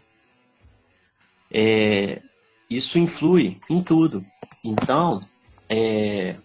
é, 1.50 2.22
isso 2.70 2.98
influi 2.98 3.58
em 3.68 3.82
tudo. 3.82 4.24
Então, 4.64 5.26
é, 5.68 6.36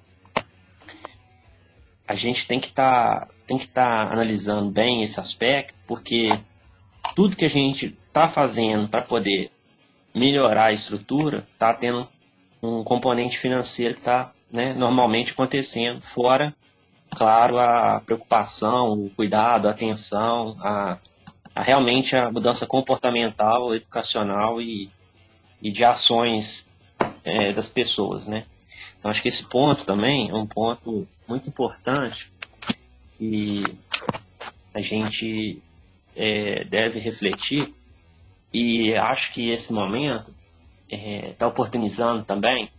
a 2.08 2.16
gente 2.16 2.48
tem 2.48 2.60
que 2.60 2.68
estar 2.68 3.28
tá, 3.28 3.34
tem 3.46 3.58
que 3.58 3.66
estar 3.66 4.08
tá 4.08 4.12
analisando 4.12 4.72
bem 4.72 5.04
esse 5.04 5.20
aspecto, 5.20 5.76
porque 5.88 6.30
tudo 7.16 7.36
que 7.36 7.46
a 7.46 7.50
gente 7.50 7.98
está 8.08 8.28
fazendo 8.28 8.90
para 8.90 9.04
poder 9.04 9.52
melhorar 10.16 10.66
a 10.66 10.74
estrutura 10.74 11.48
está 11.54 11.74
tendo 11.74 12.08
um 12.62 12.84
componente 12.84 13.38
financeiro 13.38 13.94
que 13.94 14.02
está 14.02 14.34
né, 14.52 14.74
normalmente 14.74 15.32
acontecendo, 15.32 16.02
fora, 16.02 16.56
claro, 17.16 17.60
a 17.60 18.02
preocupação, 18.06 18.94
o 18.94 19.10
cuidado, 19.10 19.68
a 19.68 19.72
atenção, 19.72 20.58
a, 20.60 20.98
a 21.54 21.62
realmente 21.62 22.16
a 22.16 22.32
mudança 22.32 22.66
comportamental, 22.66 23.74
educacional 23.76 24.62
e, 24.62 24.90
e 25.62 25.72
de 25.72 25.84
ações 25.84 26.70
é, 27.24 27.52
das 27.54 27.68
pessoas, 27.68 28.28
né? 28.28 28.46
Então, 28.98 29.10
acho 29.10 29.22
que 29.22 29.30
esse 29.30 29.48
ponto 29.48 29.86
também 29.86 30.30
é 30.30 30.34
um 30.34 30.46
ponto 30.46 31.08
muito 31.28 31.48
importante 31.48 32.32
que 33.18 33.64
a 34.74 34.82
gente 34.82 35.62
é, 36.16 36.64
deve 36.66 37.00
refletir 37.00 37.74
e 38.54 38.94
acho 38.96 39.34
que 39.34 39.50
esse 39.50 39.72
momento 39.72 40.34
está 40.90 41.08
é, 41.08 41.34
tá 41.34 41.48
oportunizando 41.48 42.24
também 42.24 42.70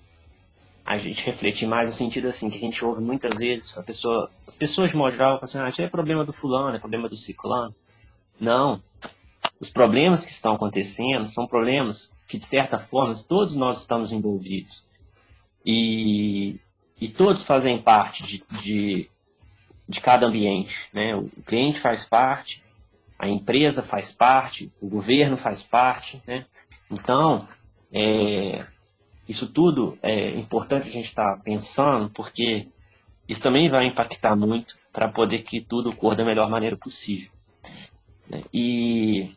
a 0.91 0.99
gente 0.99 1.24
refletir 1.24 1.68
mais 1.68 1.88
no 1.88 1.95
sentido 1.95 2.26
assim 2.26 2.51
que 2.51 2.57
a 2.57 2.61
gente 2.61 2.84
ouve 2.84 3.01
muitas 3.01 3.38
vezes 3.38 3.78
a 3.78 3.82
pessoa, 3.82 4.28
as 4.45 4.57
pessoas 4.57 4.91
de 4.91 4.97
modo 4.97 5.12
geral 5.12 5.38
falam 5.38 5.45
assim, 5.45 5.59
ah, 5.61 5.66
isso 5.66 5.82
é 5.82 5.88
problema 5.88 6.24
do 6.24 6.32
fulano, 6.32 6.74
é 6.74 6.80
problema 6.80 7.09
do 7.09 7.14
ciclano. 7.14 7.72
Não, 8.41 8.82
os 9.61 9.70
problemas 9.70 10.24
que 10.24 10.32
estão 10.32 10.55
acontecendo 10.55 11.26
são 11.26 11.47
problemas 11.47 12.12
que, 12.26 12.36
de 12.36 12.45
certa 12.45 12.76
forma, 12.76 13.14
todos 13.28 13.55
nós 13.55 13.78
estamos 13.78 14.12
envolvidos. 14.12 14.84
E, 15.64 16.59
e 17.01 17.09
todos 17.09 17.45
fazem 17.45 17.80
parte 17.80 18.24
de, 18.24 18.45
de, 18.61 19.11
de 19.88 20.01
cada 20.01 20.26
ambiente. 20.26 20.88
Né? 20.93 21.14
O 21.14 21.28
cliente 21.47 21.78
faz 21.78 22.05
parte, 22.05 22.64
a 23.16 23.28
empresa 23.28 23.80
faz 23.80 24.11
parte, 24.11 24.72
o 24.80 24.88
governo 24.88 25.36
faz 25.36 25.62
parte. 25.62 26.20
Né? 26.26 26.47
Então, 26.91 27.47
é, 27.93 28.66
isso 29.29 29.47
tudo 29.47 29.99
é 30.03 30.31
importante 30.31 30.89
a 30.89 30.93
gente 30.93 31.07
estar 31.07 31.37
tá 31.37 31.43
pensando, 31.43 32.11
porque 32.11 32.68
isso 33.29 33.43
também 33.43 33.68
vai 33.68 33.87
impactar 33.87 34.35
muito 34.35 34.77
para 34.93 35.09
poder 35.09 35.43
que 35.43 35.61
tudo 35.61 35.91
ocorra 35.91 36.16
da 36.16 36.25
melhor 36.25 36.51
maneira 36.51 36.77
possível. 36.77 37.31
Né? 38.29 38.43
E 38.53 39.37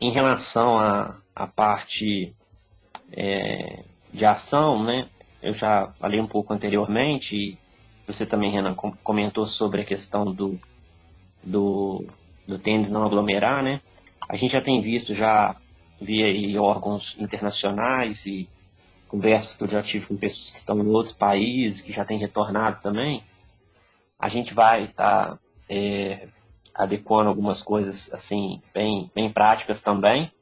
em 0.00 0.10
relação 0.10 0.78
à, 0.78 1.16
à 1.34 1.46
parte 1.46 2.34
é, 3.12 3.84
de 4.12 4.24
ação, 4.24 4.82
né, 4.82 5.08
eu 5.42 5.52
já 5.52 5.92
falei 5.98 6.20
um 6.20 6.26
pouco 6.26 6.52
anteriormente, 6.52 7.36
e 7.36 7.58
você 8.06 8.24
também, 8.24 8.50
Renan, 8.50 8.74
comentou 8.74 9.46
sobre 9.46 9.82
a 9.82 9.84
questão 9.84 10.24
do, 10.24 10.58
do, 11.42 12.06
do 12.46 12.58
tênis 12.58 12.90
não 12.90 13.04
aglomerar, 13.04 13.62
né? 13.62 13.80
A 14.28 14.36
gente 14.36 14.52
já 14.52 14.60
tem 14.60 14.80
visto 14.80 15.14
já 15.14 15.56
via 16.00 16.60
órgãos 16.60 17.16
internacionais 17.18 18.26
e 18.26 18.48
conversas 19.12 19.52
que 19.52 19.62
eu 19.62 19.68
já 19.68 19.82
tive 19.82 20.06
com 20.06 20.16
pessoas 20.16 20.50
que 20.50 20.56
estão 20.56 20.78
em 20.78 20.88
outros 20.88 21.12
países, 21.12 21.82
que 21.82 21.92
já 21.92 22.02
têm 22.02 22.18
retornado 22.18 22.80
também, 22.80 23.22
a 24.18 24.26
gente 24.26 24.54
vai 24.54 24.84
estar 24.84 25.32
tá, 25.32 25.38
é, 25.68 26.28
adequando 26.74 27.28
algumas 27.28 27.60
coisas 27.60 28.10
assim 28.10 28.62
bem, 28.72 29.10
bem 29.14 29.30
práticas 29.30 29.82
também, 29.82 30.32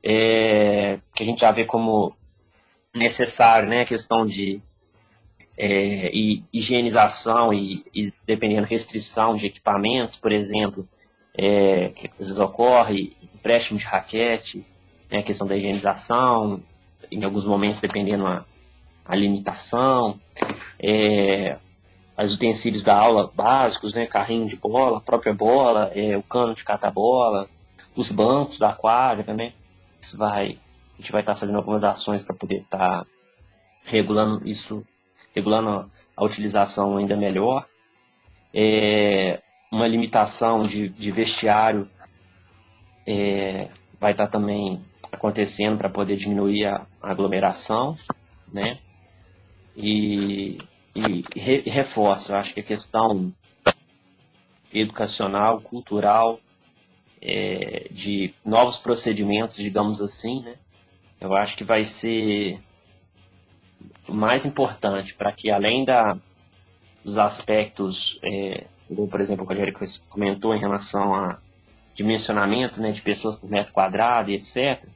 é, 0.00 1.00
que 1.12 1.24
a 1.24 1.26
gente 1.26 1.40
já 1.40 1.50
vê 1.50 1.64
como 1.64 2.16
necessário, 2.94 3.68
né, 3.68 3.80
a 3.80 3.84
questão 3.84 4.24
de 4.24 4.62
é, 5.58 6.08
higienização 6.52 7.52
e, 7.52 7.84
e, 7.92 8.12
dependendo 8.24 8.64
restrição 8.64 9.34
de 9.34 9.48
equipamentos, 9.48 10.18
por 10.18 10.30
exemplo, 10.30 10.88
é, 11.36 11.88
que 11.88 12.06
às 12.06 12.28
vezes 12.28 12.38
ocorre, 12.38 13.16
empréstimo 13.34 13.76
de 13.76 13.86
raquete, 13.86 14.64
né, 15.10 15.18
a 15.18 15.22
questão 15.24 15.48
da 15.48 15.56
higienização, 15.56 16.62
em 17.14 17.24
alguns 17.24 17.44
momentos 17.44 17.80
dependendo 17.80 18.26
a, 18.26 18.44
a 19.04 19.14
limitação, 19.14 20.20
é, 20.78 21.56
os 22.18 22.34
utensílios 22.34 22.82
da 22.82 22.96
aula 22.96 23.30
básicos, 23.34 23.94
né, 23.94 24.06
carrinho 24.06 24.46
de 24.46 24.56
bola, 24.56 25.00
própria 25.00 25.32
bola, 25.32 25.90
é, 25.94 26.16
o 26.16 26.22
cano 26.22 26.54
de 26.54 26.64
cata-bola, 26.64 27.48
os 27.94 28.10
bancos 28.10 28.58
da 28.58 28.72
quadra. 28.72 29.32
Né, 29.34 29.52
isso 30.00 30.16
vai, 30.16 30.58
a 30.94 31.00
gente 31.00 31.12
vai 31.12 31.22
estar 31.22 31.34
tá 31.34 31.40
fazendo 31.40 31.56
algumas 31.56 31.84
ações 31.84 32.22
para 32.22 32.34
poder 32.34 32.62
estar 32.62 32.78
tá 32.78 33.06
regulando 33.84 34.46
isso, 34.48 34.84
regulando 35.34 35.90
a 36.16 36.24
utilização 36.24 36.96
ainda 36.96 37.16
melhor. 37.16 37.66
É, 38.52 39.40
uma 39.70 39.86
limitação 39.88 40.62
de, 40.62 40.88
de 40.88 41.10
vestiário 41.10 41.88
é, 43.06 43.68
vai 44.00 44.12
estar 44.12 44.26
tá 44.26 44.30
também 44.30 44.84
acontecendo 45.14 45.78
para 45.78 45.88
poder 45.88 46.16
diminuir 46.16 46.66
a 46.66 46.86
aglomeração, 47.02 47.96
né? 48.52 48.78
E, 49.76 50.58
e, 50.94 51.24
e 51.34 51.70
reforço, 51.70 52.34
acho 52.34 52.54
que 52.54 52.60
a 52.60 52.64
questão 52.64 53.32
educacional, 54.72 55.60
cultural, 55.60 56.40
é, 57.20 57.88
de 57.90 58.34
novos 58.44 58.76
procedimentos, 58.76 59.56
digamos 59.56 60.02
assim, 60.02 60.42
né? 60.42 60.56
Eu 61.20 61.32
acho 61.34 61.56
que 61.56 61.64
vai 61.64 61.82
ser 61.82 62.60
mais 64.08 64.44
importante 64.44 65.14
para 65.14 65.32
que 65.32 65.50
além 65.50 65.84
da, 65.84 66.18
dos 67.02 67.16
aspectos, 67.16 68.18
é, 68.22 68.66
como 68.88 69.08
por 69.08 69.20
exemplo 69.20 69.44
o 69.44 69.48
Rogério 69.48 69.74
comentou 70.10 70.54
em 70.54 70.60
relação 70.60 71.14
a 71.14 71.38
dimensionamento 71.94 72.80
né, 72.82 72.90
de 72.90 73.00
pessoas 73.00 73.36
por 73.36 73.48
metro 73.48 73.72
quadrado 73.72 74.30
e 74.30 74.34
etc., 74.34 74.86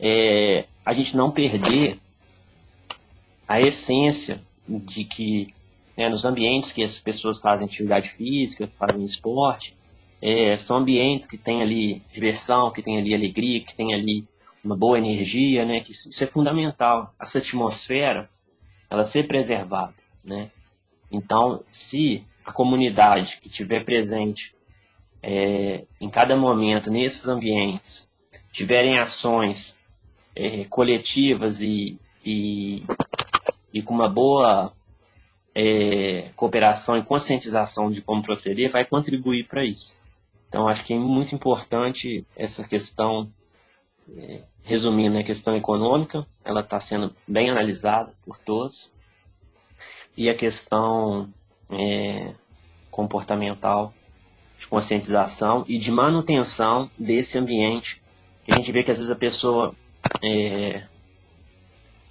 é, 0.00 0.66
a 0.84 0.92
gente 0.94 1.16
não 1.16 1.30
perder 1.30 1.98
a 3.46 3.60
essência 3.60 4.40
de 4.66 5.04
que 5.04 5.54
né, 5.96 6.08
nos 6.08 6.24
ambientes 6.24 6.72
que 6.72 6.82
as 6.82 6.98
pessoas 6.98 7.38
fazem 7.38 7.66
atividade 7.66 8.08
física, 8.08 8.70
fazem 8.78 9.04
esporte, 9.04 9.76
é, 10.22 10.56
são 10.56 10.78
ambientes 10.78 11.26
que 11.26 11.36
tem 11.36 11.60
ali 11.60 12.02
diversão, 12.10 12.70
que 12.72 12.82
tem 12.82 12.98
ali 12.98 13.14
alegria, 13.14 13.60
que 13.60 13.74
tem 13.74 13.92
ali 13.94 14.26
uma 14.64 14.76
boa 14.76 14.98
energia, 14.98 15.64
né? 15.64 15.80
Que 15.80 15.92
isso 15.92 16.24
é 16.24 16.26
fundamental. 16.26 17.14
Essa 17.20 17.38
atmosfera, 17.38 18.28
ela 18.88 19.02
ser 19.02 19.26
preservada, 19.26 19.94
né? 20.22 20.50
Então, 21.10 21.64
se 21.72 22.24
a 22.44 22.52
comunidade 22.52 23.38
que 23.40 23.48
estiver 23.48 23.84
presente 23.84 24.54
é, 25.22 25.84
em 26.00 26.08
cada 26.08 26.36
momento 26.36 26.90
nesses 26.90 27.26
ambientes 27.26 28.08
tiverem 28.52 28.98
ações 28.98 29.78
é, 30.40 30.64
coletivas 30.64 31.60
e, 31.60 31.98
e, 32.24 32.82
e, 33.74 33.82
com 33.82 33.92
uma 33.92 34.08
boa 34.08 34.72
é, 35.54 36.30
cooperação 36.34 36.96
e 36.96 37.04
conscientização 37.04 37.90
de 37.90 38.00
como 38.00 38.22
proceder, 38.22 38.70
vai 38.70 38.86
contribuir 38.86 39.46
para 39.46 39.62
isso. 39.62 39.98
Então, 40.48 40.66
acho 40.66 40.82
que 40.82 40.94
é 40.94 40.98
muito 40.98 41.34
importante 41.34 42.26
essa 42.34 42.66
questão, 42.66 43.30
é, 44.16 44.40
resumindo, 44.62 45.18
a 45.18 45.22
questão 45.22 45.54
econômica, 45.54 46.26
ela 46.42 46.62
está 46.62 46.80
sendo 46.80 47.14
bem 47.28 47.50
analisada 47.50 48.14
por 48.24 48.38
todos, 48.38 48.90
e 50.16 50.30
a 50.30 50.34
questão 50.34 51.28
é, 51.68 52.32
comportamental 52.90 53.92
de 54.58 54.66
conscientização 54.66 55.66
e 55.68 55.76
de 55.76 55.92
manutenção 55.92 56.90
desse 56.98 57.36
ambiente. 57.36 58.02
Que 58.42 58.52
a 58.52 58.56
gente 58.56 58.72
vê 58.72 58.82
que 58.82 58.90
às 58.90 58.98
vezes 58.98 59.10
a 59.10 59.16
pessoa, 59.16 59.74
é, 60.22 60.84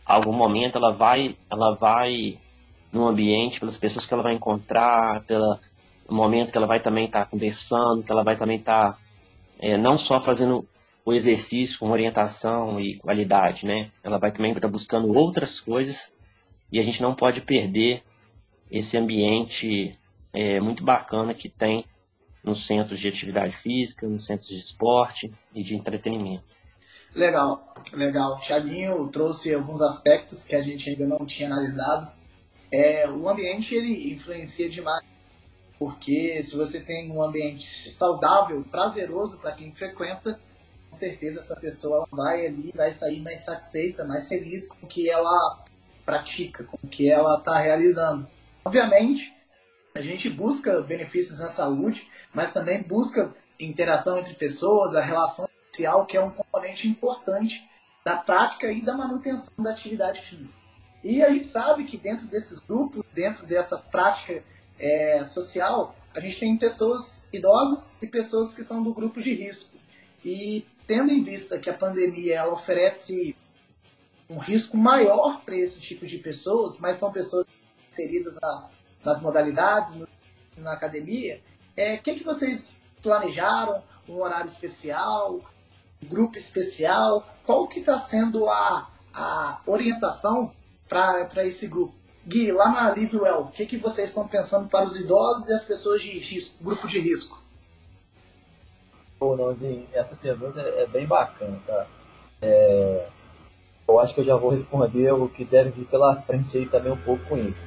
algum 0.05 0.34
momento, 0.34 0.78
ela 0.78 0.91
vai, 0.91 1.38
ela 1.49 1.76
vai 1.76 2.38
no 2.91 3.07
ambiente, 3.07 3.60
pelas 3.60 3.78
pessoas 3.78 4.05
que 4.05 4.14
ela 4.14 4.24
vai 4.24 4.34
encontrar, 4.34 5.24
pelo 5.26 5.60
momento 6.10 6.51
que 6.51 6.57
ela 6.57 6.68
vai 6.68 6.80
também 6.80 7.05
estar 7.05 7.26
tá 7.26 7.26
conversando, 7.26 8.03
que 8.03 8.12
ela 8.12 8.24
vai 8.24 8.36
também 8.36 8.57
estar 8.57 8.93
tá, 8.93 8.99
é, 9.60 9.78
não 9.78 9.97
só 9.97 10.20
fazendo 10.20 10.68
o 11.05 11.14
exercício 11.14 11.80
com 11.80 11.91
orientação 11.91 12.80
e 12.80 12.97
qualidade, 12.97 13.66
né? 13.66 13.91
Ela 14.03 14.18
vai 14.18 14.32
também 14.32 14.51
estar 14.51 14.62
tá 14.62 14.68
buscando 14.68 15.14
outras 15.14 15.60
coisas 15.60 16.14
e 16.72 16.80
a 16.80 16.84
gente 16.84 17.01
não 17.01 17.16
pode 17.16 17.41
perder 17.41 18.03
esse 18.70 18.97
ambiente 18.97 19.97
é, 20.34 20.60
muito 20.60 20.84
bacana 20.84 21.34
que 21.34 21.49
tem 21.49 21.86
nos 22.43 22.66
centros 22.66 22.99
de 22.99 23.07
atividade 23.07 23.55
física, 23.55 24.07
nos 24.07 24.26
centros 24.26 24.47
de 24.47 24.55
esporte 24.55 25.32
e 25.53 25.64
de 25.64 25.76
entretenimento. 25.76 26.59
Legal, 27.16 27.74
legal. 27.91 28.39
Tiaguinho 28.39 29.07
trouxe 29.07 29.53
alguns 29.53 29.82
aspectos 29.82 30.43
que 30.43 30.55
a 30.55 30.62
gente 30.62 30.89
ainda 30.89 31.05
não 31.05 31.26
tinha 31.26 31.51
analisado. 31.51 32.12
É, 32.72 33.10
o 33.10 33.28
ambiente 33.28 33.74
ele 33.74 34.14
influencia 34.14 34.70
demais, 34.70 35.03
porque 35.80 36.41
se 36.43 36.55
você 36.55 36.80
tem 36.80 37.12
um 37.12 37.22
ambiente 37.22 37.91
saudável, 37.91 38.64
prazeroso 38.70 39.38
para 39.39 39.53
quem 39.53 39.72
frequenta, 39.72 40.39
com 40.89 40.95
certeza 40.95 41.39
essa 41.39 41.55
pessoa 41.55 42.07
vai 42.12 42.45
ali, 42.45 42.72
vai 42.76 42.91
sair 42.91 43.22
mais 43.22 43.39
satisfeita, 43.39 44.05
mais 44.05 44.28
feliz 44.28 44.68
com 44.68 44.86
o 44.86 44.88
que 44.88 45.10
ela 45.10 45.64
pratica, 46.05 46.64
com 46.64 46.78
o 46.84 46.88
que 46.88 47.10
ela 47.10 47.39
está 47.39 47.57
realizando. 47.57 48.28
Obviamente, 48.64 49.34
a 49.95 50.01
gente 50.01 50.30
busca 50.30 50.82
benefícios 50.82 51.39
na 51.39 51.47
saúde, 51.47 52.07
mas 52.34 52.53
também 52.53 52.84
busca 52.84 53.34
interação 53.60 54.20
entre 54.20 54.34
pessoas, 54.36 54.95
a 54.95 55.01
relação 55.01 55.49
social, 55.80 56.06
que 56.06 56.18
é 56.18 56.22
um 56.22 56.30
componente 56.30 56.88
importante 56.88 57.68
da 58.04 58.18
prática 58.18 58.72
e 58.72 58.82
da 58.82 58.96
manutenção 58.96 59.54
da 59.58 59.72
atividade 59.72 60.22
física. 60.22 60.62
E 61.04 61.24
a 61.24 61.30
gente 61.30 61.48
sabe 61.48 61.86
que 61.86 61.98
dentro 61.98 62.28
desses 62.28 62.60
grupos, 62.60 63.04
dentro 63.14 63.46
dessa 63.46 63.78
prática 63.78 64.44
é, 64.78 65.24
social, 65.24 65.96
a 66.14 66.20
gente 66.20 66.40
tem 66.40 66.58
pessoas 66.58 67.24
idosas 67.32 67.92
e 68.02 68.08
pessoas 68.08 68.54
que 68.54 68.64
são 68.64 68.84
do 68.84 68.94
grupo 68.94 69.22
de 69.22 69.34
risco. 69.34 69.78
E 70.24 70.66
tendo 70.86 71.12
em 71.12 71.24
vista 71.24 71.58
que 71.58 71.70
a 71.70 71.74
pandemia 71.74 72.36
ela 72.36 72.54
oferece 72.54 73.36
um 74.30 74.38
risco 74.38 74.78
maior 74.78 75.42
para 75.42 75.56
esse 75.56 75.80
tipo 75.80 76.06
de 76.06 76.18
pessoas, 76.18 76.78
mas 76.80 76.98
são 76.98 77.12
pessoas 77.12 77.46
inseridas 77.90 78.38
na 78.42 78.70
nas 79.04 79.22
modalidades, 79.22 79.98
na 80.58 80.74
academia, 80.74 81.42
o 81.78 81.82
é, 81.82 81.98
que, 81.98 82.16
que 82.16 82.24
vocês 82.24 82.80
planejaram? 83.02 83.82
Um 84.08 84.22
horário 84.22 84.48
especial? 84.48 85.40
Grupo 86.04 86.38
especial? 86.38 87.28
Qual 87.45 87.68
que 87.68 87.80
está 87.80 87.97
sendo 87.97 88.47
a, 88.47 88.89
a 89.14 89.62
orientação 89.66 90.52
para 90.88 91.45
esse 91.45 91.68
grupo? 91.68 91.93
Gui, 92.26 92.52
lá 92.52 92.70
na 92.70 92.91
Livewell, 92.91 93.41
o 93.41 93.52
que, 93.52 93.66
que 93.66 93.78
vocês 93.78 94.10
estão 94.10 94.28
pensando 94.28 94.70
para 94.70 94.86
os 94.86 95.00
idosos 95.00 95.50
e 95.50 95.54
as 95.54 95.64
pessoas 95.64 96.02
de 96.02 96.18
risco, 96.20 96.56
grupo 96.62 96.88
de 96.88 97.00
risco? 97.00 97.41
Pô, 99.18 99.36
Nãozinho, 99.36 99.88
essa 99.91 100.16
pergunta 100.16 100.62
é 100.62 100.86
bem 100.86 101.08
bacana, 101.08 101.60
tá? 101.66 101.88
É, 102.41 103.08
eu 103.88 104.00
acho 104.00 104.14
que 104.14 104.22
eu 104.22 104.26
já 104.26 104.36
vou 104.36 104.52
responder 104.52 105.12
o 105.12 105.28
que 105.28 105.43
deve 105.43 105.72
vir 105.72 105.86
pela 105.86 106.16
frente 106.22 106.58
aí 106.58 106.66
também 106.68 106.91
um 106.91 107.02
pouco 107.02 107.26
com 107.26 107.38
isso. 107.38 107.62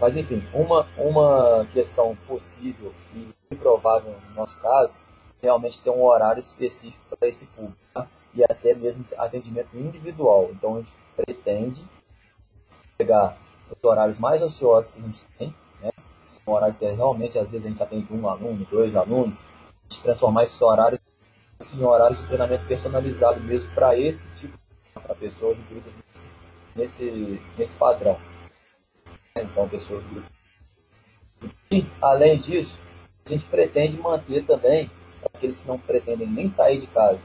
Mas 0.00 0.16
enfim, 0.16 0.42
uma, 0.52 0.86
uma 0.96 1.66
questão 1.72 2.16
possível 2.28 2.94
e 3.50 3.56
provável 3.56 4.14
no 4.28 4.34
nosso 4.34 4.58
caso, 4.60 4.96
realmente 5.44 5.80
ter 5.80 5.90
um 5.90 6.02
horário 6.02 6.40
específico 6.40 7.04
para 7.16 7.28
esse 7.28 7.46
público 7.46 7.78
tá? 7.92 8.08
e 8.34 8.42
até 8.42 8.74
mesmo 8.74 9.04
atendimento 9.16 9.76
individual. 9.76 10.50
Então 10.52 10.76
a 10.76 10.78
gente 10.78 10.92
pretende 11.16 11.84
pegar 12.98 13.36
os 13.70 13.82
horários 13.82 14.18
mais 14.18 14.42
ociosos 14.42 14.90
que 14.90 14.98
a 14.98 15.02
gente 15.02 15.24
tem, 15.38 15.54
né? 15.80 15.90
são 16.26 16.52
horários 16.52 16.76
que 16.76 16.84
realmente 16.84 17.38
às 17.38 17.50
vezes 17.50 17.66
a 17.66 17.68
gente 17.70 17.82
atende 17.82 18.12
um 18.12 18.28
aluno, 18.28 18.66
dois 18.70 18.96
alunos, 18.96 19.36
a 19.38 19.92
gente 19.92 20.02
transformar 20.02 20.42
esses 20.42 20.60
horários 20.60 21.00
em 21.72 21.82
horários 21.82 22.20
de 22.20 22.26
treinamento 22.26 22.66
personalizado 22.66 23.40
mesmo 23.40 23.70
para 23.74 23.98
esse 23.98 24.28
tipo, 24.36 24.58
para 24.92 25.14
pessoas 25.14 25.56
nesse, 26.74 27.40
nesse 27.56 27.74
padrão 27.74 28.18
então 29.36 29.68
pessoas 29.68 30.02
do 30.04 30.10
grupo. 30.10 30.30
E, 31.72 31.84
além 32.00 32.38
disso, 32.38 32.80
a 33.24 33.28
gente 33.30 33.44
pretende 33.46 33.96
manter 33.96 34.44
também, 34.46 34.90
aqueles 35.32 35.56
que 35.56 35.66
não 35.66 35.78
pretendem 35.78 36.26
nem 36.26 36.48
sair 36.48 36.80
de 36.80 36.86
casa, 36.88 37.20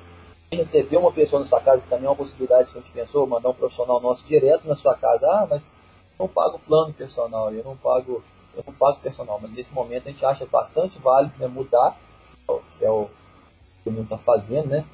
receber 0.52 0.97
uma 0.97 1.12
pessoa 1.12 1.41
na 1.41 1.47
sua 1.47 1.62
casa, 1.62 1.82
que 1.82 1.89
também 1.89 2.06
é 2.06 2.10
uma 2.10 2.16
possibilidade 2.16 2.72
que 2.72 2.78
a 2.78 2.82
gente 2.82 2.91
pensou, 2.91 3.28
mandar 3.28 3.50
um 3.50 3.54
profissional 3.54 4.00
nosso 4.00 4.26
direto 4.26 4.68
na 4.68 4.76
sua 4.76 4.95
casa. 4.95 5.26
Ah, 5.28 5.47
mas 5.50 5.62
eu 5.62 5.68
não 6.20 6.28
pago 6.28 6.60
plano 6.60 6.93
personal, 6.93 7.54
eu 7.54 7.64
não 7.64 7.78
pago, 7.78 8.24
eu 8.56 8.64
não 8.66 8.74
pago 8.74 9.00
personal. 9.00 9.39
Mas 9.41 9.52
nesse 9.52 9.74
momento 9.74 10.08
a 10.08 10.12
gente 10.12 10.26
acha 10.26 10.45
bastante 10.45 10.97
válido 11.00 11.34
né, 11.38 11.47
mudar, 11.47 11.97
que 12.78 12.86
é 12.86 12.89
o 12.89 13.10
que 13.84 13.89
o 13.89 13.91
mundo 13.91 14.06
está 14.06 14.18
fazendo, 14.18 14.68
né? 14.68 14.86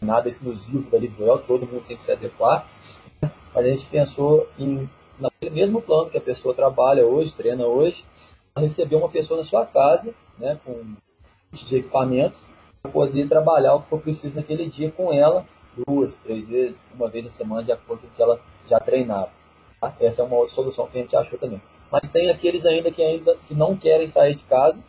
Nada 0.00 0.28
exclusivo 0.28 0.90
da 0.90 0.98
Livroel, 0.98 1.38
todo 1.38 1.66
mundo 1.66 1.84
tem 1.86 1.96
que 1.96 2.02
se 2.02 2.12
adequar. 2.12 2.68
Mas 3.20 3.64
a 3.64 3.68
gente 3.68 3.86
pensou 3.86 4.46
em 4.58 4.88
naquele 5.18 5.50
mesmo 5.50 5.80
plano 5.80 6.10
que 6.10 6.18
a 6.18 6.20
pessoa 6.20 6.54
trabalha 6.54 7.06
hoje, 7.06 7.32
treina 7.32 7.64
hoje, 7.64 8.04
receber 8.56 8.96
uma 8.96 9.08
pessoa 9.08 9.40
na 9.40 9.46
sua 9.46 9.64
casa, 9.64 10.14
né, 10.38 10.58
com 10.64 10.96
de 11.62 11.76
equipamento, 11.76 12.36
para 12.82 12.90
poder 12.90 13.28
trabalhar 13.28 13.74
o 13.74 13.82
que 13.82 13.88
for 13.88 14.00
preciso 14.00 14.34
naquele 14.34 14.68
dia 14.68 14.90
com 14.90 15.12
ela, 15.12 15.46
duas, 15.86 16.16
três 16.18 16.46
vezes, 16.46 16.84
uma 16.94 17.08
vez 17.08 17.24
na 17.24 17.30
semana, 17.30 17.62
de 17.62 17.72
acordo 17.72 18.00
com 18.02 18.06
o 18.06 18.10
que 18.10 18.22
ela 18.22 18.40
já 18.68 18.80
treinava. 18.80 19.30
Tá? 19.80 19.94
Essa 20.00 20.22
é 20.22 20.24
uma 20.24 20.36
outra 20.36 20.54
solução 20.54 20.86
que 20.86 20.98
a 20.98 21.02
gente 21.02 21.16
achou 21.16 21.38
também. 21.38 21.60
Mas 21.90 22.10
tem 22.10 22.30
aqueles 22.30 22.64
ainda 22.64 22.90
que 22.90 23.02
ainda 23.02 23.36
que 23.46 23.54
não 23.54 23.76
querem 23.76 24.06
sair 24.06 24.34
de 24.34 24.42
casa 24.44 24.82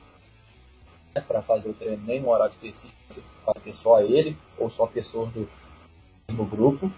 né, 1.13 1.21
para 1.21 1.41
fazer 1.41 1.69
o 1.69 1.73
treino 1.73 2.03
nem 2.05 2.21
no 2.21 2.29
horário 2.29 2.53
específico, 2.53 2.95
para 3.45 3.59
ter 3.61 3.73
só 3.73 4.01
ele 4.01 4.37
ou 4.57 4.69
só 4.69 4.85
pessoas 4.87 5.31
do 5.31 5.47
mesmo 6.27 6.45
grupo 6.45 6.91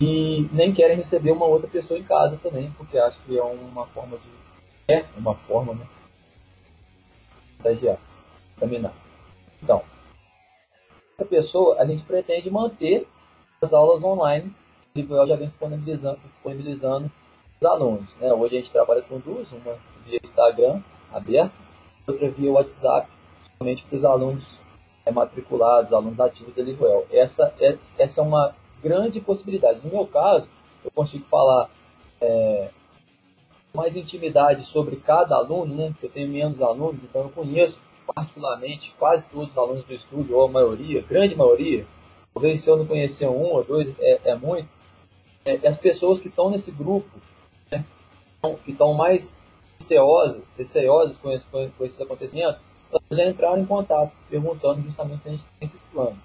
e 0.00 0.48
nem 0.52 0.72
querem 0.72 0.96
receber 0.96 1.32
uma 1.32 1.46
outra 1.46 1.68
pessoa 1.68 1.98
em 1.98 2.04
casa 2.04 2.36
também, 2.36 2.70
porque 2.72 2.98
acham 2.98 3.20
que 3.26 3.36
é 3.36 3.42
uma 3.42 3.86
forma 3.86 4.16
de. 4.16 4.38
É 4.92 5.04
uma 5.16 5.34
forma, 5.34 5.74
né? 5.74 5.86
Contagiar, 7.56 7.98
contaminar. 8.58 8.92
Então, 9.62 9.82
essa 11.16 11.28
pessoa, 11.28 11.80
a 11.80 11.86
gente 11.86 12.02
pretende 12.04 12.50
manter 12.50 13.06
as 13.62 13.72
aulas 13.72 14.02
online 14.02 14.52
que 14.94 15.02
o 15.02 15.26
já 15.26 15.36
vem 15.36 15.48
disponibilizando, 15.48 16.18
disponibilizando 16.28 17.10
os 17.60 17.66
alunos. 17.66 18.08
Né? 18.20 18.32
Hoje 18.32 18.56
a 18.56 18.60
gente 18.60 18.72
trabalha 18.72 19.02
com 19.02 19.18
duas, 19.18 19.50
uma 19.52 19.78
via 20.04 20.18
Instagram 20.22 20.82
aberto, 21.12 21.52
outra 22.06 22.30
via 22.30 22.52
WhatsApp, 22.52 23.08
somente 23.56 23.84
para 23.84 23.96
os 23.96 24.04
alunos 24.04 24.44
é, 25.04 25.10
matriculados, 25.10 25.92
alunos 25.92 26.18
ativos 26.18 26.54
da 26.54 26.62
Livewell. 26.62 27.06
Essa, 27.10 27.54
essa 27.98 28.20
é 28.20 28.24
uma 28.24 28.54
grande 28.82 29.20
possibilidade. 29.20 29.80
No 29.84 29.90
meu 29.90 30.06
caso, 30.06 30.48
eu 30.84 30.90
consigo 30.90 31.24
falar 31.26 31.70
é, 32.20 32.70
mais 33.74 33.96
intimidade 33.96 34.64
sobre 34.64 34.96
cada 34.96 35.36
aluno, 35.36 35.74
né? 35.74 35.94
Eu 36.02 36.08
tenho 36.10 36.28
menos 36.28 36.60
alunos, 36.62 37.02
então 37.02 37.22
eu 37.22 37.30
conheço 37.30 37.80
particularmente 38.14 38.94
quase 38.98 39.26
todos 39.26 39.50
os 39.50 39.58
alunos 39.58 39.84
do 39.84 39.94
estúdio, 39.94 40.36
ou 40.36 40.44
a 40.44 40.48
maioria, 40.48 41.02
grande 41.02 41.34
maioria. 41.34 41.86
Talvez 42.32 42.60
se 42.60 42.70
eu 42.70 42.76
não 42.76 42.86
conhecer 42.86 43.26
um 43.26 43.52
ou 43.52 43.64
dois, 43.64 43.94
é, 43.98 44.30
é 44.30 44.34
muito. 44.34 44.68
É, 45.44 45.66
as 45.66 45.78
pessoas 45.78 46.20
que 46.20 46.28
estão 46.28 46.50
nesse 46.50 46.70
grupo, 46.70 47.08
né? 47.70 47.84
que 48.64 48.72
estão 48.72 48.94
mais 48.94 49.38
receosas, 49.78 50.42
receosas 50.56 51.16
com, 51.16 51.30
esse, 51.30 51.46
com 51.46 51.84
esses 51.84 52.00
acontecimentos, 52.00 52.62
elas 52.90 53.02
já 53.10 53.28
entraram 53.28 53.58
em 53.58 53.66
contato, 53.66 54.12
perguntando 54.28 54.82
justamente 54.82 55.22
se 55.22 55.28
a 55.28 55.30
gente 55.32 55.44
tem 55.44 55.66
esses 55.66 55.80
planos. 55.92 56.22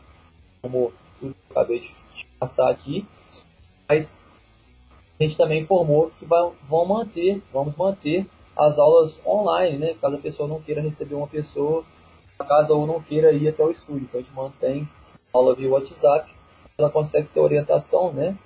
Como 0.62 0.94
eu 1.22 1.34
acabei 1.50 1.82
de 1.82 2.26
passar 2.40 2.70
aqui, 2.70 3.06
mas 3.88 4.18
a 5.20 5.24
gente 5.24 5.38
também 5.38 5.62
informou 5.62 6.12
que 6.18 6.26
vai, 6.26 6.52
vão 6.68 6.86
manter, 6.86 7.42
vamos 7.52 7.76
manter 7.76 8.26
as 8.56 8.78
aulas 8.78 9.20
online, 9.26 9.78
né? 9.78 9.96
Caso 10.00 10.16
a 10.16 10.20
pessoa 10.20 10.48
não 10.48 10.62
queira 10.62 10.82
receber 10.82 11.16
uma 11.16 11.28
pessoa 11.28 11.84
a 12.38 12.44
casa 12.44 12.74
ou 12.74 12.86
não 12.86 13.02
queira 13.02 13.32
ir 13.32 13.48
até 13.48 13.64
o 13.64 13.72
estúdio. 13.72 14.04
Então 14.04 14.20
a 14.20 14.24
gente 14.24 14.34
mantém 14.34 14.90
aula 15.32 15.56
via 15.56 15.70
WhatsApp, 15.70 16.32
ela 16.78 16.92
consegue 16.92 17.28
ter 17.30 17.40
orientação, 17.40 18.14
né? 18.14 18.38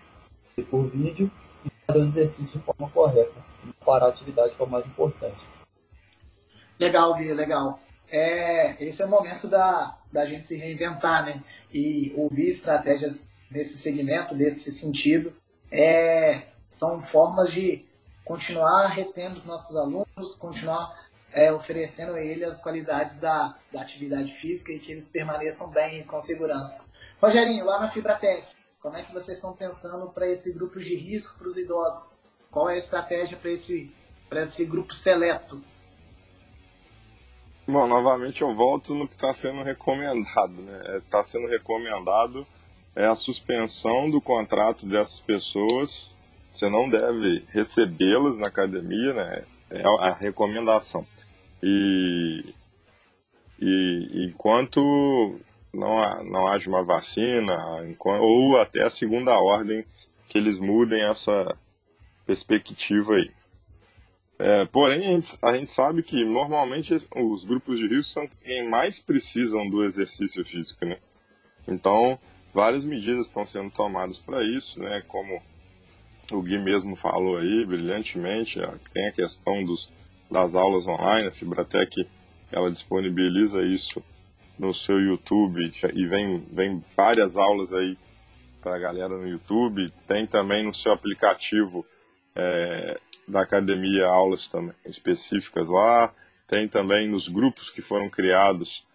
Por 0.70 0.90
vídeo 0.90 1.30
e 1.66 1.70
fazer 1.86 2.00
os 2.00 2.10
exercícios 2.10 2.52
de 2.52 2.60
forma 2.60 2.90
correta. 2.90 3.46
E 3.66 3.74
parar 3.86 4.08
a 4.08 4.10
atividade 4.10 4.56
que 4.56 4.62
é 4.62 4.66
o 4.66 4.70
mais 4.70 4.86
importante. 4.86 5.40
Legal, 6.80 7.14
Gui, 7.16 7.34
legal. 7.34 7.80
É, 8.10 8.82
esse 8.84 9.02
é 9.02 9.06
o 9.06 9.10
momento 9.10 9.48
da, 9.48 9.98
da 10.12 10.26
gente 10.26 10.48
se 10.48 10.58
reinventar, 10.58 11.26
né? 11.26 11.44
E 11.74 12.14
ouvir 12.16 12.48
estratégias 12.48 13.28
nesse 13.52 13.78
segmento, 13.78 14.36
nesse 14.36 14.72
sentido. 14.72 15.34
É, 15.70 16.48
são 16.70 17.02
formas 17.02 17.52
de 17.52 17.86
continuar 18.28 18.88
retendo 18.88 19.38
os 19.38 19.46
nossos 19.46 19.76
alunos, 19.76 20.36
continuar 20.38 21.08
é, 21.32 21.52
oferecendo 21.52 22.14
a 22.14 22.22
eles 22.22 22.44
as 22.44 22.62
qualidades 22.62 23.20
da, 23.20 23.58
da 23.72 23.82
atividade 23.82 24.34
física 24.34 24.74
e 24.74 24.80
que 24.80 24.92
eles 24.92 25.08
permaneçam 25.08 25.72
bem 25.72 26.02
e 26.02 26.04
com 26.04 26.20
segurança. 26.20 26.86
Rogerinho, 27.22 27.66
lá 27.66 27.80
na 27.80 27.88
Fibratec, 27.88 28.46
como 28.82 28.98
é 28.98 29.04
que 29.04 29.14
vocês 29.14 29.38
estão 29.38 29.54
pensando 29.54 30.10
para 30.10 30.28
esse 30.30 30.54
grupo 30.54 30.78
de 30.80 30.94
risco 30.94 31.38
para 31.38 31.48
os 31.48 31.58
idosos? 31.58 32.20
Qual 32.52 32.70
é 32.70 32.74
a 32.74 32.78
estratégia 32.78 33.38
para 33.38 33.50
esse, 33.50 33.94
esse 34.32 34.66
grupo 34.66 34.94
seleto? 34.94 35.64
Bom, 37.66 37.88
novamente 37.88 38.42
eu 38.42 38.54
volto 38.54 38.94
no 38.94 39.08
que 39.08 39.16
está 39.16 39.34
sendo 39.34 39.64
recomendado. 39.64 40.62
Está 40.62 40.92
né? 40.92 41.02
Tá 41.10 41.24
sendo 41.24 41.48
recomendado 41.48 42.46
é 42.96 43.06
a 43.06 43.14
suspensão 43.14 44.10
do 44.10 44.20
contrato 44.20 44.88
dessas 44.88 45.20
pessoas 45.20 46.17
você 46.58 46.70
não 46.70 46.90
deve 46.90 47.46
recebê-las 47.50 48.40
na 48.40 48.48
academia, 48.48 49.14
né? 49.14 49.44
É 49.70 49.84
a 49.86 50.12
recomendação. 50.12 51.06
E, 51.62 52.54
e 53.60 54.26
enquanto 54.28 55.40
não, 55.72 56.24
não 56.24 56.48
haja 56.48 56.68
uma 56.68 56.84
vacina, 56.84 57.56
ou 58.00 58.58
até 58.58 58.84
a 58.84 58.90
segunda 58.90 59.38
ordem, 59.40 59.86
que 60.28 60.38
eles 60.38 60.60
mudem 60.60 61.04
essa 61.04 61.56
perspectiva 62.26 63.16
aí. 63.16 63.32
É, 64.40 64.66
porém, 64.66 65.06
a 65.06 65.12
gente, 65.12 65.38
a 65.44 65.54
gente, 65.56 65.72
sabe 65.72 66.02
que 66.02 66.24
normalmente 66.24 66.94
os 67.16 67.44
grupos 67.44 67.80
de 67.80 67.88
risco 67.88 68.14
são 68.14 68.30
quem 68.44 68.68
mais 68.68 69.00
precisam 69.00 69.70
do 69.70 69.84
exercício 69.84 70.44
físico, 70.44 70.86
né? 70.86 70.98
Então, 71.68 72.20
várias 72.54 72.86
medidas 72.86 73.28
estão 73.28 73.46
sendo 73.46 73.70
tomadas 73.72 74.18
para 74.18 74.44
isso, 74.44 74.80
né? 74.80 75.04
Como 75.08 75.42
o 76.32 76.42
Gui 76.42 76.58
mesmo 76.58 76.96
falou 76.96 77.38
aí 77.38 77.66
brilhantemente, 77.66 78.60
tem 78.94 79.08
a 79.08 79.12
questão 79.12 79.64
dos, 79.64 79.92
das 80.30 80.56
aulas 80.56 80.88
online, 80.88 81.28
a 81.28 81.32
Fibratec 81.32 82.08
ela 82.52 82.70
disponibiliza 82.70 83.62
isso 83.62 84.04
no 84.58 84.74
seu 84.74 85.00
YouTube 85.00 85.72
e 85.94 86.06
vem, 86.08 86.40
vem 86.52 86.84
várias 86.96 87.38
aulas 87.38 87.74
aí 87.74 87.98
para 88.62 88.76
a 88.76 88.80
galera 88.80 89.18
no 89.18 89.28
YouTube, 89.28 89.90
tem 90.08 90.26
também 90.26 90.66
no 90.66 90.74
seu 90.74 90.92
aplicativo 90.92 91.86
é, 92.36 93.00
da 93.28 93.42
academia 93.42 94.08
aulas 94.08 94.48
também 94.48 94.76
específicas 94.86 95.70
lá, 95.70 96.14
tem 96.48 96.68
também 96.68 97.08
nos 97.08 97.28
grupos 97.28 97.70
que 97.70 97.82
foram 97.82 98.10
criados 98.10 98.86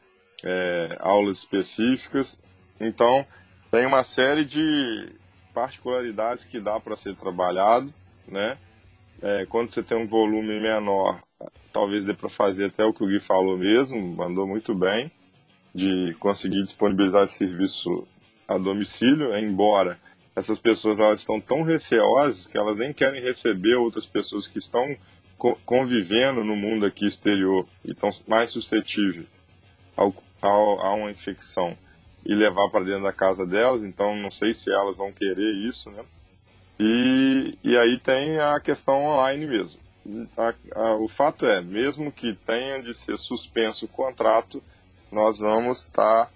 é, 0.45 0.97
aulas 1.01 1.39
específicas, 1.39 2.39
então 2.81 3.25
tem 3.71 3.87
uma 3.87 4.03
série 4.03 4.45
de, 4.45 5.13
particularidades 5.53 6.45
que 6.45 6.61
dá 6.61 6.79
para 6.81 6.97
ser 6.97 7.15
trabalhado, 7.17 7.93
né? 8.31 8.59
É, 9.21 9.47
quando 9.47 9.69
você 9.69 9.83
tem 9.83 9.97
um 9.97 10.07
volume 10.07 10.61
menor, 10.61 11.23
talvez 11.73 12.05
dê 12.05 12.13
para 12.13 12.29
fazer 12.29 12.67
até 12.67 12.85
o 12.85 12.93
que 12.93 13.05
o 13.05 13.07
Gui 13.07 13.21
falou 13.21 13.57
mesmo, 13.57 14.01
mandou 14.01 14.47
muito 14.47 14.75
bem, 14.75 15.11
de 15.75 16.15
conseguir 16.19 16.61
disponibilizar 16.63 17.23
esse 17.23 17.39
serviço 17.39 18.07
a 18.49 18.59
domicílio, 18.59 19.37
embora 19.37 19.99
essas 20.35 20.59
pessoas 20.59 20.99
elas 20.99 21.21
estão 21.21 21.41
tão 21.41 21.63
receosas 21.63 22.47
que 22.47 22.59
elas 22.59 22.77
nem 22.77 22.93
querem 22.93 23.23
receber 23.23 23.75
outras 23.77 24.07
pessoas 24.07 24.47
que 24.47 24.59
estão 24.59 24.97
convivendo 25.65 26.45
no 26.45 26.57
mundo 26.57 26.87
aqui 26.87 27.05
exterior 27.05 27.67
e 27.85 27.93
estão 27.93 28.11
mais 28.27 28.51
suscetíveis 28.51 29.27
ao, 29.97 30.15
ao, 30.41 30.81
a 30.81 30.95
uma 30.95 31.11
infecção 31.11 31.77
e 32.25 32.35
levar 32.35 32.69
para 32.71 32.85
dentro 32.85 33.03
da 33.03 33.13
casa 33.13 33.45
delas, 33.45 33.85
então 33.85 34.17
não 34.17 34.31
sei 34.31 34.55
se 34.55 34.71
elas 34.71 34.99
vão 34.99 35.13
querer 35.13 35.55
isso, 35.67 35.91
né? 35.91 36.05
E, 36.79 37.59
e 37.63 37.77
aí 37.77 37.99
tem 37.99 38.39
a 38.41 38.59
questão 38.61 39.05
online 39.05 39.47
mesmo. 39.47 39.81
A, 40.37 40.55
a, 40.75 40.95
o 40.97 41.09
fato 41.09 41.47
é, 41.47 41.61
mesmo 41.61 42.11
que 42.11 42.35
tenha 42.35 42.83
de 42.83 42.93
ser 42.95 43.17
suspenso 43.19 43.85
o 43.85 43.89
contrato, 43.89 44.63
nós 45.11 45.39
vamos 45.39 45.81
estar 45.81 46.27
tá 46.27 46.31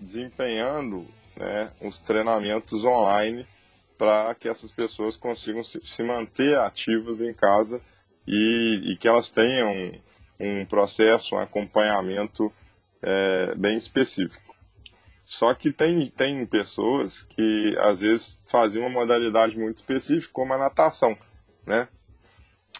desempenhando 0.00 1.06
né, 1.36 1.70
os 1.80 1.98
treinamentos 1.98 2.84
online 2.84 3.46
para 3.98 4.34
que 4.34 4.48
essas 4.48 4.70
pessoas 4.70 5.16
consigam 5.16 5.62
se, 5.62 5.80
se 5.82 6.02
manter 6.02 6.58
ativas 6.58 7.20
em 7.20 7.32
casa 7.32 7.80
e, 8.26 8.92
e, 8.92 8.96
que 8.96 9.08
elas 9.08 9.28
tenham 9.28 9.70
um, 9.70 10.60
um 10.60 10.66
processo, 10.66 11.34
um 11.34 11.38
acompanhamento 11.38 12.52
é, 13.02 13.54
bem 13.54 13.76
específico. 13.76 14.45
Só 15.26 15.52
que 15.54 15.72
tem, 15.72 16.08
tem 16.08 16.46
pessoas 16.46 17.24
que 17.24 17.76
às 17.80 18.00
vezes 18.00 18.40
fazem 18.46 18.80
uma 18.80 18.88
modalidade 18.88 19.58
muito 19.58 19.78
específica, 19.78 20.32
como 20.32 20.54
a 20.54 20.58
natação, 20.58 21.18
né? 21.66 21.88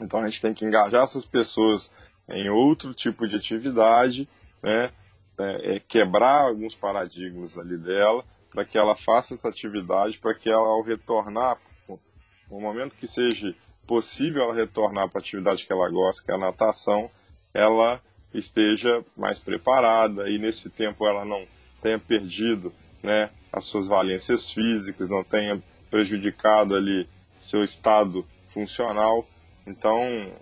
Então 0.00 0.20
a 0.20 0.28
gente 0.28 0.40
tem 0.40 0.54
que 0.54 0.64
engajar 0.64 1.02
essas 1.02 1.26
pessoas 1.26 1.90
em 2.28 2.48
outro 2.48 2.94
tipo 2.94 3.26
de 3.26 3.34
atividade, 3.34 4.28
né? 4.62 4.92
É, 5.36 5.74
é 5.74 5.80
quebrar 5.80 6.42
alguns 6.42 6.76
paradigmas 6.76 7.58
ali 7.58 7.76
dela, 7.76 8.24
para 8.48 8.64
que 8.64 8.78
ela 8.78 8.94
faça 8.94 9.34
essa 9.34 9.48
atividade, 9.48 10.18
para 10.18 10.32
que 10.32 10.48
ela, 10.48 10.68
ao 10.68 10.82
retornar, 10.82 11.58
no 11.88 12.60
momento 12.60 12.94
que 12.94 13.08
seja 13.08 13.56
possível 13.88 14.44
ela 14.44 14.54
retornar 14.54 15.08
para 15.08 15.18
a 15.18 15.22
atividade 15.22 15.66
que 15.66 15.72
ela 15.72 15.90
gosta, 15.90 16.24
que 16.24 16.30
é 16.30 16.34
a 16.36 16.38
natação, 16.38 17.10
ela 17.52 18.00
esteja 18.32 19.04
mais 19.16 19.40
preparada 19.40 20.30
e 20.30 20.38
nesse 20.38 20.70
tempo 20.70 21.04
ela 21.08 21.24
não 21.24 21.44
tenha 21.80 21.98
perdido 21.98 22.72
né, 23.02 23.30
as 23.52 23.64
suas 23.64 23.86
valências 23.86 24.50
físicas, 24.50 25.08
não 25.08 25.22
tenha 25.22 25.62
prejudicado 25.90 26.74
ali 26.74 27.08
seu 27.38 27.60
estado 27.60 28.26
funcional. 28.46 29.26
Então 29.66 30.00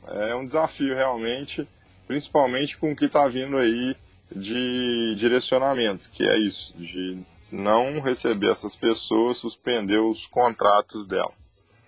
é 0.09 0.35
um 0.35 0.45
desafio 0.45 0.95
realmente, 0.95 1.67
principalmente 2.07 2.77
com 2.77 2.93
o 2.93 2.97
que 2.97 3.07
está 3.07 3.27
vindo 3.27 3.57
aí 3.57 3.97
de 4.35 5.15
direcionamento, 5.17 6.11
que 6.11 6.25
é 6.25 6.39
isso, 6.39 6.77
de 6.77 7.19
não 7.51 8.01
receber 8.01 8.51
essas 8.51 8.75
pessoas, 8.75 9.39
suspender 9.39 9.99
os 9.99 10.27
contratos 10.27 11.07
dela. 11.07 11.33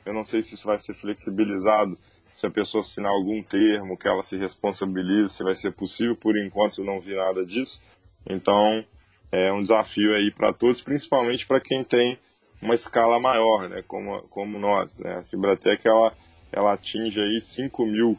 Eu 0.04 0.14
não 0.14 0.22
sei 0.22 0.42
se 0.42 0.54
isso 0.54 0.66
vai 0.66 0.78
ser 0.78 0.94
flexibilizado, 0.94 1.98
se 2.32 2.46
a 2.46 2.50
pessoa 2.50 2.82
assinar 2.82 3.10
algum 3.10 3.42
termo, 3.42 3.96
que 3.96 4.06
ela 4.06 4.22
se 4.22 4.36
responsabilize, 4.36 5.30
se 5.30 5.42
vai 5.42 5.54
ser 5.54 5.72
possível, 5.72 6.14
por 6.14 6.36
enquanto 6.36 6.78
eu 6.78 6.84
não 6.84 7.00
vi 7.00 7.16
nada 7.16 7.44
disso. 7.44 7.80
Então, 8.28 8.84
é 9.32 9.52
um 9.52 9.60
desafio 9.60 10.14
aí 10.14 10.30
para 10.30 10.52
todos, 10.52 10.80
principalmente 10.80 11.46
para 11.46 11.60
quem 11.60 11.82
tem 11.84 12.18
uma 12.60 12.74
escala 12.74 13.20
maior, 13.20 13.68
né, 13.68 13.82
como, 13.86 14.22
como 14.28 14.58
nós. 14.58 14.98
Né? 14.98 15.16
A 15.16 15.22
Fibratec 15.22 15.86
ela, 15.86 16.12
ela 16.52 16.72
atinge 16.72 17.20
aí 17.20 17.40
5 17.40 17.86
mil 17.86 18.18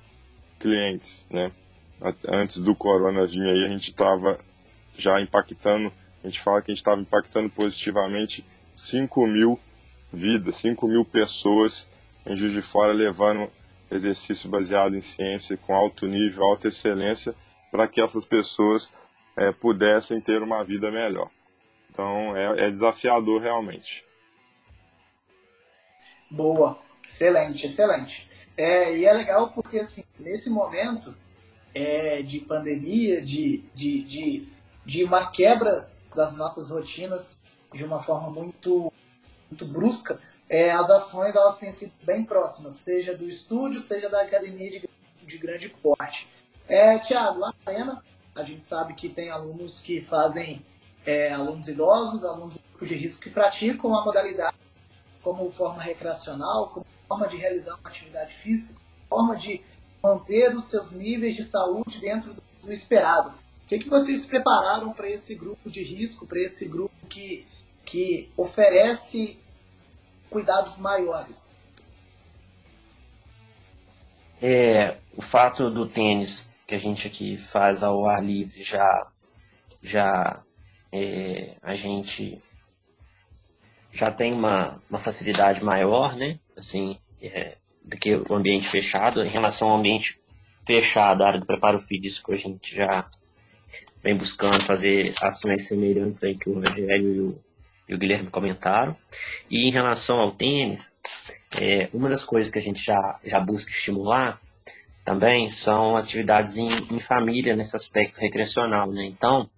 clientes. 0.59 1.25
Né? 1.29 1.51
Antes 2.27 2.61
do 2.61 2.75
corona 2.75 3.25
vir 3.25 3.41
aí, 3.41 3.65
a 3.65 3.69
gente 3.69 3.89
estava 3.89 4.37
já 4.95 5.19
impactando 5.19 5.91
a 6.23 6.29
gente 6.29 6.41
fala 6.41 6.61
que 6.61 6.71
a 6.71 6.73
gente 6.73 6.81
estava 6.81 6.99
impactando 6.99 7.49
positivamente 7.49 8.45
5 8.75 9.25
mil 9.27 9.59
vidas, 10.11 10.57
5 10.57 10.87
mil 10.87 11.05
pessoas 11.05 11.89
em 12.25 12.35
Juiz 12.35 12.53
de 12.53 12.61
Fora 12.61 12.91
levando 12.91 13.49
exercício 13.89 14.49
baseado 14.49 14.95
em 14.95 14.99
ciência 14.99 15.55
com 15.55 15.73
alto 15.73 16.05
nível, 16.05 16.43
alta 16.43 16.67
excelência, 16.67 17.33
para 17.71 17.87
que 17.87 18.01
essas 18.01 18.25
pessoas 18.25 18.93
é, 19.37 19.51
pudessem 19.51 20.19
ter 20.19 20.41
uma 20.41 20.63
vida 20.63 20.91
melhor. 20.91 21.29
Então 21.89 22.35
é, 22.35 22.65
é 22.65 22.69
desafiador 22.69 23.41
realmente. 23.41 24.03
Boa, 26.29 26.79
excelente, 27.07 27.67
excelente. 27.67 28.29
É, 28.57 28.95
e 28.97 29.05
é 29.05 29.13
legal 29.13 29.51
porque 29.51 29.77
assim, 29.77 30.03
nesse 30.19 30.49
momento 30.49 31.15
é, 31.73 32.21
de 32.23 32.39
pandemia, 32.39 33.21
de, 33.21 33.59
de, 33.73 34.01
de, 34.01 34.47
de 34.83 35.03
uma 35.03 35.29
quebra 35.29 35.89
das 36.15 36.35
nossas 36.35 36.71
rotinas 36.71 37.39
de 37.71 37.85
uma 37.85 38.01
forma 38.01 38.31
muito, 38.31 38.91
muito 39.49 39.65
brusca, 39.65 40.19
é, 40.49 40.71
as 40.71 40.89
ações 40.89 41.35
elas 41.35 41.57
têm 41.57 41.71
sido 41.71 41.93
bem 42.03 42.23
próximas, 42.23 42.75
seja 42.75 43.15
do 43.15 43.27
estúdio, 43.27 43.79
seja 43.79 44.09
da 44.09 44.23
academia 44.23 44.69
de, 44.71 44.89
de 45.23 45.37
grande 45.37 45.69
porte. 45.69 46.27
É, 46.67 46.97
Tiago, 46.99 47.39
lá 47.39 47.53
na 47.65 47.71
Arena, 47.71 48.03
a 48.37 48.43
gente 48.43 48.65
sabe 48.65 48.93
que 48.93 49.09
tem 49.09 49.29
alunos 49.29 49.79
que 49.79 49.99
fazem, 49.99 50.63
é, 51.05 51.33
alunos 51.33 51.67
idosos, 51.67 52.23
alunos 52.23 52.57
de 52.79 52.95
risco 52.95 53.23
que 53.23 53.29
praticam 53.29 53.95
a 53.95 54.05
modalidade 54.05 54.55
como 55.23 55.51
forma 55.51 55.81
recreacional, 55.81 56.69
como 56.69 56.85
forma 57.07 57.27
de 57.27 57.35
realizar 57.37 57.75
uma 57.75 57.89
atividade 57.89 58.33
física, 58.35 58.79
forma 59.09 59.35
de 59.35 59.61
manter 60.01 60.55
os 60.55 60.65
seus 60.65 60.91
níveis 60.91 61.35
de 61.35 61.43
saúde 61.43 61.99
dentro 61.99 62.33
do, 62.33 62.43
do 62.61 62.71
esperado. 62.71 63.29
O 63.63 63.67
que, 63.67 63.79
que 63.79 63.89
vocês 63.89 64.25
prepararam 64.25 64.93
para 64.93 65.09
esse 65.09 65.35
grupo 65.35 65.69
de 65.69 65.83
risco, 65.83 66.25
para 66.25 66.39
esse 66.39 66.67
grupo 66.67 66.93
que, 67.07 67.45
que 67.83 68.31
oferece 68.37 69.37
cuidados 70.29 70.77
maiores? 70.77 71.55
É, 74.41 74.97
o 75.15 75.21
fato 75.21 75.69
do 75.71 75.87
tênis 75.87 76.56
que 76.67 76.75
a 76.75 76.77
gente 76.77 77.07
aqui 77.07 77.37
faz 77.37 77.81
ao 77.81 78.05
ar 78.05 78.21
livre 78.21 78.61
já, 78.61 79.07
já 79.81 80.43
é, 80.91 81.55
a 81.61 81.73
gente 81.73 82.41
já 83.91 84.11
tem 84.11 84.33
uma, 84.33 84.81
uma 84.89 84.99
facilidade 84.99 85.63
maior, 85.63 86.15
né? 86.15 86.39
Assim, 86.57 86.99
é, 87.21 87.55
do 87.81 87.97
que 87.97 88.15
o 88.15 88.35
ambiente 88.35 88.67
fechado. 88.67 89.23
Em 89.23 89.29
relação 89.29 89.69
ao 89.69 89.77
ambiente 89.77 90.19
fechado, 90.65 91.23
a 91.23 91.27
área 91.27 91.39
do 91.39 91.45
preparo 91.45 91.79
físico, 91.79 92.33
a 92.33 92.35
gente 92.35 92.75
já 92.75 93.09
vem 94.03 94.15
buscando 94.15 94.61
fazer 94.61 95.13
ações 95.21 95.67
semelhantes 95.67 96.21
aí 96.23 96.35
que 96.35 96.49
o 96.49 96.55
Rogério 96.55 97.15
e 97.15 97.19
o, 97.21 97.43
e 97.87 97.95
o 97.95 97.97
Guilherme 97.97 98.29
comentaram. 98.29 98.95
E 99.49 99.67
em 99.67 99.71
relação 99.71 100.19
ao 100.19 100.33
tênis, 100.33 100.95
é, 101.61 101.89
uma 101.93 102.09
das 102.09 102.25
coisas 102.25 102.51
que 102.51 102.59
a 102.59 102.61
gente 102.61 102.83
já, 102.83 103.19
já 103.23 103.39
busca 103.39 103.71
estimular 103.71 104.41
também 105.07 105.49
são 105.49 105.95
atividades 105.95 106.57
em, 106.57 106.67
em 106.91 106.99
família 106.99 107.55
nesse 107.55 107.77
aspecto 107.77 108.19
recreacional. 108.19 108.91
Né? 108.91 109.05
Então, 109.05 109.49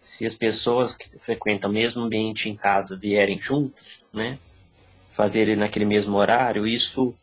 se 0.00 0.26
as 0.26 0.34
pessoas 0.34 0.96
que 0.96 1.16
frequentam 1.20 1.70
o 1.70 1.72
mesmo 1.72 2.02
ambiente 2.02 2.50
em 2.50 2.56
casa 2.56 2.98
vierem 2.98 3.38
juntas, 3.38 4.04
né, 4.12 4.36
fazerem 5.10 5.54
naquele 5.54 5.84
mesmo 5.84 6.16
horário, 6.16 6.66
isso, 6.66 7.14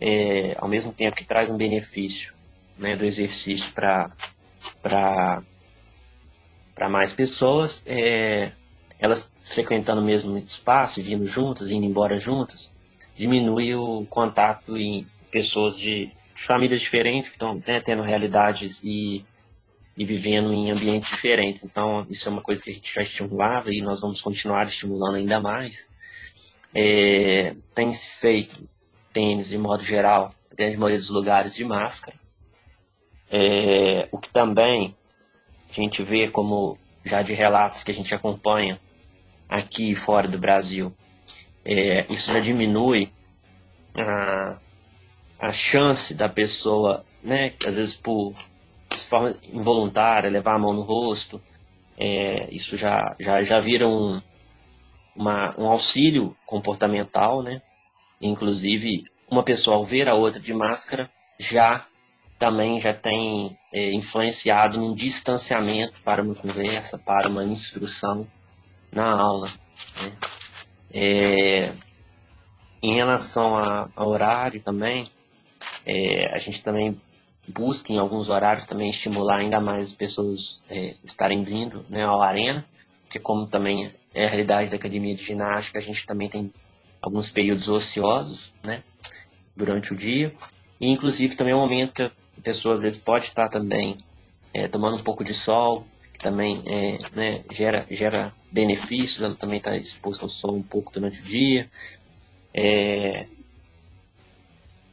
é, 0.00 0.54
ao 0.58 0.68
mesmo 0.68 0.92
tempo 0.92 1.16
que 1.16 1.24
traz 1.24 1.50
um 1.50 1.56
benefício 1.56 2.32
né, 2.78 2.94
do 2.94 3.04
exercício 3.04 3.72
para 3.72 5.42
mais 6.88 7.12
pessoas, 7.12 7.82
é, 7.84 8.52
elas 9.00 9.32
frequentando 9.42 10.00
o 10.00 10.04
mesmo 10.04 10.38
espaço, 10.38 11.02
vindo 11.02 11.26
juntas, 11.26 11.68
indo 11.68 11.84
embora 11.84 12.20
juntas, 12.20 12.72
diminui 13.12 13.74
o 13.74 14.06
contato 14.08 14.76
em 14.76 15.04
pessoas 15.32 15.76
de, 15.76 16.12
famílias 16.34 16.80
diferentes 16.80 17.28
que 17.28 17.36
estão 17.36 17.62
né, 17.66 17.80
tendo 17.80 18.02
realidades 18.02 18.82
e, 18.82 19.24
e 19.96 20.04
vivendo 20.04 20.52
em 20.52 20.70
ambientes 20.70 21.10
diferentes. 21.10 21.64
Então, 21.64 22.06
isso 22.08 22.28
é 22.28 22.32
uma 22.32 22.42
coisa 22.42 22.62
que 22.62 22.70
a 22.70 22.72
gente 22.72 22.94
já 22.94 23.02
estimulava 23.02 23.72
e 23.72 23.80
nós 23.80 24.00
vamos 24.00 24.20
continuar 24.20 24.66
estimulando 24.66 25.16
ainda 25.16 25.40
mais. 25.40 25.88
É, 26.74 27.54
tem 27.74 27.92
se 27.92 28.08
feito 28.20 28.68
tênis, 29.12 29.48
de 29.48 29.58
modo 29.58 29.82
geral, 29.82 30.34
dentro 30.56 30.72
de 30.72 30.78
maioria 30.78 30.98
dos 30.98 31.10
lugares, 31.10 31.54
de 31.54 31.64
máscara. 31.64 32.16
É, 33.30 34.08
o 34.10 34.18
que 34.18 34.30
também 34.30 34.96
a 35.70 35.72
gente 35.72 36.02
vê 36.02 36.28
como 36.28 36.78
já 37.04 37.22
de 37.22 37.32
relatos 37.32 37.82
que 37.82 37.90
a 37.90 37.94
gente 37.94 38.14
acompanha 38.14 38.80
aqui 39.48 39.90
e 39.90 39.94
fora 39.94 40.28
do 40.28 40.38
Brasil, 40.38 40.94
é, 41.64 42.06
isso 42.12 42.32
já 42.32 42.40
diminui 42.40 43.10
a, 43.94 44.58
a 45.42 45.52
chance 45.52 46.14
da 46.14 46.28
pessoa, 46.28 47.04
né, 47.20 47.52
às 47.66 47.74
vezes 47.74 47.94
por 47.94 48.32
forma 49.08 49.36
involuntária, 49.42 50.30
levar 50.30 50.54
a 50.54 50.58
mão 50.58 50.72
no 50.72 50.82
rosto, 50.82 51.42
é, 51.98 52.48
isso 52.54 52.76
já, 52.76 53.16
já, 53.18 53.42
já 53.42 53.58
vira 53.58 53.88
um, 53.88 54.22
uma, 55.16 55.52
um 55.58 55.66
auxílio 55.66 56.36
comportamental, 56.46 57.42
né? 57.42 57.60
Inclusive, 58.20 59.04
uma 59.28 59.42
pessoa 59.42 59.76
ao 59.76 59.84
ver 59.84 60.08
a 60.08 60.14
outra 60.14 60.38
de 60.38 60.54
máscara 60.54 61.10
já 61.40 61.84
também 62.38 62.80
já 62.80 62.94
tem 62.94 63.58
é, 63.72 63.92
influenciado 63.92 64.78
num 64.78 64.94
distanciamento 64.94 66.00
para 66.04 66.22
uma 66.22 66.36
conversa, 66.36 66.98
para 66.98 67.28
uma 67.28 67.42
instrução 67.44 68.28
na 68.92 69.10
aula. 69.10 69.48
Né? 70.02 70.12
É, 70.94 71.72
em 72.80 72.94
relação 72.94 73.56
a, 73.56 73.88
a 73.94 74.06
horário 74.06 74.62
também, 74.62 75.10
é, 75.86 76.32
a 76.32 76.38
gente 76.38 76.62
também 76.62 77.00
busca 77.48 77.92
em 77.92 77.98
alguns 77.98 78.28
horários 78.28 78.66
também 78.66 78.88
estimular 78.88 79.38
ainda 79.38 79.60
mais 79.60 79.88
as 79.88 79.94
pessoas 79.94 80.62
é, 80.70 80.94
estarem 81.04 81.42
vindo 81.42 81.84
né, 81.88 82.04
ao 82.04 82.22
arena, 82.22 82.64
porque 83.04 83.18
como 83.18 83.46
também 83.46 83.92
é 84.14 84.26
a 84.26 84.28
realidade 84.28 84.70
da 84.70 84.76
academia 84.76 85.14
de 85.14 85.22
ginástica, 85.22 85.78
a 85.78 85.82
gente 85.82 86.06
também 86.06 86.28
tem 86.28 86.52
alguns 87.00 87.28
períodos 87.28 87.68
ociosos, 87.68 88.54
né, 88.62 88.82
durante 89.56 89.92
o 89.92 89.96
dia, 89.96 90.32
e 90.80 90.88
inclusive 90.88 91.34
também 91.34 91.52
é 91.52 91.56
um 91.56 91.60
momento 91.60 91.92
que 91.92 92.02
a 92.02 92.12
pessoa 92.42 92.74
às 92.74 92.82
vezes 92.82 93.00
pode 93.00 93.26
estar 93.26 93.48
também 93.48 93.98
é, 94.54 94.68
tomando 94.68 94.96
um 94.96 95.02
pouco 95.02 95.24
de 95.24 95.34
sol, 95.34 95.86
que 96.12 96.18
também 96.18 96.62
é, 96.66 96.98
né, 97.14 97.44
gera, 97.50 97.86
gera 97.90 98.32
benefícios, 98.50 99.22
ela 99.22 99.34
também 99.34 99.58
está 99.58 99.76
exposta 99.76 100.24
ao 100.24 100.28
sol 100.28 100.54
um 100.54 100.62
pouco 100.62 100.92
durante 100.92 101.20
o 101.20 101.24
dia. 101.24 101.68
É, 102.54 103.26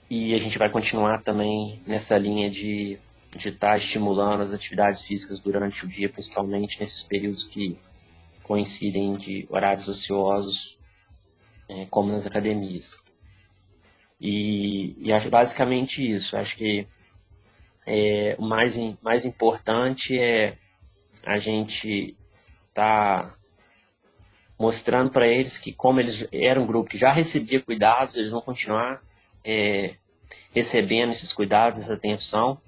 e 0.09 0.33
a 0.33 0.37
gente 0.37 0.57
vai 0.57 0.69
continuar 0.69 1.21
também 1.21 1.81
nessa 1.85 2.17
linha 2.17 2.49
de 2.49 2.99
de 3.37 3.49
estar 3.49 3.71
tá 3.71 3.77
estimulando 3.77 4.41
as 4.41 4.53
atividades 4.53 5.01
físicas 5.03 5.39
durante 5.39 5.85
o 5.85 5.87
dia, 5.87 6.09
principalmente 6.09 6.79
nesses 6.79 7.03
períodos 7.03 7.43
que 7.43 7.77
coincidem 8.43 9.15
de 9.15 9.45
horários 9.49 9.87
ociosos, 9.87 10.79
é, 11.67 11.85
como 11.85 12.11
nas 12.11 12.25
academias. 12.25 13.03
E, 14.19 14.95
e 14.97 15.13
acho 15.13 15.29
basicamente 15.29 16.09
isso. 16.09 16.35
Acho 16.35 16.57
que 16.57 16.87
é, 17.85 18.35
o 18.39 18.43
mais, 18.43 18.77
mais 19.01 19.25
importante 19.25 20.17
é 20.17 20.57
a 21.23 21.37
gente 21.37 22.17
estar 22.69 23.29
tá 23.29 23.35
mostrando 24.57 25.11
para 25.11 25.27
eles 25.27 25.57
que 25.57 25.71
como 25.71 25.99
eles 25.99 26.27
eram 26.31 26.63
um 26.63 26.67
grupo 26.67 26.89
que 26.89 26.97
já 26.97 27.11
recebia 27.11 27.61
cuidados, 27.61 28.15
eles 28.15 28.31
vão 28.31 28.41
continuar 28.41 29.01
é, 29.43 29.95
recebendo 30.53 31.11
esses 31.11 31.33
cuidados, 31.33 31.79
essa 31.79 31.93
atenção 31.93 32.59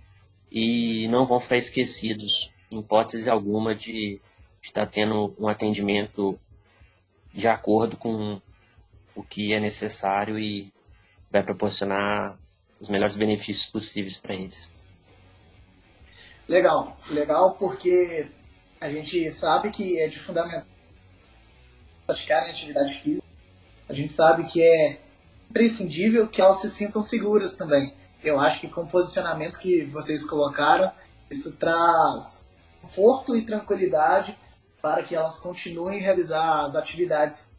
e 0.52 1.08
não 1.10 1.26
vão 1.26 1.40
ficar 1.40 1.58
esquecidos, 1.58 2.54
em 2.70 2.80
hipótese 2.80 3.30
alguma, 3.30 3.74
de 3.74 4.20
estar 4.62 4.86
tá 4.86 4.92
tendo 4.92 5.34
um 5.40 5.48
atendimento 5.48 6.40
de 7.34 7.48
acordo 7.48 7.96
com 7.98 8.42
o 9.16 9.24
que 9.24 9.54
é 9.54 9.60
necessário 9.60 10.38
e 10.38 10.72
vai 11.30 11.44
proporcionar 11.44 12.38
os 12.80 12.90
melhores 12.90 13.16
benefícios 13.16 13.70
possíveis 13.70 14.18
para 14.18 14.36
eles. 14.36 14.74
Legal, 16.48 16.98
legal 17.12 17.56
porque 17.56 18.28
a 18.80 18.90
gente 18.90 19.30
sabe 19.32 19.70
que 19.70 20.00
é 20.00 20.08
de 20.08 20.20
fundamental 20.20 20.66
praticarem 22.06 22.50
atividade 22.50 22.94
física. 22.96 23.28
A 23.88 23.94
gente 23.94 24.12
sabe 24.12 24.46
que 24.46 24.62
é 24.62 25.00
imprescindível 25.52 26.30
que 26.30 26.42
elas 26.42 26.62
se 26.62 26.70
sintam 26.70 27.02
seguras 27.02 27.54
também. 27.56 27.94
Eu 28.24 28.40
acho 28.40 28.62
que 28.62 28.70
com 28.70 28.84
o 28.84 28.88
posicionamento 28.88 29.60
que 29.60 29.84
vocês 29.84 30.24
colocaram, 30.24 30.92
isso 31.30 31.58
traz 31.58 32.46
conforto 32.82 33.36
e 33.36 33.46
tranquilidade 33.46 34.38
para 34.82 35.04
que 35.04 35.14
elas 35.14 35.38
continuem 35.38 36.00
a 36.00 36.02
realizar 36.02 36.66
as 36.66 36.76
atividades 36.76 37.50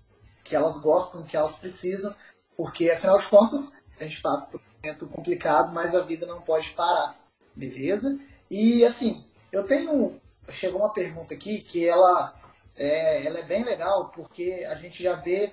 que 0.42 0.56
elas 0.56 0.78
gostam, 0.78 1.22
que 1.22 1.36
elas 1.36 1.56
precisam, 1.56 2.14
porque 2.56 2.90
afinal 2.90 3.18
de 3.18 3.26
contas 3.26 3.72
a 4.00 4.04
gente 4.04 4.20
passa 4.20 4.50
por 4.50 4.60
um 4.60 4.64
momento 4.82 5.06
complicado, 5.06 5.72
mas 5.72 5.94
a 5.94 6.00
vida 6.00 6.26
não 6.26 6.42
pode 6.42 6.70
parar, 6.70 7.16
beleza? 7.54 8.18
E 8.50 8.84
assim, 8.84 9.24
eu 9.52 9.64
tenho 9.64 10.20
chegou 10.48 10.80
uma 10.80 10.92
pergunta 10.92 11.34
aqui 11.34 11.60
que 11.60 11.86
ela 11.86 12.34
é, 12.74 13.24
ela 13.24 13.38
é 13.38 13.42
bem 13.42 13.62
legal 13.62 14.10
porque 14.10 14.66
a 14.68 14.74
gente 14.74 15.02
já 15.02 15.14
vê 15.14 15.52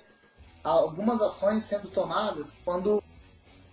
algumas 0.64 1.22
ações 1.22 1.64
sendo 1.64 1.90
tomadas 1.90 2.54
quando 2.64 3.04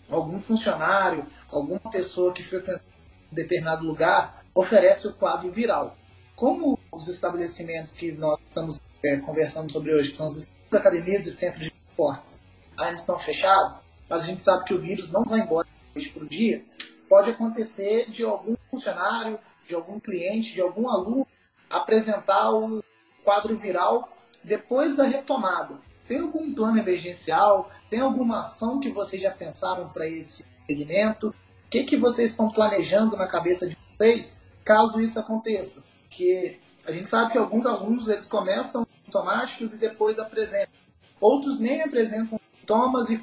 algum 0.08 0.40
funcionário, 0.40 1.26
alguma 1.50 1.80
pessoa 1.90 2.32
que 2.32 2.42
frequenta 2.42 2.82
determinado 3.30 3.84
lugar 3.84 4.44
oferece 4.54 5.06
o 5.08 5.12
quadro 5.12 5.50
viral. 5.50 5.96
Como 6.34 6.78
os 6.92 7.08
estabelecimentos 7.08 7.92
que 7.92 8.12
nós 8.12 8.38
estamos 8.48 8.80
é, 9.04 9.16
conversando 9.16 9.72
sobre 9.72 9.94
hoje, 9.94 10.10
que 10.10 10.16
são 10.16 10.26
as 10.28 10.48
academias 10.72 11.26
e 11.26 11.30
centros 11.30 11.64
de 11.64 11.72
esportes, 11.90 12.40
ainda 12.76 12.94
estão 12.94 13.18
fechados, 13.18 13.82
mas 14.08 14.22
a 14.22 14.26
gente 14.26 14.42
sabe 14.42 14.64
que 14.64 14.74
o 14.74 14.80
vírus 14.80 15.10
não 15.10 15.24
vai 15.24 15.40
embora 15.40 15.66
hoje 15.94 16.08
por 16.10 16.26
dia, 16.26 16.64
pode 17.08 17.30
acontecer 17.30 18.08
de 18.10 18.22
algum 18.22 18.54
funcionário, 18.70 19.38
de 19.66 19.74
algum 19.74 19.98
cliente, 19.98 20.52
de 20.52 20.60
algum 20.60 20.88
aluno 20.88 21.26
apresentar 21.70 22.52
o 22.52 22.82
quadro 23.24 23.56
viral 23.56 24.08
depois 24.44 24.94
da 24.94 25.04
retomada. 25.04 25.80
Tem 26.06 26.20
algum 26.20 26.54
plano 26.54 26.78
emergencial? 26.78 27.70
Tem 27.90 28.00
alguma 28.00 28.40
ação 28.40 28.78
que 28.78 28.90
vocês 28.90 29.20
já 29.20 29.30
pensaram 29.30 29.88
para 29.88 30.08
esse 30.08 30.44
segmento? 30.66 31.28
O 31.28 31.68
que, 31.68 31.84
que 31.84 31.96
vocês 31.96 32.30
estão 32.30 32.48
planejando 32.48 33.16
na 33.16 33.26
cabeça 33.26 33.68
de 33.68 33.76
vocês 33.98 34.38
caso 34.64 35.00
isso 35.00 35.18
aconteça? 35.18 35.84
Porque 36.02 36.58
a 36.84 36.92
gente 36.92 37.08
sabe 37.08 37.32
que 37.32 37.38
alguns 37.38 37.66
alunos 37.66 38.08
eles 38.08 38.28
começam 38.28 38.86
sintomáticos 39.04 39.74
e 39.74 39.78
depois 39.78 40.18
apresentam. 40.18 40.72
Outros 41.20 41.58
nem 41.60 41.82
apresentam 41.82 42.38
sintomas 42.60 43.10
e 43.10 43.22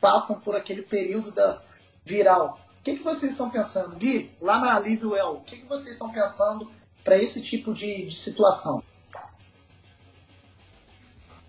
passam 0.00 0.40
por 0.40 0.56
aquele 0.56 0.82
período 0.82 1.30
da 1.30 1.62
viral. 2.04 2.60
O 2.78 2.82
que, 2.82 2.96
que 2.96 3.04
vocês 3.04 3.32
estão 3.32 3.50
pensando? 3.50 3.96
Gui, 3.96 4.30
lá 4.40 4.58
na 4.58 4.74
Alívio 4.74 5.16
El, 5.16 5.34
o 5.34 5.40
que, 5.40 5.58
que 5.58 5.66
vocês 5.66 5.90
estão 5.90 6.10
pensando 6.10 6.70
para 7.04 7.16
esse 7.16 7.40
tipo 7.40 7.72
de, 7.72 8.04
de 8.04 8.16
situação? 8.16 8.82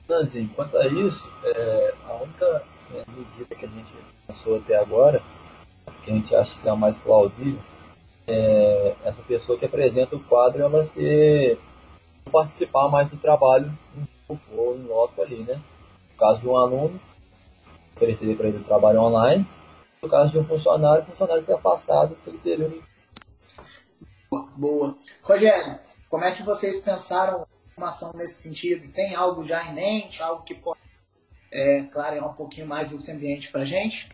Assim, 0.10 0.47
quanto 0.55 0.78
a 0.78 0.88
isso, 0.88 1.30
é, 1.43 1.93
a 2.08 2.14
única 2.16 2.64
né, 2.89 3.03
medida 3.10 3.55
que 3.55 3.66
a 3.66 3.68
gente 3.68 3.93
pensou 4.26 4.58
até 4.58 4.78
agora, 4.78 5.22
que 6.03 6.12
a 6.12 6.14
gente 6.14 6.34
acha 6.34 6.53
ser 6.53 6.70
a 6.70 6.76
mais 6.76 6.97
plausível, 6.97 7.60
é 8.26 8.95
essa 9.03 9.22
pessoa 9.24 9.58
que 9.58 9.66
apresenta 9.66 10.16
o 10.16 10.24
quadro 10.24 10.62
ela 10.62 10.84
ser 10.84 11.60
participar 12.32 12.89
mais 12.89 13.10
do 13.10 13.18
trabalho 13.18 13.72
em 13.95 14.08
grupo 14.28 14.43
ou 14.55 14.76
em 14.76 14.84
loco 14.84 15.22
ali, 15.22 15.43
né? 15.43 15.62
No 16.12 16.18
caso 16.18 16.41
de 16.41 16.47
um 16.47 16.58
aluno, 16.58 16.99
oferecer 17.95 18.36
para 18.36 18.47
ele 18.47 18.58
o 18.58 18.64
trabalho 18.64 19.01
online. 19.01 19.47
No 20.01 20.10
caso 20.10 20.32
de 20.32 20.38
um 20.38 20.43
funcionário, 20.43 21.03
o 21.03 21.05
funcionário 21.08 21.41
ser 21.41 21.53
afastado 21.53 22.16
pelo 22.24 22.38
período. 22.39 22.84
Boa. 24.55 24.97
Rogério, 25.24 25.80
como 26.10 26.24
é 26.24 26.32
que 26.32 26.43
vocês 26.43 26.80
pensaram 26.82 27.47
informação 27.78 28.11
nesse 28.15 28.41
sentido? 28.41 28.91
Tem 28.91 29.13
algo 29.13 29.43
já 29.43 29.63
em 29.65 29.75
mente, 29.75 30.21
algo 30.21 30.43
que 30.43 30.55
pode 30.55 30.80
é, 31.51 31.84
clarear 31.84 32.28
um 32.28 32.34
pouquinho 32.34 32.67
mais 32.67 32.91
esse 32.91 33.11
ambiente 33.11 33.51
para 33.51 33.61
a 33.61 33.65
gente? 33.65 34.09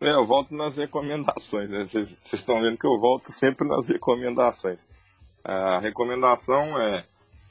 É, 0.00 0.10
eu 0.10 0.26
volto 0.26 0.54
nas 0.54 0.76
recomendações. 0.76 1.70
Né? 1.70 1.82
Vocês 1.82 2.16
estão 2.32 2.60
vendo 2.60 2.76
que 2.76 2.86
eu 2.86 3.00
volto 3.00 3.32
sempre 3.32 3.66
nas 3.66 3.88
recomendações. 3.88 4.86
A 5.42 5.78
recomendação 5.80 6.80
é, 6.80 7.04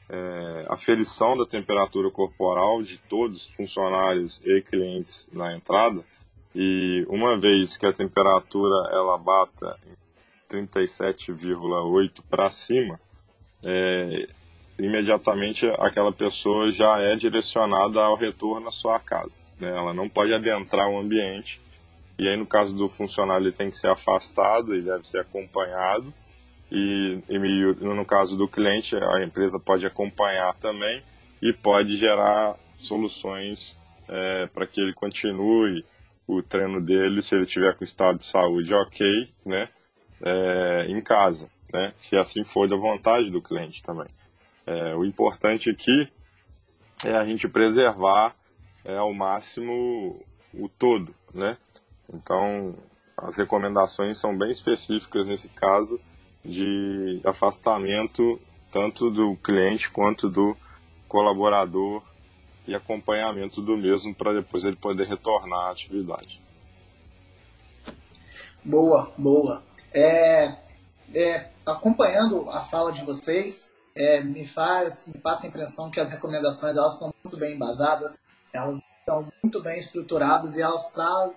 é 0.08 0.66
aferição 0.68 1.36
da 1.36 1.44
temperatura 1.44 2.10
corporal 2.10 2.82
de 2.82 2.98
todos 2.98 3.48
os 3.48 3.54
funcionários 3.54 4.40
e 4.44 4.62
clientes 4.62 5.28
na 5.32 5.56
entrada. 5.56 6.04
E 6.54 7.04
uma 7.08 7.36
vez 7.36 7.76
que 7.76 7.84
a 7.84 7.92
temperatura 7.92 8.88
ela 8.92 9.18
bata 9.18 9.76
em 9.84 10.64
37,8 10.64 12.22
para 12.30 12.48
cima, 12.48 13.00
é, 13.64 14.28
imediatamente 14.78 15.66
aquela 15.78 16.12
pessoa 16.12 16.70
já 16.70 16.98
é 16.98 17.16
direcionada 17.16 18.00
ao 18.00 18.16
retorno 18.16 18.68
à 18.68 18.70
sua 18.70 18.98
casa. 18.98 19.40
Né? 19.58 19.68
Ela 19.68 19.94
não 19.94 20.08
pode 20.08 20.32
adentrar 20.32 20.88
o 20.88 20.98
ambiente. 20.98 21.60
E 22.18 22.28
aí, 22.28 22.36
no 22.36 22.46
caso 22.46 22.76
do 22.76 22.88
funcionário, 22.88 23.46
ele 23.46 23.56
tem 23.56 23.68
que 23.68 23.76
ser 23.76 23.88
afastado 23.88 24.74
e 24.74 24.82
deve 24.82 25.06
ser 25.06 25.20
acompanhado. 25.20 26.12
E, 26.70 27.18
e 27.28 27.38
no 27.84 28.04
caso 28.04 28.36
do 28.36 28.48
cliente, 28.48 28.96
a 28.96 29.24
empresa 29.24 29.58
pode 29.58 29.86
acompanhar 29.86 30.54
também 30.54 31.02
e 31.42 31.52
pode 31.52 31.96
gerar 31.96 32.56
soluções 32.74 33.78
é, 34.08 34.46
para 34.46 34.66
que 34.66 34.80
ele 34.80 34.92
continue 34.92 35.84
o 36.26 36.42
treino 36.42 36.80
dele, 36.80 37.20
se 37.20 37.34
ele 37.34 37.46
tiver 37.46 37.76
com 37.76 37.84
estado 37.84 38.18
de 38.18 38.24
saúde 38.24 38.72
ok, 38.72 39.28
né, 39.44 39.68
é, 40.22 40.86
em 40.88 41.00
casa 41.02 41.48
né? 41.74 41.92
se 41.96 42.16
assim 42.16 42.44
for 42.44 42.68
da 42.68 42.76
vontade 42.76 43.30
do 43.30 43.42
cliente 43.42 43.82
também. 43.82 44.06
É, 44.64 44.94
o 44.94 45.04
importante 45.04 45.68
aqui 45.68 46.08
é 47.04 47.14
a 47.14 47.24
gente 47.24 47.48
preservar 47.48 48.34
é, 48.84 48.96
ao 48.96 49.12
máximo 49.12 50.24
o 50.54 50.68
todo, 50.68 51.12
né? 51.34 51.58
Então, 52.12 52.74
as 53.16 53.36
recomendações 53.36 54.18
são 54.18 54.36
bem 54.38 54.50
específicas 54.50 55.26
nesse 55.26 55.48
caso 55.48 56.00
de 56.44 57.20
afastamento 57.24 58.40
tanto 58.70 59.10
do 59.10 59.36
cliente 59.36 59.90
quanto 59.90 60.28
do 60.28 60.56
colaborador 61.08 62.02
e 62.66 62.74
acompanhamento 62.74 63.60
do 63.60 63.76
mesmo 63.76 64.14
para 64.14 64.32
depois 64.32 64.64
ele 64.64 64.76
poder 64.76 65.06
retornar 65.06 65.66
à 65.66 65.70
atividade. 65.70 66.40
Boa, 68.64 69.12
boa. 69.18 69.62
É, 69.92 70.56
é, 71.14 71.48
acompanhando 71.66 72.50
a 72.50 72.60
fala 72.60 72.92
de 72.92 73.04
vocês, 73.04 73.72
é, 73.94 74.22
me 74.22 74.44
faz, 74.44 75.06
me 75.06 75.18
passa 75.20 75.46
a 75.46 75.48
impressão 75.48 75.90
que 75.90 76.00
as 76.00 76.10
recomendações 76.10 76.76
elas 76.76 76.94
estão 76.94 77.14
muito 77.22 77.36
bem 77.36 77.54
embasadas, 77.54 78.18
elas 78.52 78.80
estão 79.00 79.28
muito 79.42 79.62
bem 79.62 79.78
estruturadas 79.78 80.56
e 80.56 80.62
elas 80.62 80.88
trazem 80.88 81.36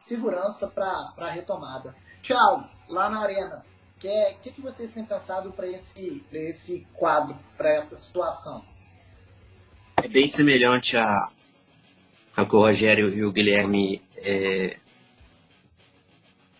segurança 0.00 0.66
para 0.66 1.12
a 1.16 1.30
retomada. 1.30 1.94
Tiago, 2.22 2.68
lá 2.88 3.08
na 3.10 3.20
arena, 3.20 3.64
o 3.96 4.00
que, 4.00 4.34
que, 4.42 4.50
que, 4.52 4.60
vocês 4.60 4.90
têm 4.90 5.04
pensado 5.04 5.52
para 5.52 5.66
esse, 5.66 6.24
esse 6.32 6.86
quadro, 6.94 7.36
para 7.56 7.70
essa 7.70 7.94
situação? 7.94 8.64
É 10.02 10.08
bem 10.08 10.26
semelhante 10.26 10.96
a, 10.96 11.28
ao 12.34 12.46
que 12.46 12.56
o 12.56 12.60
Rogério 12.60 13.10
e 13.10 13.24
o 13.24 13.32
Guilherme 13.32 14.02
é, 14.16 14.78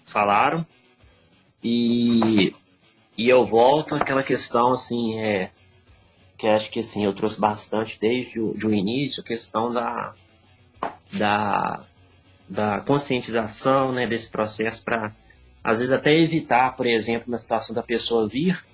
falaram. 0.05 0.67
E, 1.63 2.55
e 3.21 3.29
eu 3.29 3.45
volto 3.45 3.95
àquela 3.95 4.23
questão, 4.23 4.71
assim, 4.71 5.19
é, 5.19 5.51
que 6.39 6.47
acho 6.47 6.71
que 6.71 6.81
assim, 6.81 7.05
eu 7.05 7.13
trouxe 7.13 7.39
bastante 7.39 8.01
desde 8.01 8.41
o, 8.41 8.55
de 8.55 8.67
o 8.67 8.73
início, 8.73 9.21
a 9.21 9.27
questão 9.27 9.71
da, 9.71 10.15
da, 11.13 11.85
da 12.49 12.81
conscientização 12.81 13.93
né, 13.93 14.07
desse 14.07 14.31
processo 14.31 14.83
para, 14.83 15.15
às 15.63 15.81
vezes, 15.81 15.93
até 15.93 16.17
evitar, 16.17 16.75
por 16.75 16.87
exemplo, 16.87 17.31
na 17.31 17.39
situação 17.39 17.75
da 17.75 17.83
pessoa 17.83 18.27
vir 18.27 18.65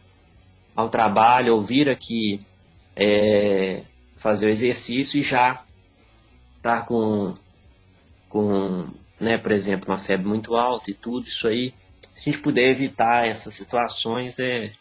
ao 0.77 0.89
trabalho 0.89 1.57
ou 1.57 1.65
vir 1.65 1.89
aqui 1.89 2.41
é, 2.95 3.83
fazer 4.15 4.47
o 4.47 4.51
exercício 4.51 5.19
e 5.19 5.25
já 5.25 5.65
estar 6.59 6.83
tá 6.83 6.83
com, 6.83 7.35
com 8.29 8.87
né, 9.19 9.39
por 9.39 9.51
exemplo, 9.51 9.91
uma 9.91 9.99
febre 9.99 10.29
muito 10.29 10.55
alta 10.55 10.89
e 10.89 10.95
tudo, 10.95 11.27
isso 11.27 11.49
aí 11.49 11.75
a 12.17 12.21
gente 12.21 12.39
puder 12.39 12.71
evitar 12.71 13.27
essas 13.27 13.55
situações, 13.55 14.39
é, 14.39 14.73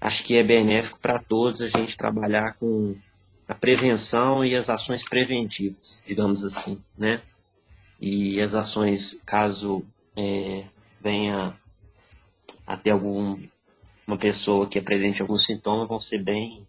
acho 0.00 0.22
que 0.24 0.36
é 0.36 0.42
benéfico 0.42 1.00
para 1.00 1.18
todos 1.18 1.62
a 1.62 1.66
gente 1.66 1.96
trabalhar 1.96 2.54
com 2.54 2.96
a 3.46 3.54
prevenção 3.54 4.44
e 4.44 4.54
as 4.54 4.68
ações 4.68 5.02
preventivas, 5.02 6.02
digamos 6.06 6.44
assim, 6.44 6.82
né? 6.96 7.22
E 8.00 8.40
as 8.40 8.54
ações, 8.54 9.22
caso 9.24 9.84
é, 10.16 10.64
venha 11.00 11.58
até 12.66 12.90
algum 12.90 13.38
uma 14.08 14.16
pessoa 14.16 14.66
que 14.66 14.78
apresente 14.78 15.20
algum 15.20 15.36
sintoma, 15.36 15.86
vão 15.86 16.00
ser 16.00 16.22
bem, 16.22 16.66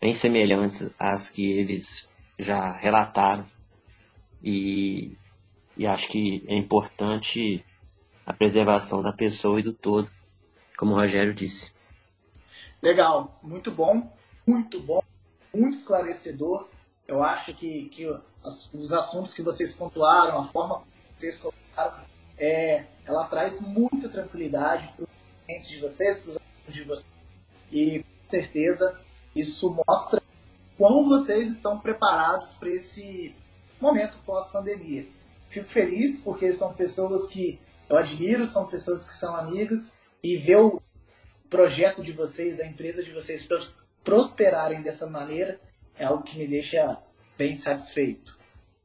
bem 0.00 0.14
semelhantes 0.14 0.88
às 0.96 1.28
que 1.28 1.44
eles 1.44 2.08
já 2.38 2.70
relataram. 2.70 3.44
E, 4.40 5.16
e 5.76 5.84
acho 5.84 6.06
que 6.06 6.44
é 6.46 6.54
importante 6.54 7.64
a 8.26 8.32
preservação 8.32 9.00
da 9.02 9.12
pessoa 9.12 9.60
e 9.60 9.62
do 9.62 9.72
todo, 9.72 10.10
como 10.76 10.92
o 10.92 10.96
Rogério 10.96 11.32
disse. 11.32 11.72
Legal, 12.82 13.38
muito 13.40 13.70
bom, 13.70 14.12
muito 14.44 14.80
bom, 14.80 15.00
muito 15.54 15.76
esclarecedor. 15.76 16.68
Eu 17.06 17.22
acho 17.22 17.54
que, 17.54 17.84
que 17.84 18.04
os 18.44 18.92
assuntos 18.92 19.32
que 19.32 19.42
vocês 19.42 19.74
pontuaram, 19.74 20.38
a 20.38 20.44
forma 20.44 20.82
que 21.14 21.20
vocês 21.20 21.38
colocaram, 21.38 22.04
é, 22.36 22.84
ela 23.04 23.24
traz 23.26 23.60
muita 23.60 24.08
tranquilidade 24.08 24.92
para 24.96 25.04
os 25.04 25.10
clientes 25.46 25.68
de 25.68 25.80
vocês, 25.80 26.20
para 26.20 26.32
os 26.32 26.36
alunos 26.36 26.74
de 26.74 26.82
vocês. 26.82 27.06
E 27.70 28.00
com 28.00 28.30
certeza 28.30 29.00
isso 29.34 29.70
mostra 29.86 30.20
como 30.76 31.08
vocês 31.08 31.50
estão 31.50 31.78
preparados 31.78 32.52
para 32.52 32.70
esse 32.70 33.34
momento 33.80 34.18
pós-pandemia. 34.26 35.08
Fico 35.48 35.68
feliz 35.68 36.18
porque 36.18 36.52
são 36.52 36.74
pessoas 36.74 37.28
que 37.28 37.60
eu 37.88 37.96
admiro, 37.96 38.44
são 38.44 38.66
pessoas 38.66 39.04
que 39.04 39.12
são 39.12 39.36
amigos 39.36 39.92
e 40.22 40.36
ver 40.36 40.56
o 40.56 40.82
projeto 41.48 42.02
de 42.02 42.12
vocês, 42.12 42.60
a 42.60 42.66
empresa 42.66 43.02
de 43.02 43.12
vocês 43.12 43.48
prosperarem 44.02 44.82
dessa 44.82 45.06
maneira 45.06 45.60
é 45.98 46.04
algo 46.04 46.22
que 46.22 46.38
me 46.38 46.46
deixa 46.46 46.98
bem 47.38 47.54
satisfeito. 47.54 48.38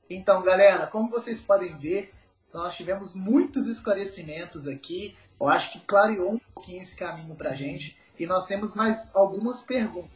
Então, 0.10 0.41
galera, 0.43 0.88
como 0.88 1.10
vocês 1.10 1.41
podem 1.41 1.78
ver, 1.78 2.14
nós 2.54 2.76
tivemos 2.76 3.14
muitos 3.14 3.68
esclarecimentos 3.68 4.68
aqui. 4.68 5.16
Eu 5.39 5.47
acho 5.47 5.72
que 5.72 5.80
clareou 5.80 6.34
um 6.34 6.39
pouquinho 6.54 6.82
esse 6.82 6.95
caminho 6.95 7.36
para 7.36 7.56
gente. 7.56 7.97
E 8.20 8.26
nós 8.26 8.45
temos 8.45 8.76
mais 8.76 9.10
algumas 9.16 9.62
perguntas. 9.64 10.12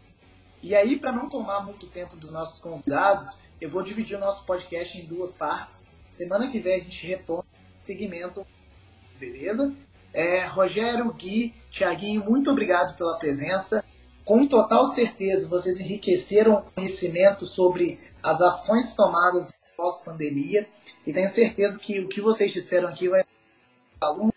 E 0.61 0.75
aí, 0.75 0.99
para 0.99 1.11
não 1.11 1.29
tomar 1.29 1.61
muito 1.61 1.87
tempo 1.87 2.15
dos 2.15 2.31
nossos 2.31 2.59
convidados, 2.59 3.37
eu 3.59 3.69
vou 3.69 3.81
dividir 3.81 4.17
o 4.17 4.19
nosso 4.19 4.45
podcast 4.45 4.99
em 4.99 5.05
duas 5.05 5.33
partes. 5.33 5.85
Semana 6.09 6.49
que 6.49 6.59
vem 6.59 6.75
a 6.75 6.83
gente 6.83 7.07
retoma 7.07 7.45
o 7.81 7.85
segmento, 7.85 8.45
beleza? 9.19 9.73
É, 10.13 10.45
Rogério, 10.45 11.11
Gui, 11.13 11.53
Tiaguinho, 11.69 12.23
muito 12.23 12.49
obrigado 12.49 12.95
pela 12.95 13.17
presença. 13.17 13.83
Com 14.23 14.47
total 14.47 14.85
certeza, 14.85 15.47
vocês 15.47 15.79
enriqueceram 15.79 16.55
o 16.55 16.61
conhecimento 16.61 17.45
sobre 17.45 17.99
as 18.23 18.41
ações 18.41 18.93
tomadas 18.93 19.53
pós-pandemia 19.75 20.67
e 21.05 21.13
tenho 21.13 21.29
certeza 21.29 21.77
que 21.77 21.99
o 21.99 22.07
que 22.07 22.21
vocês 22.21 22.51
disseram 22.51 22.87
aqui 22.87 23.07
vai 23.07 23.23
para 23.23 24.09
os 24.09 24.15
alunos, 24.15 24.35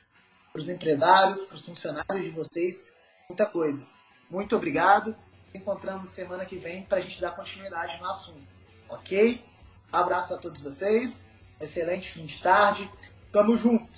para 0.52 0.60
os 0.60 0.68
empresários, 0.68 1.40
para 1.42 1.54
os 1.54 1.64
funcionários 1.64 2.24
de 2.24 2.30
vocês, 2.30 2.86
muita 3.28 3.46
coisa. 3.46 3.86
Muito 4.30 4.54
obrigado. 4.56 5.16
Encontramos 5.54 6.08
semana 6.08 6.44
que 6.44 6.56
vem 6.56 6.82
para 6.82 6.98
a 6.98 7.00
gente 7.00 7.20
dar 7.20 7.30
continuidade 7.30 7.98
no 7.98 8.06
assunto. 8.06 8.46
Ok? 8.88 9.42
Abraço 9.90 10.34
a 10.34 10.36
todos 10.36 10.60
vocês. 10.60 11.24
Excelente 11.58 12.10
fim 12.10 12.26
de 12.26 12.42
tarde. 12.42 12.90
Tamo 13.32 13.56
junto. 13.56 13.97